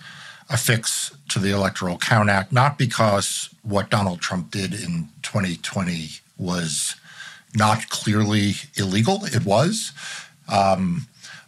a 0.51 0.57
fix 0.57 1.17
to 1.29 1.39
the 1.39 1.53
Electoral 1.53 1.97
Count 1.97 2.29
Act, 2.29 2.53
not 2.53 2.77
because 2.77 3.55
what 3.63 3.89
Donald 3.89 4.21
Trump 4.21 4.51
did 4.51 4.75
in 4.75 5.09
2020 5.23 6.09
was 6.37 6.97
not 7.55 7.89
clearly 7.89 8.55
illegal, 8.77 9.25
it 9.25 9.45
was. 9.45 9.93
Um, 10.49 11.07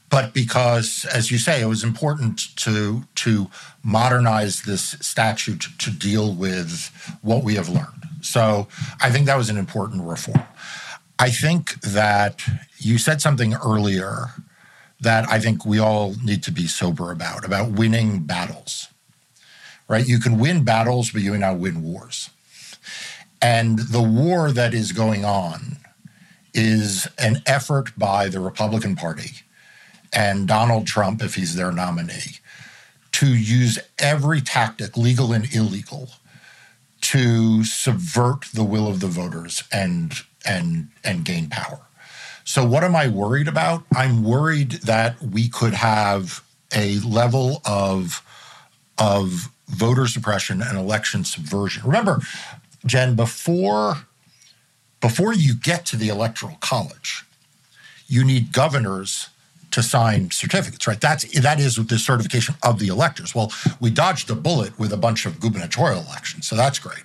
but 0.08 0.34
because, 0.34 1.06
as 1.06 1.30
you 1.30 1.38
say, 1.38 1.62
it 1.62 1.66
was 1.66 1.82
important 1.82 2.54
to 2.56 3.04
to 3.16 3.50
modernize 3.82 4.62
this 4.62 4.90
statute 5.00 5.68
to 5.78 5.90
deal 5.90 6.34
with 6.34 6.90
what 7.22 7.42
we 7.42 7.54
have 7.54 7.68
learned. 7.68 8.06
So 8.20 8.68
I 9.00 9.10
think 9.10 9.26
that 9.26 9.38
was 9.38 9.48
an 9.48 9.56
important 9.56 10.02
reform. 10.02 10.42
I 11.18 11.30
think 11.30 11.80
that 11.80 12.42
you 12.78 12.98
said 12.98 13.22
something 13.22 13.54
earlier 13.54 14.28
that 15.00 15.28
I 15.28 15.40
think 15.40 15.64
we 15.64 15.78
all 15.78 16.14
need 16.22 16.42
to 16.44 16.52
be 16.52 16.66
sober 16.66 17.10
about 17.10 17.44
about 17.44 17.72
winning 17.72 18.20
battles. 18.20 18.88
Right? 19.92 20.08
You 20.08 20.18
can 20.20 20.38
win 20.38 20.64
battles, 20.64 21.10
but 21.10 21.20
you 21.20 21.32
cannot 21.32 21.58
win 21.58 21.82
wars. 21.82 22.30
And 23.42 23.78
the 23.78 24.00
war 24.00 24.50
that 24.50 24.72
is 24.72 24.92
going 24.92 25.22
on 25.22 25.76
is 26.54 27.06
an 27.18 27.42
effort 27.44 27.92
by 27.98 28.28
the 28.28 28.40
Republican 28.40 28.96
Party 28.96 29.42
and 30.10 30.48
Donald 30.48 30.86
Trump, 30.86 31.22
if 31.22 31.34
he's 31.34 31.56
their 31.56 31.72
nominee, 31.72 32.38
to 33.12 33.26
use 33.34 33.78
every 33.98 34.40
tactic, 34.40 34.96
legal 34.96 35.30
and 35.30 35.54
illegal, 35.54 36.08
to 37.02 37.62
subvert 37.62 38.46
the 38.54 38.64
will 38.64 38.88
of 38.88 39.00
the 39.00 39.08
voters 39.08 39.62
and 39.70 40.22
and 40.46 40.88
and 41.04 41.26
gain 41.26 41.50
power. 41.50 41.80
So 42.44 42.64
what 42.64 42.82
am 42.82 42.96
I 42.96 43.08
worried 43.08 43.46
about? 43.46 43.84
I'm 43.94 44.24
worried 44.24 44.72
that 44.86 45.20
we 45.20 45.50
could 45.50 45.74
have 45.74 46.42
a 46.74 46.98
level 47.00 47.60
of 47.66 48.24
of 48.96 49.51
voter 49.68 50.06
suppression 50.06 50.62
and 50.62 50.78
election 50.78 51.24
subversion. 51.24 51.82
Remember, 51.84 52.20
Jen, 52.84 53.14
before 53.14 54.06
before 55.00 55.34
you 55.34 55.54
get 55.54 55.84
to 55.86 55.96
the 55.96 56.08
electoral 56.08 56.56
college, 56.60 57.24
you 58.06 58.24
need 58.24 58.52
governors 58.52 59.28
to 59.72 59.82
sign 59.82 60.30
certificates, 60.30 60.86
right? 60.86 61.00
That's 61.00 61.24
that 61.40 61.58
is 61.58 61.76
the 61.76 61.98
certification 61.98 62.54
of 62.62 62.78
the 62.78 62.88
electors. 62.88 63.34
Well, 63.34 63.52
we 63.80 63.90
dodged 63.90 64.30
a 64.30 64.34
bullet 64.34 64.78
with 64.78 64.92
a 64.92 64.96
bunch 64.96 65.26
of 65.26 65.40
gubernatorial 65.40 66.02
elections, 66.02 66.46
so 66.46 66.56
that's 66.56 66.78
great. 66.78 67.04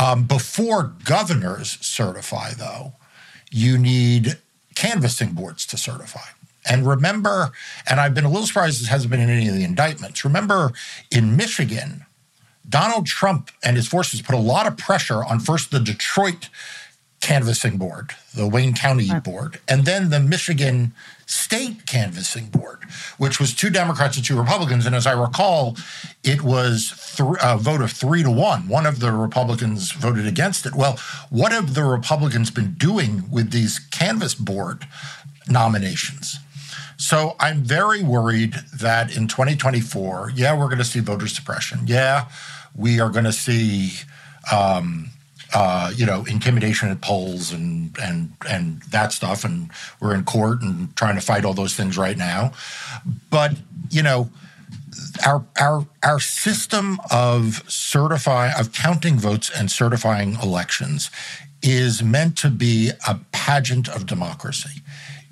Um, 0.00 0.24
before 0.24 0.94
governors 1.04 1.76
certify, 1.80 2.52
though, 2.52 2.94
you 3.50 3.76
need 3.76 4.38
canvassing 4.74 5.32
boards 5.32 5.66
to 5.66 5.76
certify. 5.76 6.28
And 6.68 6.86
remember, 6.86 7.52
and 7.88 8.00
I've 8.00 8.14
been 8.14 8.24
a 8.24 8.30
little 8.30 8.46
surprised 8.46 8.80
this 8.80 8.88
hasn't 8.88 9.10
been 9.10 9.20
in 9.20 9.30
any 9.30 9.48
of 9.48 9.54
the 9.54 9.64
indictments. 9.64 10.24
Remember, 10.24 10.72
in 11.10 11.36
Michigan, 11.36 12.04
Donald 12.68 13.06
Trump 13.06 13.50
and 13.62 13.76
his 13.76 13.88
forces 13.88 14.20
put 14.20 14.34
a 14.34 14.38
lot 14.38 14.66
of 14.66 14.76
pressure 14.76 15.24
on 15.24 15.40
first 15.40 15.70
the 15.70 15.80
Detroit 15.80 16.48
canvassing 17.20 17.78
board, 17.78 18.14
the 18.34 18.46
Wayne 18.46 18.74
County 18.74 19.10
board, 19.24 19.60
and 19.66 19.84
then 19.84 20.10
the 20.10 20.20
Michigan 20.20 20.92
State 21.26 21.84
canvassing 21.84 22.46
board, 22.46 22.84
which 23.18 23.40
was 23.40 23.52
two 23.52 23.70
Democrats 23.70 24.16
and 24.16 24.24
two 24.24 24.38
Republicans. 24.38 24.86
And 24.86 24.94
as 24.94 25.06
I 25.06 25.12
recall, 25.12 25.76
it 26.22 26.42
was 26.42 27.14
th- 27.16 27.36
a 27.42 27.58
vote 27.58 27.82
of 27.82 27.90
three 27.90 28.22
to 28.22 28.30
one. 28.30 28.68
One 28.68 28.86
of 28.86 29.00
the 29.00 29.12
Republicans 29.12 29.92
voted 29.92 30.26
against 30.26 30.64
it. 30.64 30.74
Well, 30.74 30.98
what 31.28 31.52
have 31.52 31.74
the 31.74 31.84
Republicans 31.84 32.50
been 32.50 32.74
doing 32.74 33.24
with 33.30 33.50
these 33.50 33.78
canvass 33.78 34.34
board 34.34 34.86
nominations. 35.48 36.38
So 36.98 37.36
I'm 37.38 37.62
very 37.62 38.02
worried 38.02 38.54
that 38.74 39.16
in 39.16 39.28
2024, 39.28 40.32
yeah, 40.34 40.56
we're 40.56 40.66
going 40.66 40.78
to 40.78 40.84
see 40.84 40.98
voter 40.98 41.28
suppression. 41.28 41.80
Yeah, 41.86 42.28
we 42.74 42.98
are 42.98 43.08
going 43.08 43.24
to 43.24 43.32
see, 43.32 43.92
um, 44.52 45.10
uh, 45.54 45.92
you 45.94 46.04
know, 46.04 46.24
intimidation 46.28 46.90
at 46.90 47.00
polls 47.00 47.52
and 47.52 47.96
and 48.02 48.32
and 48.50 48.82
that 48.90 49.12
stuff. 49.12 49.44
And 49.44 49.70
we're 50.00 50.12
in 50.12 50.24
court 50.24 50.60
and 50.60 50.94
trying 50.96 51.14
to 51.14 51.20
fight 51.20 51.44
all 51.44 51.54
those 51.54 51.74
things 51.74 51.96
right 51.96 52.18
now. 52.18 52.52
But 53.30 53.54
you 53.90 54.02
know, 54.02 54.30
our 55.24 55.44
our 55.60 55.86
our 56.02 56.18
system 56.18 56.98
of 57.12 57.62
certify 57.70 58.50
of 58.58 58.72
counting 58.72 59.20
votes 59.20 59.50
and 59.56 59.70
certifying 59.70 60.34
elections 60.42 61.12
is 61.62 62.02
meant 62.02 62.36
to 62.38 62.50
be 62.50 62.90
a 63.06 63.20
pageant 63.30 63.88
of 63.88 64.04
democracy. 64.04 64.82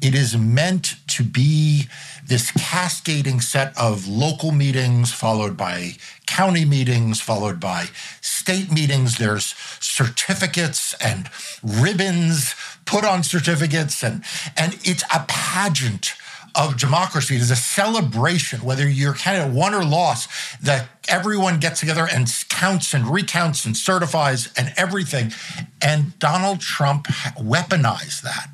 It 0.00 0.14
is 0.14 0.36
meant 0.36 0.96
to 1.08 1.22
be 1.22 1.86
this 2.26 2.50
cascading 2.50 3.40
set 3.40 3.76
of 3.78 4.06
local 4.06 4.52
meetings, 4.52 5.12
followed 5.12 5.56
by 5.56 5.92
county 6.26 6.64
meetings, 6.64 7.20
followed 7.20 7.58
by 7.58 7.86
state 8.20 8.70
meetings. 8.70 9.16
There's 9.16 9.54
certificates 9.80 10.94
and 10.94 11.30
ribbons 11.62 12.54
put 12.84 13.04
on 13.04 13.22
certificates, 13.22 14.02
and, 14.04 14.22
and 14.56 14.78
it's 14.84 15.04
a 15.14 15.24
pageant 15.28 16.14
of 16.54 16.78
democracy. 16.78 17.36
It 17.36 17.42
is 17.42 17.50
a 17.50 17.56
celebration, 17.56 18.60
whether 18.60 18.88
you're 18.88 19.14
of 19.42 19.54
won 19.54 19.74
or 19.74 19.84
lost, 19.84 20.30
that 20.62 20.88
everyone 21.08 21.60
gets 21.60 21.80
together 21.80 22.08
and 22.10 22.26
counts 22.48 22.94
and 22.94 23.06
recounts 23.06 23.66
and 23.66 23.76
certifies 23.76 24.52
and 24.56 24.72
everything. 24.76 25.32
And 25.80 26.18
Donald 26.18 26.60
Trump 26.60 27.06
weaponized 27.38 28.22
that. 28.22 28.48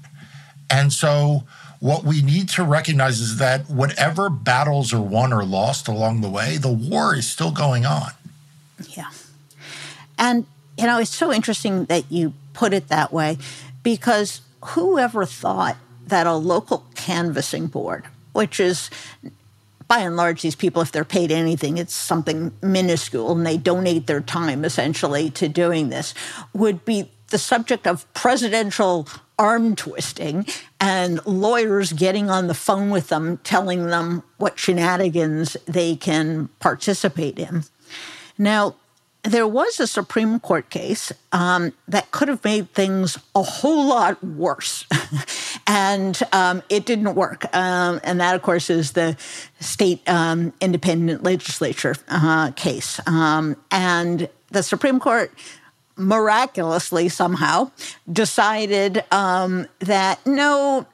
And 0.73 0.93
so, 0.93 1.45
what 1.81 2.03
we 2.05 2.23
need 2.23 2.49
to 2.51 2.65
recognize 2.65 3.21
is 3.21 3.37
that 3.37 3.69
whatever 3.69 4.31
battles 4.31 4.93
are 4.93 5.01
won 5.01 5.33
or 5.33 5.45
lost 5.45 5.87
along 5.87 6.23
the 6.23 6.31
way, 6.31 6.57
the 6.57 6.73
war 6.73 7.15
is 7.15 7.29
still 7.29 7.51
going 7.51 7.85
on. 7.85 8.13
Yeah. 8.89 9.11
And, 10.17 10.47
you 10.79 10.87
know, 10.87 10.99
it's 10.99 11.15
so 11.15 11.33
interesting 11.33 11.85
that 11.87 12.11
you 12.11 12.33
put 12.55 12.73
it 12.73 12.89
that 12.89 13.13
way 13.13 13.37
because 13.83 14.41
whoever 14.65 15.27
thought 15.27 15.77
that 16.07 16.27
a 16.27 16.35
local 16.35 16.85
canvassing 16.95 17.67
board, 17.67 18.07
which 18.33 18.61
is 18.61 18.89
by 19.89 19.99
and 19.99 20.17
large, 20.17 20.43
these 20.43 20.55
people, 20.55 20.81
if 20.81 20.93
they're 20.93 21.05
paid 21.05 21.33
anything, 21.33 21.79
it's 21.79 21.95
something 21.95 22.53
minuscule 22.63 23.33
and 23.33 23.45
they 23.45 23.57
donate 23.57 24.07
their 24.07 24.21
time 24.21 24.65
essentially 24.65 25.31
to 25.31 25.49
doing 25.49 25.89
this, 25.89 26.15
would 26.55 26.85
be 26.85 27.11
the 27.29 27.39
subject 27.39 27.87
of 27.87 28.11
presidential 28.15 29.09
arm 29.43 29.75
twisting 29.75 30.47
and 30.81 31.25
lawyers 31.27 31.93
getting 31.93 32.31
on 32.31 32.47
the 32.47 32.55
phone 32.55 32.91
with 32.91 33.09
them, 33.09 33.39
telling 33.39 33.89
them 33.89 34.23
what 34.39 34.57
shenanigans 34.57 35.57
they 35.67 35.97
can 35.97 36.49
participate 36.61 37.41
in. 37.41 37.65
Now, 38.39 38.77
there 39.25 39.47
was 39.47 39.81
a 39.81 39.89
Supreme 39.89 40.39
Court 40.39 40.71
case 40.71 41.13
um, 41.33 41.73
that 41.89 42.13
could 42.13 42.29
have 42.29 42.43
made 42.45 42.73
things 42.73 43.19
a 43.35 43.43
whole 43.43 43.89
lot 43.89 44.23
worse. 44.23 44.87
and 45.67 46.21
um, 46.33 46.63
it 46.69 46.87
didn't 46.87 47.15
work. 47.15 47.45
Um, 47.55 48.01
and 48.05 48.21
that, 48.21 48.37
of 48.37 48.43
course, 48.43 48.71
is 48.71 48.93
the 48.93 49.17
state 49.59 50.09
um, 50.09 50.53
independent 50.61 51.25
legislature 51.25 51.97
uh, 52.09 52.53
case. 52.53 53.01
Um, 53.09 53.57
and 53.73 54.29
the 54.51 54.63
Supreme 54.63 55.01
Court 55.01 55.33
miraculously 55.97 57.09
somehow 57.09 57.71
decided 58.11 59.05
um, 59.13 59.67
that 59.81 60.25
no, 60.27 60.87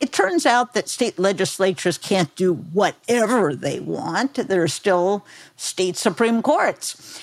it 0.00 0.12
turns 0.12 0.46
out 0.46 0.74
that 0.74 0.88
state 0.88 1.18
legislatures 1.18 1.98
can't 1.98 2.34
do 2.34 2.54
whatever 2.54 3.54
they 3.54 3.80
want. 3.80 4.34
There 4.34 4.62
are 4.62 4.68
still 4.68 5.24
state 5.56 5.96
Supreme 5.96 6.42
Courts. 6.42 7.20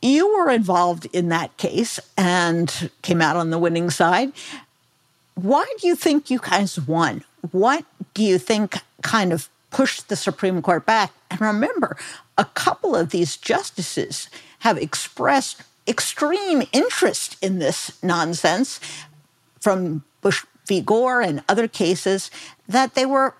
You 0.00 0.34
were 0.36 0.50
involved 0.50 1.06
in 1.12 1.28
that 1.28 1.56
case 1.58 2.00
and 2.16 2.90
came 3.02 3.22
out 3.22 3.36
on 3.36 3.50
the 3.50 3.58
winning 3.58 3.90
side. 3.90 4.32
Why 5.34 5.64
do 5.80 5.86
you 5.86 5.94
think 5.94 6.30
you 6.30 6.38
guys 6.38 6.80
won? 6.80 7.24
What 7.52 7.84
do 8.14 8.22
you 8.22 8.38
think 8.38 8.78
kind 9.02 9.32
of 9.32 9.48
pushed 9.70 10.08
the 10.08 10.16
Supreme 10.16 10.60
Court 10.60 10.84
back? 10.84 11.12
And 11.30 11.40
remember, 11.40 11.96
a 12.36 12.44
couple 12.44 12.96
of 12.96 13.10
these 13.10 13.36
justices 13.36 14.28
have 14.60 14.76
expressed 14.78 15.62
extreme 15.86 16.62
interest 16.72 17.36
in 17.42 17.58
this 17.58 18.02
nonsense 18.02 18.80
from 19.60 20.04
Bush 20.20 20.44
v. 20.66 20.80
Gore 20.80 21.20
and 21.20 21.42
other 21.48 21.66
cases 21.66 22.30
that 22.68 22.94
they 22.94 23.06
were 23.06 23.34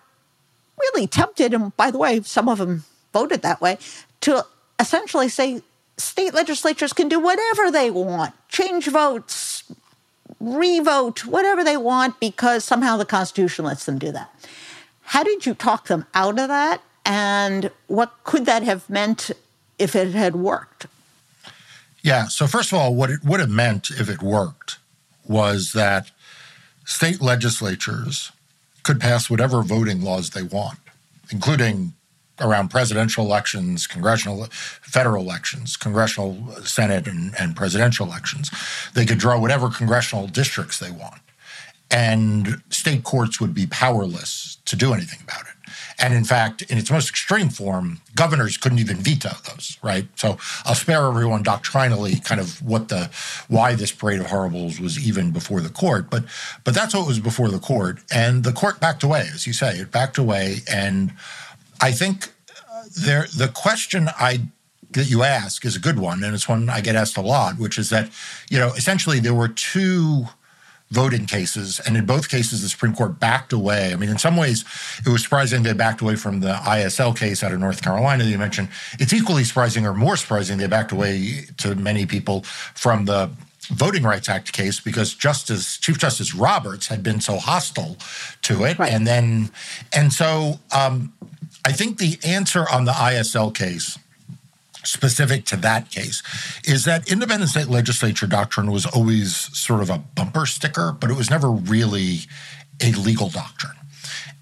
really 0.78 1.07
tempted, 1.07 1.55
and 1.55 1.76
by 1.76 1.90
the 1.90 1.99
way, 1.99 2.20
some 2.22 2.49
of 2.49 2.59
them 2.59 2.84
voted 3.12 3.43
that 3.43 3.61
way, 3.61 3.78
to 4.20 4.45
essentially 4.78 5.28
say 5.28 5.62
state 5.97 6.34
legislatures 6.34 6.93
can 6.93 7.09
do 7.09 7.20
whatever 7.20 7.70
they 7.70 7.90
want, 7.90 8.34
change 8.49 8.88
votes, 8.88 9.64
revote, 10.40 11.24
whatever 11.24 11.62
they 11.62 11.76
want, 11.76 12.18
because 12.18 12.64
somehow 12.64 12.97
the 12.97 13.05
Constitution 13.05 13.64
lets 13.64 13.84
them 13.84 13.99
do 13.99 14.11
that. 14.11 14.32
How 15.03 15.22
did 15.22 15.47
you 15.47 15.55
talk 15.55 15.86
them 15.86 16.07
out 16.14 16.38
of 16.38 16.49
that? 16.49 16.80
And 17.05 17.70
what 17.86 18.12
could 18.24 18.47
that 18.47 18.62
have 18.62 18.88
meant 18.88 19.30
if 19.78 19.95
it 19.95 20.14
had 20.14 20.34
worked? 20.34 20.86
Yeah. 22.03 22.26
So, 22.26 22.46
first 22.46 22.72
of 22.72 22.78
all, 22.78 22.94
what 22.94 23.11
it 23.11 23.24
would 23.24 23.40
have 23.40 23.50
meant 23.50 23.90
if 23.90 24.09
it 24.09 24.22
worked 24.22 24.78
was 25.26 25.72
that 25.72 26.11
state 26.84 27.20
legislatures 27.20 28.32
could 28.82 29.00
pass 29.00 29.30
whatever 29.30 29.62
voting 29.62 30.03
laws 30.03 30.30
they 30.30 30.42
want, 30.42 30.78
including 31.30 31.94
around 32.40 32.68
presidential 32.70 33.24
elections, 33.24 33.86
congressional, 33.86 34.46
federal 34.50 35.22
elections, 35.22 35.76
congressional, 35.76 36.53
Senate, 36.64 37.07
and, 37.07 37.34
and 37.38 37.55
presidential 37.55 38.07
elections. 38.07 38.50
They 38.94 39.07
could 39.07 39.18
draw 39.18 39.38
whatever 39.38 39.68
congressional 39.68 40.26
districts 40.26 40.78
they 40.78 40.90
want. 40.90 41.20
And 41.90 42.62
state 42.70 43.05
courts 43.05 43.40
would 43.40 43.55
be 43.55 43.66
powerless 43.66 44.57
to 44.64 44.76
do 44.76 44.92
anything 44.92 45.20
about 45.22 45.42
it. 45.42 45.61
And 45.99 46.14
in 46.14 46.24
fact, 46.24 46.62
in 46.62 46.78
its 46.78 46.90
most 46.90 47.09
extreme 47.11 47.49
form, 47.49 48.01
governors 48.14 48.57
couldn't 48.57 48.78
even 48.78 48.97
veto 48.97 49.30
those, 49.49 49.78
right? 49.82 50.07
So 50.16 50.38
I'll 50.64 50.74
spare 50.74 51.07
everyone 51.07 51.43
doctrinally 51.43 52.16
kind 52.20 52.40
of 52.40 52.62
what 52.62 52.88
the 52.88 53.11
why 53.49 53.74
this 53.74 53.93
parade 53.93 54.20
of 54.20 54.26
horribles 54.26 54.80
was 54.80 55.05
even 55.07 55.30
before 55.30 55.61
the 55.61 55.68
court, 55.68 56.11
but 56.11 56.24
but 56.64 56.74
that's 56.74 56.95
what 56.95 57.07
was 57.07 57.20
before 57.20 57.49
the 57.49 57.59
court, 57.59 57.99
and 58.12 58.45
the 58.45 58.53
court 58.53 58.80
backed 58.80 59.03
away, 59.03 59.28
as 59.32 59.47
you 59.47 59.53
say, 59.53 59.76
it 59.76 59.90
backed 59.90 60.18
away, 60.18 60.59
and 60.70 61.12
I 61.80 61.93
think 61.93 62.32
uh, 62.70 62.84
there 63.05 63.26
the 63.36 63.49
question 63.49 64.09
I 64.09 64.49
that 64.93 65.11
you 65.11 65.22
ask 65.22 65.64
is 65.64 65.76
a 65.76 65.80
good 65.80 65.99
one, 65.99 66.22
and 66.22 66.34
it's 66.34 66.49
one 66.49 66.68
I 66.68 66.80
get 66.80 66.97
asked 66.97 67.16
a 67.16 67.22
lot, 67.22 67.59
which 67.59 67.78
is 67.78 67.90
that 67.90 68.11
you 68.51 68.59
know 68.59 68.68
essentially 68.68 69.20
there 69.20 69.34
were 69.34 69.49
two 69.49 70.26
voting 70.93 71.24
cases. 71.24 71.80
And 71.80 71.97
in 71.97 72.05
both 72.05 72.28
cases, 72.28 72.61
the 72.61 72.68
Supreme 72.68 72.95
Court 72.95 73.18
backed 73.18 73.53
away. 73.53 73.93
I 73.93 73.97
mean, 73.97 74.11
in 74.11 74.18
some 74.18 74.36
ways, 74.36 74.64
it 75.05 75.09
was 75.09 75.22
surprising 75.22 75.62
they 75.62 75.72
backed 75.72 76.03
away 76.03 76.16
from 76.16 76.40
the 76.40 76.53
ISL 76.53 77.16
case 77.16 77.43
out 77.43 77.53
of 77.53 77.61
North 77.61 77.82
Carolina 77.82 78.24
that 78.24 78.30
you 78.30 78.38
mentioned. 78.38 78.68
It's 79.01 79.12
equally 79.12 79.45
surprising 79.45 79.86
or 79.86 79.95
more 79.95 80.16
surprising 80.16 80.59
they 80.59 80.66
backed 80.66 80.93
away 80.93 81.47
to 81.59 81.74
many 81.74 82.05
people 82.05 82.43
from 82.43 83.07
the 83.07 83.30
Voting 83.68 84.03
Rights 84.03 84.28
Act 84.28 84.53
case 84.53 84.80
because 84.80 85.14
Justice 85.14 85.78
Chief 85.78 85.97
Justice 85.97 86.34
Roberts 86.34 86.88
had 86.88 87.03
been 87.03 87.20
so 87.20 87.38
hostile 87.38 87.97
to 88.43 88.64
it, 88.64 88.78
right. 88.78 88.93
and 88.93 89.07
then 89.07 89.51
and 89.95 90.12
so 90.12 90.59
um, 90.72 91.12
I 91.64 91.72
think 91.72 91.99
the 91.99 92.18
answer 92.24 92.66
on 92.70 92.84
the 92.84 92.93
ISL 92.93 93.55
case 93.55 93.99
specific 94.85 95.45
to 95.47 95.57
that 95.57 95.91
case 95.91 96.22
is 96.64 96.85
that 96.85 97.11
independent 97.11 97.51
state 97.51 97.68
legislature 97.68 98.26
doctrine 98.26 98.70
was 98.70 98.87
always 98.87 99.37
sort 99.57 99.80
of 99.80 99.91
a 99.91 99.99
bumper 99.99 100.47
sticker, 100.47 100.93
but 100.93 101.11
it 101.11 101.16
was 101.16 101.30
never 101.30 101.51
really 101.51 102.20
a 102.83 102.93
legal 102.93 103.28
doctrine. 103.28 103.76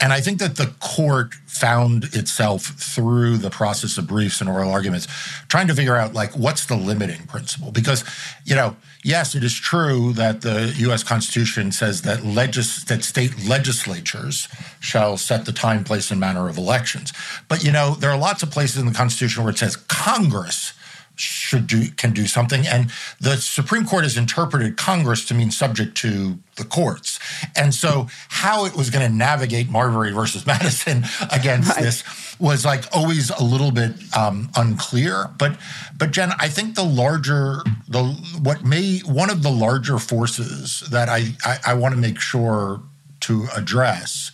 And 0.01 0.13
I 0.13 0.21
think 0.21 0.39
that 0.39 0.57
the 0.57 0.73
court 0.81 1.35
found 1.47 2.05
itself 2.15 2.63
through 2.63 3.37
the 3.37 3.51
process 3.51 3.99
of 3.99 4.07
briefs 4.07 4.41
and 4.41 4.49
oral 4.49 4.71
arguments 4.71 5.07
trying 5.49 5.67
to 5.69 5.75
figure 5.75 5.95
out 5.97 6.15
like 6.15 6.33
what's 6.33 6.65
the 6.65 6.77
limiting 6.77 7.27
principle 7.27 7.71
because 7.71 8.03
you 8.47 8.55
know 8.55 8.77
yes 9.05 9.35
it 9.35 9.43
is 9.45 9.55
true 9.55 10.13
that 10.15 10.41
the 10.43 10.75
US 10.89 11.03
Constitution 11.03 11.73
says 11.73 12.03
that 12.03 12.25
legis- 12.25 12.85
that 12.85 13.05
state 13.05 13.47
legislatures 13.47 14.49
shall 14.81 15.17
set 15.17 15.45
the 15.45 15.53
time 15.53 15.85
place 15.85 16.11
and 16.11 16.21
manner 16.21 16.49
of 16.49 16.57
elections. 16.59 17.13
But 17.49 17.65
you 17.65 17.73
know 17.73 17.95
there 17.95 18.11
are 18.11 18.19
lots 18.19 18.43
of 18.43 18.51
places 18.51 18.79
in 18.79 18.87
the 18.87 18.93
Constitution 18.93 19.45
where 19.45 19.53
it 19.53 19.59
says 19.59 19.77
Congress 19.77 20.73
should 21.21 21.67
do 21.67 21.91
can 21.93 22.13
do 22.13 22.27
something 22.27 22.67
and 22.67 22.91
the 23.21 23.37
supreme 23.37 23.85
court 23.85 24.05
has 24.05 24.17
interpreted 24.17 24.77
congress 24.77 25.25
to 25.25 25.35
mean 25.35 25.51
subject 25.51 25.97
to 25.97 26.39
the 26.57 26.65
courts 26.65 27.19
and 27.57 27.75
so 27.75 28.07
how 28.29 28.65
it 28.65 28.75
was 28.75 28.91
going 28.91 29.07
to 29.07 29.15
navigate 29.15 29.69
marbury 29.69 30.13
versus 30.13 30.47
madison 30.53 31.05
against 31.33 31.71
right. 31.71 31.83
this 31.83 32.05
was 32.39 32.65
like 32.65 32.85
always 32.93 33.31
a 33.31 33.45
little 33.45 33.71
bit 33.71 33.93
um, 34.17 34.49
unclear 34.57 35.31
but 35.39 35.57
but 35.97 36.11
jen 36.11 36.33
i 36.39 36.49
think 36.49 36.75
the 36.75 36.85
larger 36.85 37.59
the 37.89 38.03
what 38.43 38.65
may 38.65 38.99
one 39.01 39.31
of 39.31 39.43
the 39.43 39.51
larger 39.51 39.99
forces 39.99 40.81
that 40.91 41.09
i 41.09 41.35
i, 41.45 41.59
I 41.69 41.75
want 41.75 41.95
to 41.95 42.01
make 42.01 42.21
sure 42.21 42.83
to 43.21 43.47
address 43.55 44.33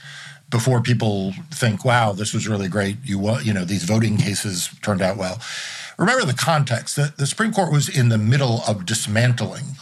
before 0.51 0.81
people 0.81 1.35
think, 1.53 1.85
wow, 1.85 2.13
this 2.13 2.33
was 2.33 2.47
really 2.47 2.69
great. 2.69 2.97
You, 3.05 3.39
you 3.41 3.53
know, 3.53 3.65
these 3.65 3.85
voting 3.85 4.17
cases 4.17 4.71
turned 4.83 5.03
out 5.03 5.17
well. 5.17 5.41
Remember 5.99 6.25
the 6.25 6.35
context. 6.35 6.97
The, 6.97 7.15
the 7.17 7.27
Supreme 7.27 7.53
Court 7.53 7.73
was 7.73 7.89
in 7.89 8.09
the 8.09 8.19
middle 8.19 8.63
of 8.69 8.87
dismantling 8.87 9.77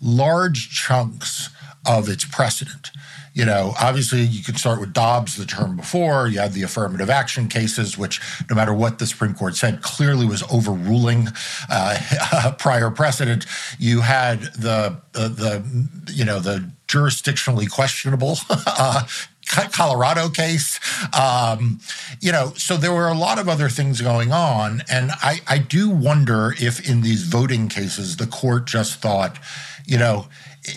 large 0.00 0.70
chunks 0.70 1.50
of 1.86 2.08
its 2.08 2.24
precedent. 2.24 2.90
You 3.36 3.44
know, 3.44 3.74
obviously, 3.78 4.22
you 4.22 4.42
could 4.42 4.58
start 4.58 4.80
with 4.80 4.94
Dobbs 4.94 5.36
the 5.36 5.44
term 5.44 5.76
before. 5.76 6.26
You 6.26 6.38
had 6.38 6.54
the 6.54 6.62
affirmative 6.62 7.10
action 7.10 7.48
cases, 7.48 7.98
which, 7.98 8.18
no 8.48 8.56
matter 8.56 8.72
what 8.72 8.98
the 8.98 9.06
Supreme 9.06 9.34
Court 9.34 9.54
said, 9.54 9.82
clearly 9.82 10.24
was 10.24 10.42
overruling 10.50 11.28
uh, 11.68 12.54
prior 12.58 12.90
precedent. 12.90 13.44
You 13.78 14.00
had 14.00 14.40
the 14.54 15.02
uh, 15.14 15.28
the 15.28 15.88
you 16.10 16.24
know 16.24 16.40
the 16.40 16.70
jurisdictionally 16.88 17.70
questionable 17.70 18.38
uh, 18.48 19.02
Colorado 19.46 20.28
case. 20.28 20.80
Um, 21.18 21.80
you 22.20 22.32
know, 22.32 22.52
so 22.56 22.76
there 22.76 22.92
were 22.92 23.08
a 23.08 23.14
lot 23.14 23.38
of 23.38 23.48
other 23.48 23.68
things 23.68 24.00
going 24.00 24.32
on. 24.32 24.82
And 24.90 25.12
I, 25.12 25.40
I 25.48 25.58
do 25.58 25.88
wonder 25.88 26.54
if 26.58 26.88
in 26.88 27.02
these 27.02 27.22
voting 27.22 27.68
cases, 27.68 28.16
the 28.16 28.26
court 28.26 28.66
just 28.66 29.00
thought, 29.00 29.38
you 29.86 29.98
know, 29.98 30.26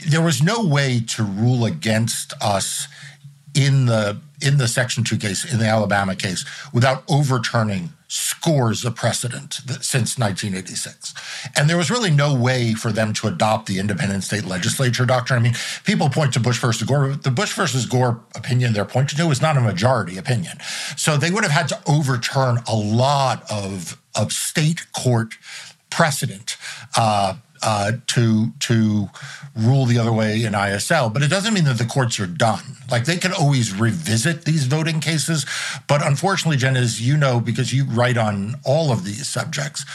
there 0.08 0.22
was 0.22 0.42
no 0.42 0.66
way 0.66 1.00
to 1.00 1.24
rule 1.24 1.66
against 1.66 2.34
us 2.42 2.88
in 3.56 3.88
the 3.88 4.20
in 4.42 4.58
the 4.58 4.68
Section 4.70 5.04
2 5.04 5.18
case, 5.18 5.52
in 5.52 5.60
the 5.60 5.66
Alabama 5.66 6.16
case, 6.16 6.46
without 6.72 7.04
overturning 7.10 7.90
scores 8.10 8.84
of 8.84 8.96
precedent 8.96 9.54
since 9.82 10.18
1986. 10.18 11.14
And 11.56 11.70
there 11.70 11.78
was 11.78 11.92
really 11.92 12.10
no 12.10 12.34
way 12.34 12.74
for 12.74 12.92
them 12.92 13.14
to 13.14 13.28
adopt 13.28 13.68
the 13.68 13.78
independent 13.78 14.24
state 14.24 14.46
legislature 14.46 15.06
doctrine. 15.06 15.40
I 15.40 15.44
mean, 15.44 15.54
people 15.86 16.10
point 16.10 16.34
to 16.34 16.40
Bush 16.40 16.60
versus 16.60 16.88
Gore. 16.88 17.10
The 17.10 17.30
Bush 17.30 17.54
versus 17.54 17.86
Gore 17.86 18.20
opinion 18.36 18.74
they're 18.74 18.84
pointing 18.84 19.18
to 19.18 19.30
is 19.30 19.42
not 19.42 19.58
a 19.58 19.62
majority 19.62 20.18
opinion. 20.18 20.58
So 20.98 21.18
they 21.18 21.30
would 21.30 21.44
have 21.44 21.52
had 21.52 21.70
to 21.70 21.80
overturn 21.88 22.58
a 22.68 22.76
lot 22.76 23.44
of, 23.50 24.02
of 24.16 24.34
state 24.34 24.92
court 24.92 25.36
precedent. 25.92 26.58
Uh, 26.98 27.36
uh, 27.62 27.94
to 28.08 28.52
to 28.60 29.10
rule 29.56 29.86
the 29.86 29.98
other 29.98 30.14
way 30.14 30.44
in 30.44 30.54
ISL, 30.54 31.12
but 31.14 31.22
it 31.22 31.28
doesn't 31.28 31.54
mean 31.54 31.66
that 31.66 31.78
the 31.78 31.86
courts 31.86 32.20
are 32.20 32.28
done. 32.28 32.78
Like 32.90 33.06
they 33.06 33.18
can 33.18 33.34
always 33.34 33.74
revisit 33.74 34.46
these 34.46 34.66
voting 34.66 35.00
cases, 35.00 35.46
but 35.88 36.06
unfortunately, 36.06 36.58
Jen, 36.58 36.78
as 36.78 37.02
you 37.02 37.18
know, 37.18 37.40
because 37.40 37.74
you 37.74 37.86
write 37.86 38.18
on 38.18 38.56
all 38.66 38.92
of 38.92 39.04
these 39.04 39.28
subjects, 39.28 39.86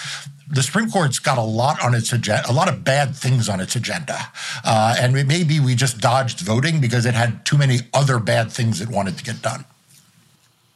the 0.48 0.62
Supreme 0.62 0.90
Court's 0.90 1.18
got 1.18 1.38
a 1.38 1.42
lot 1.42 1.82
on 1.82 1.94
its 1.94 2.12
agenda, 2.12 2.48
a 2.48 2.52
lot 2.52 2.68
of 2.68 2.84
bad 2.84 3.16
things 3.16 3.48
on 3.48 3.60
its 3.60 3.74
agenda, 3.76 4.18
uh, 4.64 4.96
and 4.98 5.12
maybe 5.12 5.60
we 5.60 5.74
just 5.74 6.00
dodged 6.00 6.40
voting 6.40 6.80
because 6.80 7.06
it 7.06 7.14
had 7.14 7.44
too 7.46 7.56
many 7.56 7.78
other 7.92 8.18
bad 8.18 8.52
things 8.52 8.80
it 8.80 8.88
wanted 8.88 9.16
to 9.18 9.24
get 9.24 9.40
done. 9.42 9.64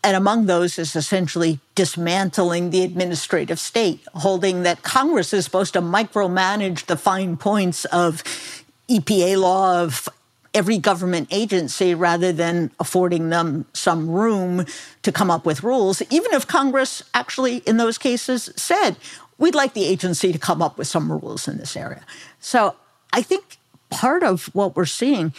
And 0.05 0.17
among 0.17 0.47
those 0.47 0.79
is 0.79 0.95
essentially 0.95 1.59
dismantling 1.75 2.71
the 2.71 2.83
administrative 2.83 3.59
state, 3.59 4.01
holding 4.15 4.63
that 4.63 4.83
Congress 4.83 5.33
is 5.33 5.45
supposed 5.45 5.73
to 5.73 5.83
micromanage 5.83 6.87
the 6.87 6.97
fine 6.97 7.37
points 7.37 7.85
of 7.87 8.23
EPA 8.89 9.39
law, 9.39 9.83
of 9.83 10.09
every 10.55 10.79
government 10.79 11.29
agency, 11.31 11.95
rather 11.95 12.33
than 12.33 12.71
affording 12.81 13.29
them 13.29 13.67
some 13.73 14.09
room 14.09 14.65
to 15.03 15.13
come 15.13 15.31
up 15.31 15.45
with 15.45 15.63
rules, 15.63 16.01
even 16.11 16.33
if 16.33 16.47
Congress 16.47 17.03
actually, 17.13 17.59
in 17.59 17.77
those 17.77 17.99
cases, 17.99 18.51
said, 18.57 18.97
we'd 19.37 19.55
like 19.55 19.75
the 19.75 19.85
agency 19.85 20.33
to 20.33 20.39
come 20.39 20.63
up 20.63 20.79
with 20.79 20.87
some 20.87 21.11
rules 21.11 21.49
in 21.49 21.59
this 21.59 21.77
area. 21.77 22.05
So 22.41 22.77
I 23.13 23.23
think 23.23 23.59
part 23.91 24.23
of 24.23 24.47
what 24.55 24.77
we're 24.77 24.87
seeing 24.87 25.33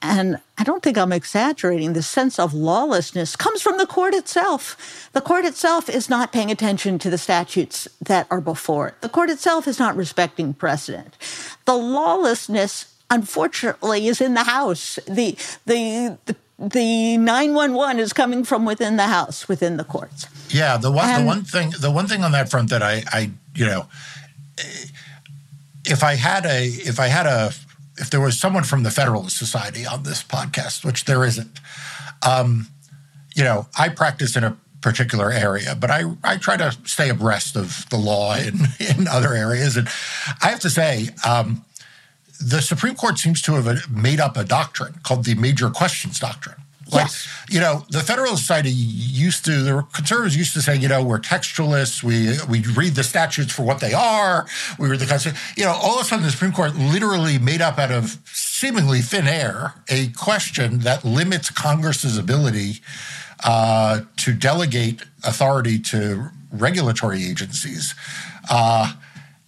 and 0.00 0.38
I 0.56 0.64
don't 0.64 0.82
think 0.82 0.96
I'm 0.96 1.12
exaggerating, 1.12 1.92
the 1.92 2.02
sense 2.02 2.38
of 2.38 2.54
lawlessness 2.54 3.34
comes 3.34 3.62
from 3.62 3.78
the 3.78 3.86
court 3.86 4.14
itself. 4.14 5.10
The 5.12 5.20
court 5.20 5.44
itself 5.44 5.88
is 5.88 6.08
not 6.08 6.32
paying 6.32 6.50
attention 6.50 6.98
to 7.00 7.10
the 7.10 7.18
statutes 7.18 7.88
that 8.00 8.26
are 8.30 8.40
before 8.40 8.88
it. 8.88 9.00
The 9.00 9.08
court 9.08 9.28
itself 9.28 9.66
is 9.66 9.78
not 9.78 9.96
respecting 9.96 10.54
precedent. 10.54 11.16
The 11.64 11.74
lawlessness, 11.74 12.94
unfortunately, 13.10 14.06
is 14.06 14.20
in 14.20 14.34
the 14.34 14.44
House. 14.44 15.00
The, 15.06 15.36
the, 15.66 16.18
the 16.26 16.36
the 16.60 17.16
911 17.16 18.00
is 18.00 18.12
coming 18.12 18.42
from 18.42 18.64
within 18.64 18.96
the 18.96 19.04
house 19.04 19.46
within 19.46 19.76
the 19.76 19.84
courts 19.84 20.26
yeah 20.48 20.76
the 20.76 20.90
one 20.90 21.08
and, 21.08 21.22
the 21.22 21.26
one 21.26 21.44
thing 21.44 21.72
the 21.78 21.88
one 21.88 22.08
thing 22.08 22.24
on 22.24 22.32
that 22.32 22.50
front 22.50 22.70
that 22.70 22.82
i 22.82 23.04
i 23.12 23.30
you 23.54 23.64
know 23.64 23.86
if 25.84 26.02
i 26.02 26.16
had 26.16 26.44
a 26.46 26.66
if 26.66 26.98
i 26.98 27.06
had 27.06 27.26
a 27.26 27.52
if 27.98 28.10
there 28.10 28.20
was 28.20 28.38
someone 28.38 28.64
from 28.64 28.82
the 28.82 28.90
Federalist 28.90 29.36
Society 29.36 29.86
on 29.86 30.02
this 30.02 30.22
podcast, 30.22 30.84
which 30.84 31.04
there 31.04 31.24
isn't, 31.24 31.60
um, 32.26 32.68
you 33.34 33.44
know, 33.44 33.66
I 33.78 33.88
practice 33.88 34.36
in 34.36 34.44
a 34.44 34.56
particular 34.80 35.30
area, 35.30 35.74
but 35.74 35.90
I, 35.90 36.04
I 36.22 36.36
try 36.36 36.56
to 36.56 36.76
stay 36.84 37.08
abreast 37.08 37.56
of 37.56 37.88
the 37.90 37.96
law 37.96 38.36
in, 38.36 38.54
in 38.98 39.08
other 39.08 39.34
areas. 39.34 39.76
And 39.76 39.88
I 40.42 40.48
have 40.48 40.60
to 40.60 40.70
say, 40.70 41.10
um, 41.26 41.64
the 42.40 42.62
Supreme 42.62 42.94
Court 42.94 43.18
seems 43.18 43.42
to 43.42 43.54
have 43.54 43.90
made 43.90 44.20
up 44.20 44.36
a 44.36 44.44
doctrine 44.44 45.00
called 45.02 45.24
the 45.24 45.34
major 45.34 45.70
questions 45.70 46.20
doctrine. 46.20 46.62
Like, 46.90 47.04
yes. 47.04 47.28
you 47.50 47.60
know, 47.60 47.84
the 47.90 48.00
Federalist 48.00 48.42
Society 48.42 48.70
used 48.70 49.44
to, 49.44 49.62
the 49.62 49.82
conservatives 49.92 50.36
used 50.36 50.54
to 50.54 50.62
say, 50.62 50.76
you 50.76 50.88
know, 50.88 51.04
we're 51.04 51.18
textualists. 51.18 52.02
We 52.02 52.36
we 52.48 52.66
read 52.72 52.94
the 52.94 53.04
statutes 53.04 53.52
for 53.52 53.62
what 53.62 53.80
they 53.80 53.92
are. 53.92 54.46
We 54.78 54.88
read 54.88 55.00
the 55.00 55.06
Constitution. 55.06 55.40
You 55.56 55.64
know, 55.64 55.72
all 55.72 55.98
of 55.98 56.02
a 56.02 56.04
sudden, 56.04 56.24
the 56.24 56.30
Supreme 56.30 56.52
Court 56.52 56.74
literally 56.76 57.38
made 57.38 57.60
up 57.60 57.78
out 57.78 57.92
of 57.92 58.18
seemingly 58.24 59.00
thin 59.00 59.28
air 59.28 59.74
a 59.88 60.08
question 60.08 60.80
that 60.80 61.04
limits 61.04 61.50
Congress's 61.50 62.16
ability 62.16 62.80
uh, 63.44 64.00
to 64.16 64.32
delegate 64.32 65.02
authority 65.24 65.78
to 65.78 66.30
regulatory 66.52 67.24
agencies. 67.24 67.94
Uh, 68.50 68.92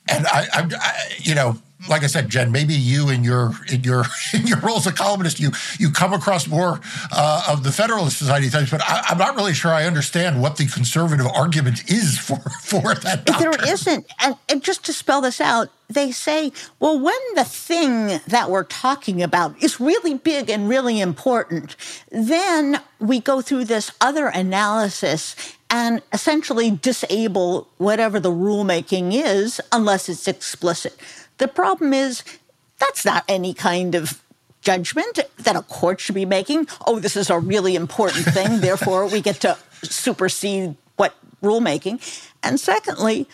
and 0.08 0.26
I, 0.26 0.46
I, 0.52 0.70
I, 0.78 1.10
you 1.18 1.34
know, 1.34 1.56
like 1.88 2.02
I 2.02 2.06
said, 2.06 2.28
Jen, 2.28 2.52
maybe 2.52 2.74
you 2.74 3.08
in 3.08 3.24
your 3.24 3.52
in 3.72 3.82
your 3.82 4.04
in 4.34 4.46
your 4.46 4.58
role 4.60 4.76
as 4.76 4.86
a 4.86 4.92
columnist, 4.92 5.40
you 5.40 5.50
you 5.78 5.90
come 5.90 6.12
across 6.12 6.46
more 6.46 6.80
uh, 7.12 7.46
of 7.48 7.62
the 7.62 7.72
Federalist 7.72 8.18
Society 8.18 8.48
things, 8.48 8.70
but 8.70 8.82
I, 8.82 9.04
am 9.10 9.18
not 9.18 9.36
really 9.36 9.54
sure 9.54 9.70
I 9.70 9.86
understand 9.86 10.42
what 10.42 10.56
the 10.56 10.66
conservative 10.66 11.26
argument 11.26 11.90
is 11.90 12.18
for 12.18 12.36
for 12.62 12.94
that. 12.94 13.24
Doctrine. 13.24 13.52
There 13.52 13.72
isn't, 13.72 14.06
and, 14.20 14.36
and 14.48 14.62
just 14.62 14.84
to 14.86 14.92
spell 14.92 15.20
this 15.20 15.40
out, 15.40 15.68
they 15.88 16.12
say, 16.12 16.52
well, 16.78 16.98
when 16.98 17.18
the 17.34 17.44
thing 17.44 18.20
that 18.26 18.50
we're 18.50 18.64
talking 18.64 19.22
about 19.22 19.60
is 19.62 19.80
really 19.80 20.14
big 20.14 20.50
and 20.50 20.68
really 20.68 21.00
important, 21.00 21.76
then 22.10 22.80
we 22.98 23.20
go 23.20 23.40
through 23.40 23.64
this 23.64 23.90
other 24.00 24.28
analysis 24.28 25.34
and 25.70 26.02
essentially 26.12 26.70
disable 26.70 27.68
whatever 27.78 28.18
the 28.18 28.30
rulemaking 28.30 29.12
is 29.12 29.60
unless 29.72 30.08
it's 30.08 30.26
explicit. 30.26 30.96
The 31.40 31.48
problem 31.48 31.94
is 31.94 32.22
that's 32.78 33.04
not 33.04 33.24
any 33.26 33.54
kind 33.54 33.94
of 33.94 34.22
judgment 34.60 35.18
that 35.38 35.56
a 35.56 35.62
court 35.62 35.98
should 36.00 36.14
be 36.14 36.26
making. 36.26 36.68
Oh, 36.86 37.00
this 37.00 37.16
is 37.16 37.30
a 37.30 37.38
really 37.38 37.74
important 37.76 38.26
thing, 38.26 38.60
therefore 38.60 39.06
we 39.06 39.22
get 39.22 39.36
to 39.40 39.56
supersede 39.82 40.76
what 40.96 41.14
rulemaking. 41.42 41.98
And 42.42 42.60
secondly, 42.60 43.26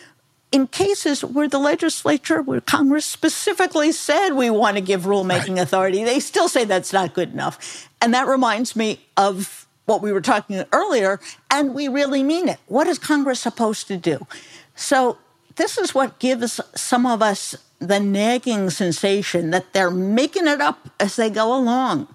in 0.53 0.67
cases 0.67 1.21
where 1.21 1.49
the 1.49 1.59
legislature, 1.59 2.41
where 2.41 2.61
Congress 2.61 3.05
specifically 3.05 3.91
said 3.91 4.31
we 4.31 4.49
want 4.49 4.77
to 4.77 4.81
give 4.81 5.01
rulemaking 5.01 5.55
right. 5.55 5.63
authority, 5.63 6.05
they 6.05 6.21
still 6.21 6.47
say 6.47 6.63
that's 6.63 6.93
not 6.93 7.13
good 7.13 7.33
enough. 7.33 7.89
And 8.01 8.13
that 8.13 8.25
reminds 8.25 8.73
me 8.73 9.01
of 9.17 9.67
what 9.85 10.01
we 10.01 10.13
were 10.13 10.21
talking 10.21 10.63
earlier, 10.71 11.19
and 11.51 11.73
we 11.73 11.89
really 11.89 12.23
mean 12.23 12.47
it. 12.47 12.59
What 12.67 12.87
is 12.87 12.99
Congress 12.99 13.41
supposed 13.41 13.87
to 13.87 13.97
do? 13.97 14.25
So, 14.75 15.17
this 15.55 15.77
is 15.77 15.95
what 15.95 16.19
gives 16.19 16.61
some 16.75 17.05
of 17.05 17.21
us 17.21 17.55
the 17.79 17.99
nagging 17.99 18.69
sensation 18.69 19.51
that 19.51 19.73
they're 19.73 19.91
making 19.91 20.47
it 20.47 20.61
up 20.61 20.89
as 20.99 21.15
they 21.15 21.29
go 21.29 21.55
along. 21.55 22.07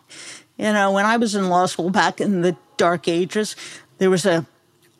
You 0.56 0.72
know, 0.72 0.92
when 0.92 1.06
I 1.06 1.16
was 1.16 1.34
in 1.34 1.48
law 1.48 1.66
school 1.66 1.90
back 1.90 2.20
in 2.20 2.42
the 2.42 2.56
dark 2.76 3.08
ages, 3.08 3.56
there 3.98 4.10
was 4.10 4.26
a 4.26 4.46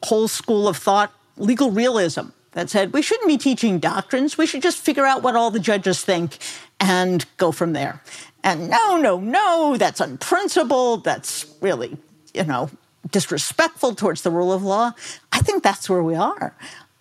whole 0.04 0.28
school 0.28 0.68
of 0.68 0.76
thought, 0.76 1.12
legal 1.36 1.70
realism, 1.70 2.28
that 2.52 2.70
said 2.70 2.92
we 2.92 3.02
shouldn't 3.02 3.28
be 3.28 3.38
teaching 3.38 3.78
doctrines. 3.78 4.38
We 4.38 4.46
should 4.46 4.62
just 4.62 4.78
figure 4.78 5.06
out 5.06 5.22
what 5.22 5.36
all 5.36 5.50
the 5.50 5.58
judges 5.60 6.04
think 6.04 6.38
and 6.78 7.24
go 7.36 7.50
from 7.50 7.72
there. 7.72 8.02
And 8.44 8.68
no, 8.68 8.96
no, 8.96 9.18
no, 9.20 9.76
that's 9.76 10.00
unprincipled. 10.00 11.04
That's 11.04 11.46
really, 11.60 11.96
you 12.34 12.44
know, 12.44 12.70
disrespectful 13.10 13.94
towards 13.94 14.22
the 14.22 14.30
rule 14.30 14.52
of 14.52 14.62
law. 14.62 14.92
I 15.32 15.40
think 15.40 15.62
that's 15.62 15.88
where 15.88 16.02
we 16.02 16.14
are. 16.14 16.54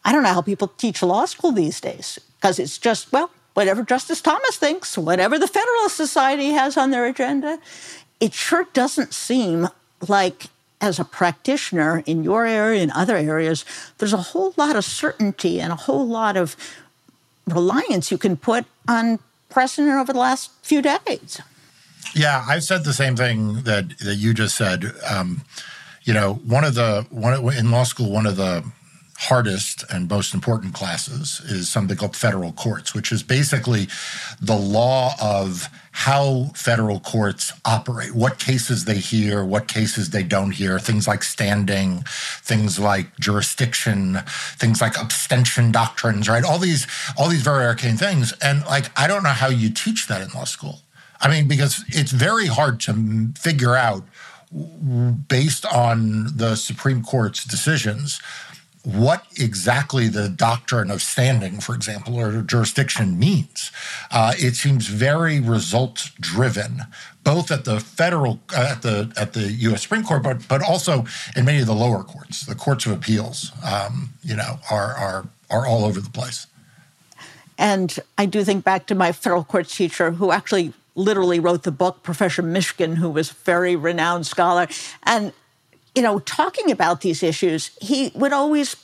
I 0.03 0.11
don't 0.11 0.23
know 0.23 0.33
how 0.33 0.41
people 0.41 0.67
teach 0.67 1.03
law 1.03 1.25
school 1.25 1.51
these 1.51 1.81
days 1.81 2.19
because 2.37 2.59
it's 2.59 2.77
just, 2.77 3.11
well, 3.11 3.29
whatever 3.53 3.83
Justice 3.83 4.21
Thomas 4.21 4.55
thinks, 4.57 4.97
whatever 4.97 5.37
the 5.37 5.47
Federalist 5.47 5.95
Society 5.95 6.51
has 6.51 6.77
on 6.77 6.91
their 6.91 7.05
agenda. 7.05 7.59
It 8.19 8.33
sure 8.33 8.67
doesn't 8.73 9.13
seem 9.13 9.67
like, 10.07 10.47
as 10.79 10.99
a 10.99 11.05
practitioner 11.05 12.03
in 12.05 12.23
your 12.23 12.45
area 12.45 12.81
and 12.81 12.91
other 12.91 13.15
areas, 13.15 13.65
there's 13.97 14.13
a 14.13 14.17
whole 14.17 14.53
lot 14.57 14.75
of 14.75 14.83
certainty 14.83 15.59
and 15.61 15.71
a 15.71 15.75
whole 15.75 16.07
lot 16.07 16.37
of 16.37 16.55
reliance 17.47 18.11
you 18.11 18.17
can 18.17 18.35
put 18.37 18.65
on 18.87 19.19
precedent 19.49 19.93
over 19.93 20.13
the 20.13 20.19
last 20.19 20.51
few 20.63 20.81
decades. 20.81 21.41
Yeah, 22.15 22.43
I've 22.47 22.63
said 22.63 22.83
the 22.83 22.93
same 22.93 23.15
thing 23.15 23.61
that 23.63 23.97
that 23.99 24.15
you 24.15 24.33
just 24.33 24.55
said. 24.57 24.85
Um, 25.07 25.41
you 26.03 26.13
know, 26.13 26.35
one 26.45 26.63
of 26.63 26.73
the 26.73 27.05
one 27.09 27.53
in 27.53 27.71
law 27.71 27.83
school, 27.83 28.11
one 28.11 28.25
of 28.25 28.35
the 28.37 28.63
hardest 29.21 29.83
and 29.91 30.09
most 30.09 30.33
important 30.33 30.73
classes 30.73 31.41
is 31.45 31.69
something 31.69 31.95
called 31.95 32.15
federal 32.15 32.51
courts, 32.53 32.95
which 32.95 33.11
is 33.11 33.21
basically 33.21 33.87
the 34.41 34.55
law 34.55 35.13
of 35.21 35.69
how 35.91 36.45
federal 36.55 36.99
courts 36.99 37.53
operate, 37.63 38.15
what 38.15 38.39
cases 38.39 38.85
they 38.85 38.97
hear, 38.97 39.45
what 39.45 39.67
cases 39.67 40.09
they 40.09 40.23
don't 40.23 40.53
hear, 40.53 40.79
things 40.79 41.07
like 41.07 41.21
standing, 41.21 42.03
things 42.41 42.79
like 42.79 43.15
jurisdiction, 43.19 44.17
things 44.57 44.81
like 44.81 44.97
abstention 44.99 45.71
doctrines, 45.71 46.27
right? 46.27 46.43
All 46.43 46.57
these 46.57 46.87
all 47.15 47.29
these 47.29 47.43
very 47.43 47.65
arcane 47.65 47.97
things. 47.97 48.33
And 48.41 48.65
like 48.65 48.85
I 48.99 49.05
don't 49.05 49.21
know 49.21 49.29
how 49.29 49.49
you 49.49 49.69
teach 49.69 50.07
that 50.07 50.23
in 50.23 50.29
law 50.33 50.45
school. 50.45 50.79
I 51.19 51.29
mean, 51.29 51.47
because 51.47 51.85
it's 51.89 52.11
very 52.11 52.47
hard 52.47 52.79
to 52.81 53.29
figure 53.37 53.75
out 53.75 54.03
based 55.27 55.65
on 55.67 56.35
the 56.35 56.55
Supreme 56.55 57.03
Court's 57.03 57.45
decisions 57.45 58.19
what 58.83 59.25
exactly 59.37 60.07
the 60.07 60.27
doctrine 60.27 60.89
of 60.89 61.01
standing, 61.01 61.59
for 61.59 61.75
example, 61.75 62.19
or 62.19 62.41
jurisdiction 62.41 63.19
means. 63.19 63.71
Uh, 64.09 64.33
it 64.37 64.55
seems 64.55 64.87
very 64.87 65.39
result 65.39 66.09
driven, 66.19 66.81
both 67.23 67.51
at 67.51 67.65
the 67.65 67.79
federal, 67.79 68.39
uh, 68.55 68.69
at 68.71 68.81
the 68.81 69.11
at 69.17 69.33
the 69.33 69.51
U.S. 69.51 69.83
Supreme 69.83 70.03
Court, 70.03 70.23
but 70.23 70.47
but 70.47 70.63
also 70.63 71.05
in 71.35 71.45
many 71.45 71.59
of 71.59 71.67
the 71.67 71.75
lower 71.75 72.03
courts, 72.03 72.45
the 72.45 72.55
courts 72.55 72.85
of 72.85 72.91
appeals. 72.91 73.51
Um, 73.63 74.13
you 74.23 74.35
know, 74.35 74.59
are 74.71 74.93
are 74.95 75.27
are 75.49 75.67
all 75.67 75.85
over 75.85 75.99
the 75.99 76.09
place. 76.09 76.47
And 77.57 77.99
I 78.17 78.25
do 78.25 78.43
think 78.43 78.63
back 78.63 78.87
to 78.87 78.95
my 78.95 79.11
federal 79.11 79.43
courts 79.43 79.75
teacher, 79.75 80.11
who 80.11 80.31
actually 80.31 80.73
literally 80.95 81.39
wrote 81.39 81.63
the 81.63 81.71
book, 81.71 82.01
Professor 82.01 82.41
Mishkin, 82.41 82.95
who 82.95 83.09
was 83.09 83.31
a 83.31 83.33
very 83.45 83.75
renowned 83.75 84.25
scholar, 84.25 84.67
and 85.03 85.31
you 85.95 86.01
know, 86.01 86.19
talking 86.19 86.71
about 86.71 87.01
these 87.01 87.21
issues, 87.23 87.71
he 87.81 88.11
would 88.15 88.33
always 88.33 88.75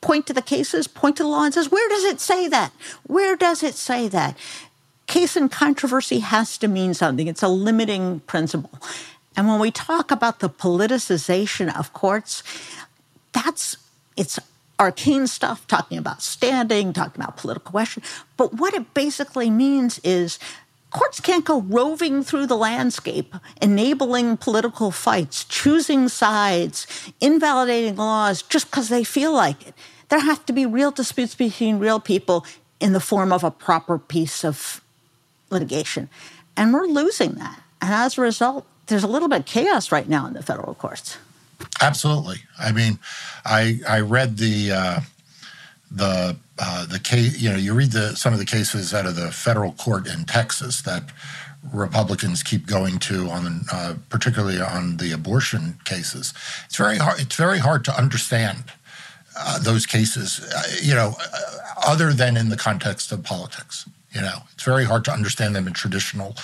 point 0.00 0.26
to 0.26 0.32
the 0.32 0.42
cases, 0.42 0.86
point 0.86 1.16
to 1.16 1.22
the 1.22 1.28
law, 1.28 1.44
and 1.44 1.54
says, 1.54 1.70
Where 1.70 1.88
does 1.88 2.04
it 2.04 2.20
say 2.20 2.48
that? 2.48 2.72
Where 3.06 3.36
does 3.36 3.62
it 3.62 3.74
say 3.74 4.08
that? 4.08 4.36
Case 5.06 5.36
and 5.36 5.50
controversy 5.50 6.20
has 6.20 6.56
to 6.58 6.68
mean 6.68 6.94
something. 6.94 7.26
It's 7.26 7.42
a 7.42 7.48
limiting 7.48 8.20
principle. 8.20 8.78
And 9.36 9.48
when 9.48 9.58
we 9.58 9.70
talk 9.70 10.10
about 10.10 10.40
the 10.40 10.48
politicization 10.48 11.76
of 11.76 11.92
courts, 11.92 12.42
that's 13.32 13.76
it's 14.16 14.38
arcane 14.78 15.26
stuff, 15.26 15.66
talking 15.66 15.98
about 15.98 16.22
standing, 16.22 16.92
talking 16.92 17.22
about 17.22 17.36
political 17.36 17.72
question. 17.72 18.02
But 18.36 18.54
what 18.54 18.74
it 18.74 18.94
basically 18.94 19.50
means 19.50 19.98
is 20.00 20.38
Courts 20.94 21.18
can't 21.18 21.44
go 21.44 21.62
roving 21.62 22.22
through 22.22 22.46
the 22.46 22.56
landscape, 22.56 23.34
enabling 23.60 24.36
political 24.36 24.92
fights, 24.92 25.44
choosing 25.44 26.08
sides, 26.08 26.86
invalidating 27.20 27.96
laws 27.96 28.42
just 28.42 28.70
because 28.70 28.90
they 28.90 29.02
feel 29.02 29.32
like 29.32 29.66
it. 29.66 29.74
There 30.08 30.20
have 30.20 30.46
to 30.46 30.52
be 30.52 30.66
real 30.66 30.92
disputes 30.92 31.34
between 31.34 31.80
real 31.80 31.98
people 31.98 32.46
in 32.78 32.92
the 32.92 33.00
form 33.00 33.32
of 33.32 33.42
a 33.42 33.50
proper 33.50 33.98
piece 33.98 34.44
of 34.44 34.80
litigation. 35.50 36.08
And 36.56 36.72
we're 36.72 36.86
losing 36.86 37.32
that. 37.32 37.60
And 37.82 37.92
as 37.92 38.16
a 38.16 38.20
result, 38.20 38.64
there's 38.86 39.02
a 39.02 39.08
little 39.08 39.28
bit 39.28 39.40
of 39.40 39.46
chaos 39.46 39.90
right 39.90 40.08
now 40.08 40.26
in 40.26 40.34
the 40.34 40.44
federal 40.44 40.74
courts. 40.74 41.18
Absolutely. 41.80 42.36
I 42.58 42.70
mean, 42.70 43.00
I 43.44 43.80
I 43.88 44.00
read 44.00 44.36
the 44.36 44.70
uh, 44.70 45.00
the 45.94 46.36
uh, 46.58 46.86
the 46.86 46.98
case, 46.98 47.40
you 47.40 47.50
know, 47.50 47.56
you 47.56 47.74
read 47.74 47.92
the 47.92 48.14
some 48.14 48.32
of 48.32 48.38
the 48.38 48.44
cases 48.44 48.94
out 48.94 49.06
of 49.06 49.16
the 49.16 49.30
federal 49.30 49.72
court 49.72 50.06
in 50.06 50.24
Texas 50.24 50.82
that 50.82 51.04
Republicans 51.72 52.42
keep 52.42 52.66
going 52.66 52.98
to 52.98 53.28
on, 53.30 53.62
uh, 53.72 53.94
particularly 54.10 54.60
on 54.60 54.98
the 54.98 55.12
abortion 55.12 55.78
cases. 55.84 56.34
It's 56.66 56.76
very 56.76 56.98
hard. 56.98 57.20
It's 57.20 57.36
very 57.36 57.58
hard 57.58 57.84
to 57.86 57.96
understand 57.96 58.64
uh, 59.38 59.58
those 59.58 59.86
cases, 59.86 60.40
uh, 60.54 60.62
you 60.82 60.94
know, 60.94 61.14
uh, 61.18 61.40
other 61.86 62.12
than 62.12 62.36
in 62.36 62.50
the 62.50 62.56
context 62.56 63.10
of 63.12 63.22
politics. 63.22 63.88
You 64.14 64.20
know, 64.20 64.38
it's 64.52 64.62
very 64.62 64.84
hard 64.84 65.04
to 65.06 65.12
understand 65.12 65.56
them 65.56 65.66
in 65.66 65.72
traditional, 65.72 66.36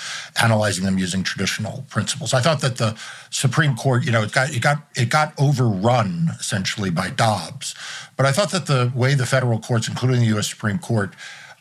analyzing 0.42 0.84
them 0.84 0.98
using 0.98 1.22
traditional 1.22 1.84
principles. 1.88 2.34
I 2.34 2.40
thought 2.40 2.60
that 2.62 2.78
the 2.78 2.98
Supreme 3.30 3.76
Court, 3.76 4.04
you 4.04 4.10
know, 4.10 4.22
it 4.22 4.32
got 4.32 4.50
it 4.50 4.60
got 4.60 4.78
it 4.96 5.08
got 5.08 5.32
overrun 5.38 6.32
essentially 6.40 6.90
by 6.90 7.10
Dobbs, 7.10 7.76
but 8.16 8.26
I 8.26 8.32
thought 8.32 8.50
that 8.50 8.66
the 8.66 8.92
way 8.94 9.14
the 9.14 9.26
federal 9.26 9.60
courts, 9.60 9.86
including 9.86 10.20
the 10.20 10.26
U.S. 10.26 10.48
Supreme 10.48 10.78
Court, 10.78 11.14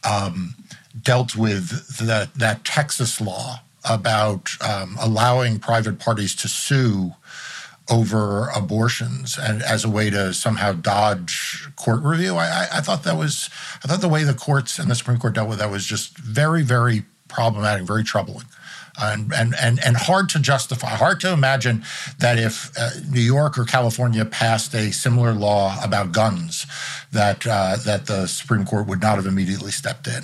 um, 0.03 0.55
dealt 0.99 1.35
with 1.35 1.97
that 1.99 2.33
that 2.33 2.65
Texas 2.65 3.21
law 3.21 3.61
about 3.87 4.49
um, 4.61 4.97
allowing 4.99 5.59
private 5.59 5.99
parties 5.99 6.35
to 6.35 6.47
sue 6.47 7.13
over 7.89 8.49
abortions 8.55 9.37
and 9.37 9.61
as 9.63 9.83
a 9.83 9.89
way 9.89 10.09
to 10.09 10.33
somehow 10.33 10.73
dodge 10.73 11.67
court 11.75 12.03
review. 12.03 12.35
I, 12.35 12.67
I, 12.71 12.81
thought 12.81 13.03
that 13.03 13.17
was, 13.17 13.49
I 13.83 13.87
thought 13.87 14.01
the 14.01 14.09
way 14.09 14.23
the 14.23 14.33
courts 14.33 14.77
and 14.79 14.89
the 14.89 14.95
Supreme 14.95 15.17
Court 15.17 15.33
dealt 15.33 15.49
with 15.49 15.59
that 15.59 15.71
was 15.71 15.85
just 15.85 16.17
very, 16.17 16.61
very 16.61 17.03
problematic, 17.27 17.85
very 17.85 18.03
troubling. 18.03 18.45
And, 19.01 19.31
and, 19.33 19.55
and, 19.59 19.79
and 19.83 19.95
hard 19.95 20.27
to 20.29 20.39
justify, 20.39 20.89
hard 20.89 21.21
to 21.21 21.31
imagine 21.31 21.83
that 22.19 22.37
if 22.37 22.71
uh, 22.77 22.89
New 23.09 23.21
York 23.21 23.57
or 23.57 23.63
California 23.63 24.25
passed 24.25 24.73
a 24.75 24.91
similar 24.91 25.33
law 25.33 25.81
about 25.81 26.11
guns, 26.11 26.65
that, 27.13 27.47
uh, 27.47 27.77
that 27.85 28.07
the 28.07 28.27
Supreme 28.27 28.65
Court 28.65 28.87
would 28.87 29.01
not 29.01 29.15
have 29.15 29.25
immediately 29.25 29.71
stepped 29.71 30.07
in 30.07 30.23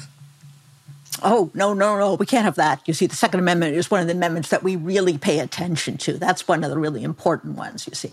oh, 1.24 1.52
no, 1.54 1.74
no, 1.74 1.98
no, 1.98 2.16
we 2.16 2.26
can't 2.26 2.46
have 2.46 2.56
that. 2.56 2.82
You 2.86 2.94
see, 2.94 3.08
the 3.08 3.16
Second 3.16 3.40
Amendment 3.40 3.76
is 3.76 3.92
one 3.92 4.02
of 4.02 4.08
the 4.08 4.14
amendments 4.14 4.50
that 4.50 4.64
we 4.64 4.76
really 4.76 5.18
pay 5.18 5.40
attention 5.40 5.98
to. 5.98 6.14
That's 6.14 6.48
one 6.48 6.64
of 6.64 6.70
the 6.70 6.78
really 6.78 7.04
important 7.04 7.56
ones, 7.56 7.88
you 7.88 7.96
see. 7.96 8.12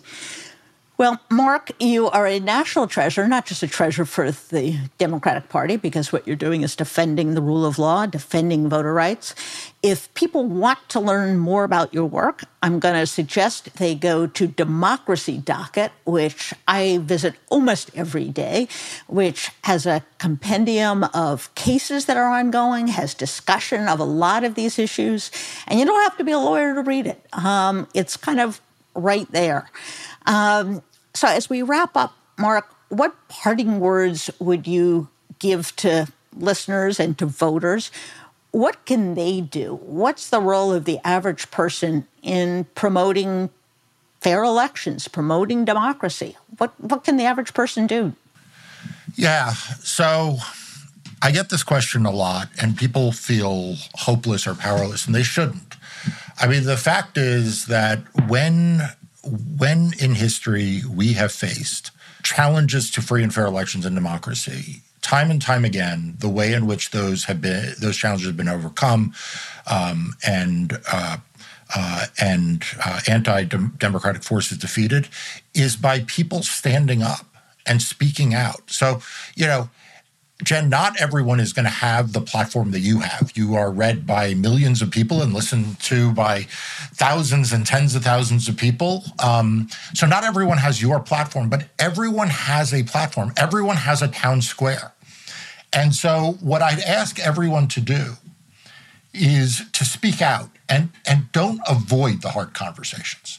Well, 1.02 1.18
Marc, 1.32 1.72
you 1.80 2.08
are 2.10 2.28
a 2.28 2.38
national 2.38 2.86
treasure, 2.86 3.26
not 3.26 3.44
just 3.44 3.64
a 3.64 3.66
treasure 3.66 4.04
for 4.04 4.30
the 4.30 4.78
Democratic 4.98 5.48
Party, 5.48 5.76
because 5.76 6.12
what 6.12 6.28
you're 6.28 6.36
doing 6.36 6.62
is 6.62 6.76
defending 6.76 7.34
the 7.34 7.42
rule 7.42 7.66
of 7.66 7.76
law, 7.76 8.06
defending 8.06 8.68
voter 8.68 8.94
rights. 8.94 9.34
If 9.82 10.14
people 10.14 10.44
want 10.44 10.78
to 10.90 11.00
learn 11.00 11.38
more 11.38 11.64
about 11.64 11.92
your 11.92 12.04
work, 12.04 12.44
I'm 12.62 12.78
going 12.78 12.94
to 12.94 13.04
suggest 13.08 13.78
they 13.78 13.96
go 13.96 14.28
to 14.28 14.46
Democracy 14.46 15.38
Docket, 15.38 15.90
which 16.04 16.54
I 16.68 17.00
visit 17.02 17.34
almost 17.48 17.90
every 17.96 18.28
day, 18.28 18.68
which 19.08 19.50
has 19.64 19.86
a 19.86 20.04
compendium 20.18 21.02
of 21.12 21.52
cases 21.56 22.04
that 22.04 22.16
are 22.16 22.28
ongoing, 22.28 22.86
has 22.86 23.12
discussion 23.12 23.88
of 23.88 23.98
a 23.98 24.04
lot 24.04 24.44
of 24.44 24.54
these 24.54 24.78
issues, 24.78 25.32
and 25.66 25.80
you 25.80 25.84
don't 25.84 26.02
have 26.04 26.16
to 26.18 26.22
be 26.22 26.30
a 26.30 26.38
lawyer 26.38 26.76
to 26.76 26.82
read 26.82 27.08
it. 27.08 27.26
Um, 27.32 27.88
it's 27.92 28.16
kind 28.16 28.38
of 28.38 28.60
right 28.94 29.28
there. 29.32 29.68
Um, 30.26 30.82
so, 31.14 31.28
as 31.28 31.50
we 31.50 31.62
wrap 31.62 31.96
up, 31.96 32.14
Marc, 32.38 32.72
what 32.88 33.14
parting 33.28 33.80
words 33.80 34.30
would 34.38 34.66
you 34.66 35.08
give 35.38 35.74
to 35.76 36.08
listeners 36.34 36.98
and 36.98 37.16
to 37.18 37.26
voters? 37.26 37.90
What 38.50 38.84
can 38.84 39.14
they 39.14 39.40
do? 39.40 39.80
What's 39.82 40.28
the 40.28 40.40
role 40.40 40.72
of 40.72 40.84
the 40.84 40.98
average 41.06 41.50
person 41.50 42.06
in 42.22 42.64
promoting 42.74 43.50
fair 44.20 44.42
elections, 44.42 45.08
promoting 45.08 45.64
democracy? 45.64 46.36
What, 46.58 46.78
what 46.80 47.04
can 47.04 47.16
the 47.16 47.24
average 47.24 47.54
person 47.54 47.86
do? 47.86 48.14
Yeah. 49.14 49.52
So 49.80 50.36
I 51.22 51.30
get 51.30 51.50
this 51.50 51.62
question 51.62 52.04
a 52.04 52.10
lot, 52.10 52.48
and 52.60 52.76
people 52.76 53.12
feel 53.12 53.76
hopeless 53.94 54.46
or 54.46 54.54
powerless, 54.54 55.06
and 55.06 55.14
they 55.14 55.22
shouldn't. 55.22 55.76
I 56.38 56.46
mean, 56.46 56.64
the 56.64 56.76
fact 56.76 57.16
is 57.16 57.66
that 57.66 58.00
when 58.28 58.82
when 59.24 59.92
in 59.98 60.14
history 60.14 60.82
we 60.88 61.12
have 61.14 61.32
faced 61.32 61.90
challenges 62.22 62.90
to 62.92 63.02
free 63.02 63.22
and 63.22 63.34
fair 63.34 63.46
elections 63.46 63.84
and 63.84 63.94
democracy, 63.94 64.82
time 65.00 65.30
and 65.30 65.42
time 65.42 65.64
again, 65.64 66.14
the 66.18 66.28
way 66.28 66.52
in 66.52 66.66
which 66.66 66.90
those 66.90 67.24
have 67.24 67.40
been 67.40 67.74
those 67.80 67.96
challenges 67.96 68.26
have 68.26 68.36
been 68.36 68.48
overcome, 68.48 69.12
um, 69.70 70.14
and 70.26 70.78
uh, 70.90 71.18
uh, 71.74 72.06
and 72.20 72.64
uh, 72.84 73.00
anti-democratic 73.08 74.22
forces 74.22 74.58
defeated, 74.58 75.08
is 75.54 75.76
by 75.76 76.00
people 76.00 76.42
standing 76.42 77.02
up 77.02 77.26
and 77.66 77.80
speaking 77.80 78.34
out. 78.34 78.70
So 78.70 79.00
you 79.34 79.46
know 79.46 79.70
Jen, 80.42 80.68
not 80.68 81.00
everyone 81.00 81.38
is 81.38 81.52
going 81.52 81.66
to 81.66 81.70
have 81.70 82.12
the 82.12 82.20
platform 82.20 82.72
that 82.72 82.80
you 82.80 83.00
have. 83.00 83.32
You 83.36 83.54
are 83.54 83.70
read 83.70 84.06
by 84.06 84.34
millions 84.34 84.82
of 84.82 84.90
people 84.90 85.22
and 85.22 85.32
listened 85.32 85.78
to 85.80 86.12
by 86.12 86.46
thousands 86.94 87.52
and 87.52 87.64
tens 87.64 87.94
of 87.94 88.02
thousands 88.02 88.48
of 88.48 88.56
people. 88.56 89.04
Um, 89.22 89.68
so, 89.94 90.06
not 90.06 90.24
everyone 90.24 90.58
has 90.58 90.82
your 90.82 90.98
platform, 90.98 91.48
but 91.48 91.68
everyone 91.78 92.28
has 92.28 92.74
a 92.74 92.82
platform. 92.82 93.32
Everyone 93.36 93.76
has 93.76 94.02
a 94.02 94.08
town 94.08 94.42
square. 94.42 94.92
And 95.72 95.94
so, 95.94 96.38
what 96.40 96.60
I'd 96.60 96.80
ask 96.80 97.20
everyone 97.20 97.68
to 97.68 97.80
do 97.80 98.14
is 99.14 99.62
to 99.72 99.84
speak 99.84 100.20
out 100.20 100.50
and, 100.68 100.90
and 101.06 101.30
don't 101.30 101.60
avoid 101.68 102.22
the 102.22 102.30
hard 102.30 102.52
conversations, 102.52 103.38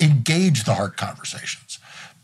engage 0.00 0.64
the 0.64 0.74
hard 0.74 0.96
conversations 0.98 1.71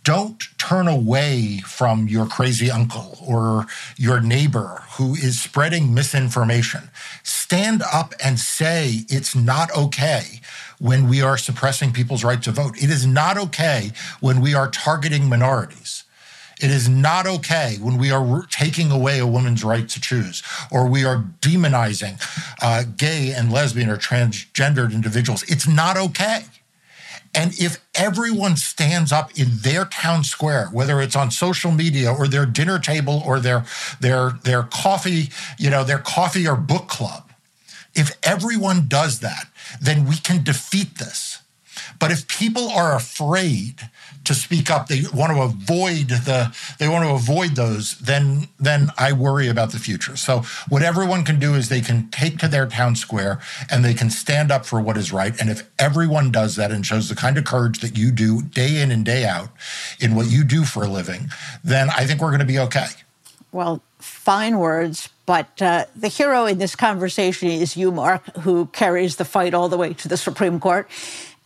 don't 0.09 0.49
turn 0.57 0.89
away 0.89 1.59
from 1.67 2.09
your 2.09 2.25
crazy 2.25 2.71
uncle 2.71 3.19
or 3.23 3.67
your 3.99 4.23
neighbor 4.23 4.83
who 4.93 5.13
is 5.13 5.39
spreading 5.39 5.93
misinformation. 5.93 6.89
Stand 7.23 7.83
up 7.93 8.15
and 8.25 8.41
say 8.41 9.01
it's 9.11 9.37
not 9.37 9.71
okay 9.77 10.41
when 10.79 11.11
we 11.11 11.21
are 11.21 11.37
suppressing 11.37 11.93
people's 11.93 12.25
right 12.25 12.43
to 12.43 12.51
vote. 12.51 12.83
It 12.83 12.89
is 12.89 13.05
not 13.05 13.37
okay 13.37 13.93
when 14.21 14.41
we 14.41 14.55
are 14.55 14.71
targeting 14.71 15.29
minorities. 15.29 16.05
It 16.59 16.71
is 16.71 16.89
not 16.89 17.27
okay 17.27 17.77
when 17.79 17.99
we 17.99 18.11
are 18.11 18.47
taking 18.51 18.91
away 18.91 19.19
a 19.19 19.27
woman's 19.27 19.63
right 19.63 19.87
to 19.91 20.01
choose 20.01 20.43
or 20.73 20.89
we 20.89 21.05
are 21.05 21.23
demonizing 21.43 22.19
uh, 22.63 22.85
gay 22.97 23.33
and 23.33 23.53
lesbian 23.53 23.91
or 23.91 23.99
transgendered 23.99 24.95
individuals. 24.95 25.43
It's 25.43 25.69
not 25.69 25.99
okay. 25.99 26.45
And 27.35 27.53
if 27.59 27.79
everyone 27.95 28.57
stands 28.57 29.13
up 29.13 29.39
in 29.39 29.59
their 29.59 29.85
town 29.85 30.25
square, 30.25 30.69
whether 30.73 31.01
it's 31.01 31.17
on 31.17 31.31
social 31.31 31.71
media 31.71 32.13
or 32.13 32.27
their 32.27 32.47
dinner 32.47 32.79
table 32.79 33.23
or 33.25 33.39
their 33.39 33.65
their 34.01 34.33
their 34.45 34.63
coffee, 34.63 35.31
you 35.59 35.71
know, 35.71 35.85
their 35.85 35.99
coffee 35.99 36.49
or 36.49 36.57
book 36.57 36.89
club, 36.89 37.31
if 37.95 38.17
everyone 38.23 38.89
does 38.89 39.21
that, 39.21 39.49
then 39.81 40.07
we 40.07 40.17
can 40.17 40.43
defeat 40.43 40.97
this. 40.97 41.43
But 41.99 42.11
if 42.11 42.29
people 42.29 42.69
are 42.71 42.95
afraid 42.95 43.91
to 44.29 44.35
speak 44.35 44.71
up, 44.71 44.87
they 44.87 45.03
want 45.13 45.33
to 45.33 45.43
avoid 45.43 46.09
the 46.09 46.55
they 46.79 46.87
want 46.87 47.05
to 47.05 47.15
avoid 47.15 47.57
those, 47.57 47.99
then 47.99 48.49
then 48.61 48.93
I 48.97 49.13
worry 49.13 49.49
about 49.49 49.73
the 49.73 49.79
future. 49.79 50.17
So 50.17 50.43
what 50.69 50.83
everyone 50.83 51.25
can 51.25 51.39
do 51.41 51.55
is 51.55 51.69
they 51.69 51.81
can 51.81 52.09
take 52.11 52.39
to 52.39 52.49
their 52.49 52.67
town 52.67 52.95
square 52.95 53.41
and 53.71 53.85
they 53.85 53.95
can 53.95 54.11
stand 54.11 54.53
up 54.53 54.67
for 54.67 54.81
what 54.81 54.97
is 54.97 55.13
right. 55.13 55.39
And 55.41 55.51
if 55.51 55.69
everyone 55.79 56.31
does 56.31 56.57
that 56.57 56.71
and 56.71 56.85
shows 56.85 57.09
the 57.09 57.15
kind 57.15 57.37
of 57.39 57.45
courage 57.45 57.81
that 57.81 57.97
you 57.97 58.13
do 58.13 58.43
day 58.43 58.81
in 58.81 58.91
and 58.91 59.05
day 59.05 59.25
out 59.25 59.49
in 59.99 60.15
what 60.15 60.31
you 60.31 60.45
do 60.45 60.65
for 60.65 60.85
a 60.85 60.89
living, 60.89 61.31
then 61.65 61.89
I 61.91 62.05
think 62.05 62.21
we're 62.21 62.31
going 62.31 62.41
to 62.41 62.47
be 62.47 62.59
okay. 62.59 62.87
Well, 63.51 63.83
fine 63.99 64.59
words, 64.59 65.09
but 65.25 65.61
uh, 65.63 65.87
the 65.97 66.09
hero 66.09 66.45
in 66.45 66.59
this 66.59 66.77
conversation 66.77 67.49
is 67.49 67.77
you, 67.79 67.91
Marc, 67.91 68.25
who 68.37 68.67
carries 68.67 69.17
the 69.17 69.25
fight 69.25 69.55
all 69.55 69.71
the 69.71 69.79
way 69.79 69.95
to 69.95 70.09
the 70.09 70.19
Supreme 70.19 70.61
Court 70.61 70.89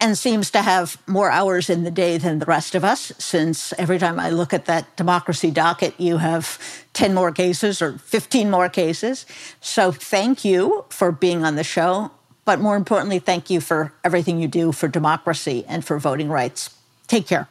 and 0.03 0.19
seems 0.19 0.51
to 0.51 0.63
have 0.63 1.01
more 1.07 1.31
hours 1.31 1.71
in 1.71 1.85
the 1.85 1.91
day 1.91 2.19
than 2.19 2.41
the 2.41 2.45
rest 2.45 2.75
of 2.75 2.83
us, 2.83 3.13
since 3.19 3.73
every 3.79 4.01
time 4.01 4.19
I 4.19 4.31
look 4.31 4.53
at 4.53 4.65
that 4.65 4.97
democracy 4.97 5.53
docket, 5.53 5.95
you 5.97 6.17
have 6.17 6.59
10 6.95 7.15
more 7.15 7.31
cases 7.31 7.81
or 7.81 7.99
15 7.99 8.51
more 8.51 8.69
cases. 8.69 9.27
So 9.61 9.93
thank 9.93 10.45
you 10.45 10.85
for 10.89 11.13
being 11.13 11.45
on 11.45 11.55
the 11.55 11.63
show. 11.63 12.11
But 12.45 12.59
more 12.59 12.75
importantly, 12.75 13.21
thank 13.21 13.49
you 13.49 13.61
for 13.61 13.93
everything 14.03 14.41
you 14.41 14.49
do 14.49 14.73
for 14.73 14.89
democracy 14.89 15.65
and 15.69 15.85
for 15.85 16.01
voting 16.01 16.29
rights. 16.29 16.71
Take 17.07 17.29
care. 17.29 17.47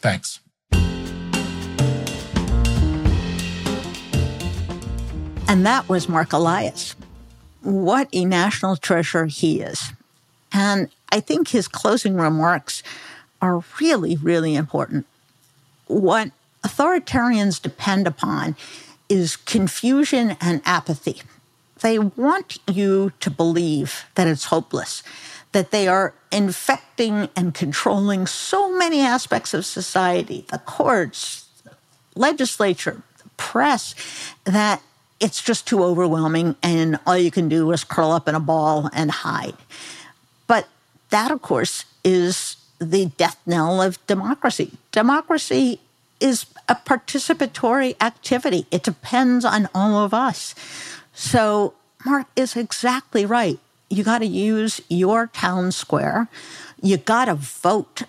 Thanks. 0.00 0.40
And 5.46 5.66
that 5.66 5.86
was 5.86 6.08
Marc 6.08 6.32
Elias. 6.32 6.96
What 7.60 8.08
a 8.14 8.24
national 8.24 8.78
treasure 8.78 9.26
he 9.26 9.60
is. 9.60 9.92
And 10.52 10.88
I 11.12 11.20
think 11.20 11.48
his 11.48 11.68
closing 11.68 12.16
remarks 12.16 12.82
are 13.42 13.64
really, 13.80 14.16
really 14.16 14.54
important. 14.54 15.06
What 15.86 16.30
authoritarians 16.62 17.60
depend 17.60 18.06
upon 18.06 18.56
is 19.08 19.36
confusion 19.36 20.36
and 20.40 20.62
apathy. 20.64 21.22
They 21.80 21.98
want 21.98 22.58
you 22.70 23.12
to 23.20 23.30
believe 23.30 24.04
that 24.14 24.26
it's 24.26 24.46
hopeless, 24.46 25.02
that 25.52 25.70
they 25.70 25.88
are 25.88 26.14
infecting 26.30 27.28
and 27.34 27.54
controlling 27.54 28.26
so 28.26 28.76
many 28.76 29.00
aspects 29.00 29.54
of 29.54 29.66
society 29.66 30.44
the 30.50 30.58
courts, 30.58 31.48
the 31.64 31.72
legislature, 32.14 33.02
the 33.18 33.28
press 33.36 33.94
that 34.44 34.82
it's 35.18 35.42
just 35.42 35.66
too 35.66 35.82
overwhelming 35.82 36.56
and 36.62 36.98
all 37.06 37.16
you 37.16 37.30
can 37.30 37.48
do 37.48 37.70
is 37.72 37.84
curl 37.84 38.12
up 38.12 38.28
in 38.28 38.34
a 38.34 38.40
ball 38.40 38.88
and 38.92 39.10
hide. 39.10 39.56
But 40.46 40.68
that, 41.10 41.30
of 41.30 41.42
course, 41.42 41.84
is 42.04 42.56
the 42.78 43.06
death 43.16 43.38
knell 43.46 43.82
of 43.82 44.04
democracy. 44.06 44.72
Democracy 44.90 45.80
is 46.18 46.46
a 46.68 46.74
participatory 46.74 47.96
activity, 48.00 48.66
it 48.70 48.82
depends 48.82 49.44
on 49.44 49.68
all 49.74 50.04
of 50.04 50.14
us. 50.14 50.54
So, 51.14 51.74
Marc 52.04 52.26
is 52.36 52.56
exactly 52.56 53.26
right. 53.26 53.58
You 53.88 54.04
got 54.04 54.18
to 54.18 54.26
use 54.26 54.80
your 54.88 55.26
town 55.28 55.72
square, 55.72 56.28
you 56.80 56.96
got 56.96 57.26
to 57.26 57.34
vote, 57.34 58.02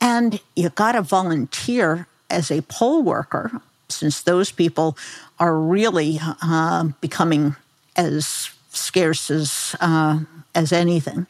and 0.00 0.40
you 0.54 0.70
got 0.70 0.92
to 0.92 1.02
volunteer 1.02 2.06
as 2.30 2.50
a 2.50 2.62
poll 2.62 3.02
worker, 3.02 3.60
since 3.88 4.22
those 4.22 4.50
people 4.50 4.96
are 5.38 5.56
really 5.56 6.18
uh, 6.22 6.84
becoming 7.00 7.54
as 7.94 8.50
scarce 8.70 9.30
as, 9.30 9.76
uh, 9.80 10.20
as 10.54 10.72
anything 10.72 11.26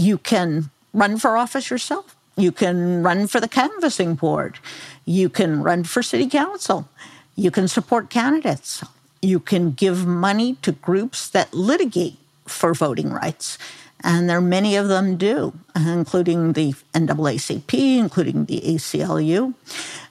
you 0.00 0.16
can 0.16 0.70
run 0.94 1.18
for 1.18 1.36
office 1.36 1.70
yourself. 1.70 2.16
You 2.36 2.52
can 2.52 3.02
run 3.02 3.26
for 3.26 3.38
the 3.38 3.48
canvassing 3.48 4.14
board. 4.14 4.58
You 5.04 5.28
can 5.28 5.62
run 5.62 5.84
for 5.84 6.02
city 6.02 6.26
council. 6.26 6.88
You 7.36 7.50
can 7.50 7.68
support 7.68 8.08
candidates. 8.08 8.82
You 9.20 9.40
can 9.40 9.72
give 9.72 10.06
money 10.06 10.56
to 10.62 10.72
groups 10.72 11.28
that 11.30 11.52
litigate 11.52 12.16
for 12.46 12.72
voting 12.72 13.10
rights. 13.10 13.58
And 14.02 14.30
there 14.30 14.38
are 14.38 14.40
many 14.58 14.76
of 14.76 14.88
them 14.88 15.18
do, 15.18 15.52
including 15.76 16.54
the 16.54 16.72
NAACP, 16.94 17.98
including 17.98 18.46
the 18.46 18.60
ACLU. 18.62 19.52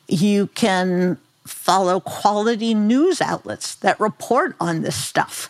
You 0.07 0.47
can 0.53 1.17
follow 1.47 1.99
quality 1.99 2.75
news 2.75 3.21
outlets 3.21 3.73
that 3.75 3.99
report 3.99 4.55
on 4.59 4.83
this 4.83 4.95
stuff. 5.03 5.49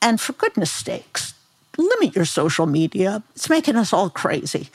And 0.00 0.20
for 0.20 0.34
goodness 0.34 0.70
sakes, 0.70 1.34
limit 1.76 2.14
your 2.14 2.24
social 2.24 2.66
media. 2.66 3.22
It's 3.34 3.48
making 3.48 3.76
us 3.76 3.92
all 3.92 4.10
crazy. 4.10 4.68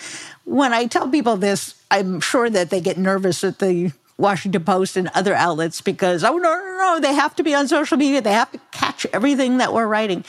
When 0.45 0.73
I 0.73 0.85
tell 0.85 1.09
people 1.09 1.37
this, 1.37 1.75
I'm 1.91 2.19
sure 2.19 2.49
that 2.49 2.69
they 2.69 2.81
get 2.81 2.97
nervous 2.97 3.43
at 3.43 3.59
the 3.59 3.91
Washington 4.17 4.63
Post 4.63 4.97
and 4.97 5.09
other 5.13 5.33
outlets 5.33 5.81
because, 5.81 6.23
oh, 6.23 6.37
no, 6.37 6.53
no, 6.53 6.77
no, 6.77 6.99
they 6.99 7.13
have 7.13 7.35
to 7.37 7.43
be 7.43 7.55
on 7.55 7.67
social 7.67 7.97
media. 7.97 8.21
They 8.21 8.33
have 8.33 8.51
to 8.51 8.59
catch 8.71 9.05
everything 9.13 9.57
that 9.57 9.73
we're 9.73 9.87
writing. 9.87 10.25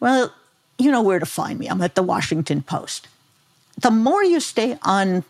Well, 0.00 0.32
you 0.78 0.90
know 0.90 1.02
where 1.02 1.18
to 1.18 1.26
find 1.26 1.58
me. 1.58 1.68
I'm 1.68 1.82
at 1.82 1.94
the 1.94 2.02
Washington 2.02 2.62
Post. 2.62 3.08
The 3.80 3.90
more 3.90 4.22
you 4.22 4.40
stay 4.40 4.78
on 4.82 5.24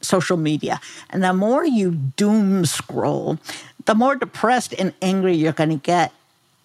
social 0.00 0.36
media 0.36 0.80
and 1.10 1.22
the 1.22 1.32
more 1.32 1.64
you 1.64 1.90
doom 1.90 2.64
scroll, 2.64 3.38
the 3.86 3.94
more 3.94 4.16
depressed 4.16 4.74
and 4.78 4.94
angry 5.02 5.34
you're 5.34 5.52
going 5.52 5.70
to 5.70 5.76
get 5.76 6.12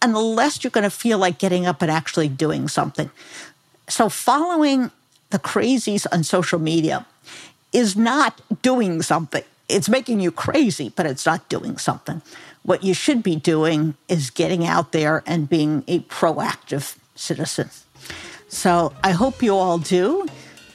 and 0.02 0.16
the 0.16 0.20
less 0.20 0.64
you're 0.64 0.72
going 0.72 0.84
to 0.84 0.90
feel 0.90 1.18
like 1.18 1.38
getting 1.38 1.66
up 1.66 1.82
and 1.82 1.92
actually 1.92 2.28
doing 2.28 2.68
something. 2.68 3.10
So, 3.88 4.10
following 4.10 4.92
the 5.30 5.40
crazies 5.40 6.06
on 6.12 6.24
social 6.24 6.60
media 6.60 7.06
is 7.72 7.96
not 7.96 8.42
doing 8.62 9.02
something. 9.02 9.44
It's 9.70 9.88
making 9.88 10.20
you 10.20 10.32
crazy, 10.32 10.92
but 10.96 11.06
it's 11.06 11.26
not 11.26 11.48
doing 11.50 11.78
something. 11.78 12.22
What 12.64 12.84
you 12.84 12.94
should 12.94 13.24
be 13.24 13.36
doing 13.36 13.96
is 14.08 14.30
getting 14.30 14.66
out 14.66 14.92
there 14.92 15.24
and 15.26 15.50
being 15.50 15.84
a 15.88 16.00
proactive 16.02 16.98
citizen. 17.16 17.70
So, 18.48 18.94
I 19.04 19.12
hope 19.12 19.42
you 19.42 19.56
all 19.56 19.78
do. 19.78 20.28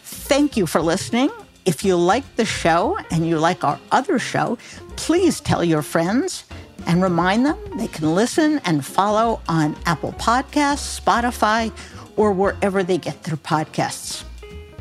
Thank 0.02 0.56
you 0.56 0.66
for 0.66 0.80
listening. 0.80 1.30
If 1.64 1.84
you 1.84 1.96
like 1.96 2.36
the 2.36 2.44
show 2.44 2.96
and 3.10 3.26
you 3.26 3.38
like 3.38 3.64
our 3.64 3.78
other 3.90 4.18
show, 4.18 4.56
please 4.96 5.40
tell 5.40 5.64
your 5.64 5.82
friends 5.82 6.44
and 6.86 7.02
remind 7.02 7.44
them 7.44 7.58
they 7.76 7.88
can 7.88 8.14
listen 8.14 8.60
and 8.64 8.84
follow 8.84 9.40
on 9.48 9.76
Apple 9.86 10.12
Podcasts, 10.12 11.00
Spotify, 11.00 11.72
or 12.16 12.32
wherever 12.32 12.82
they 12.82 12.98
get 12.98 13.24
their 13.24 13.36
podcasts. 13.36 14.24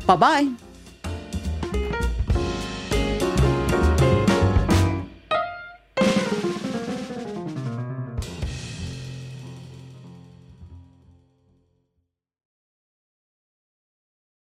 Bye 0.06 0.16
bye. 0.16 0.65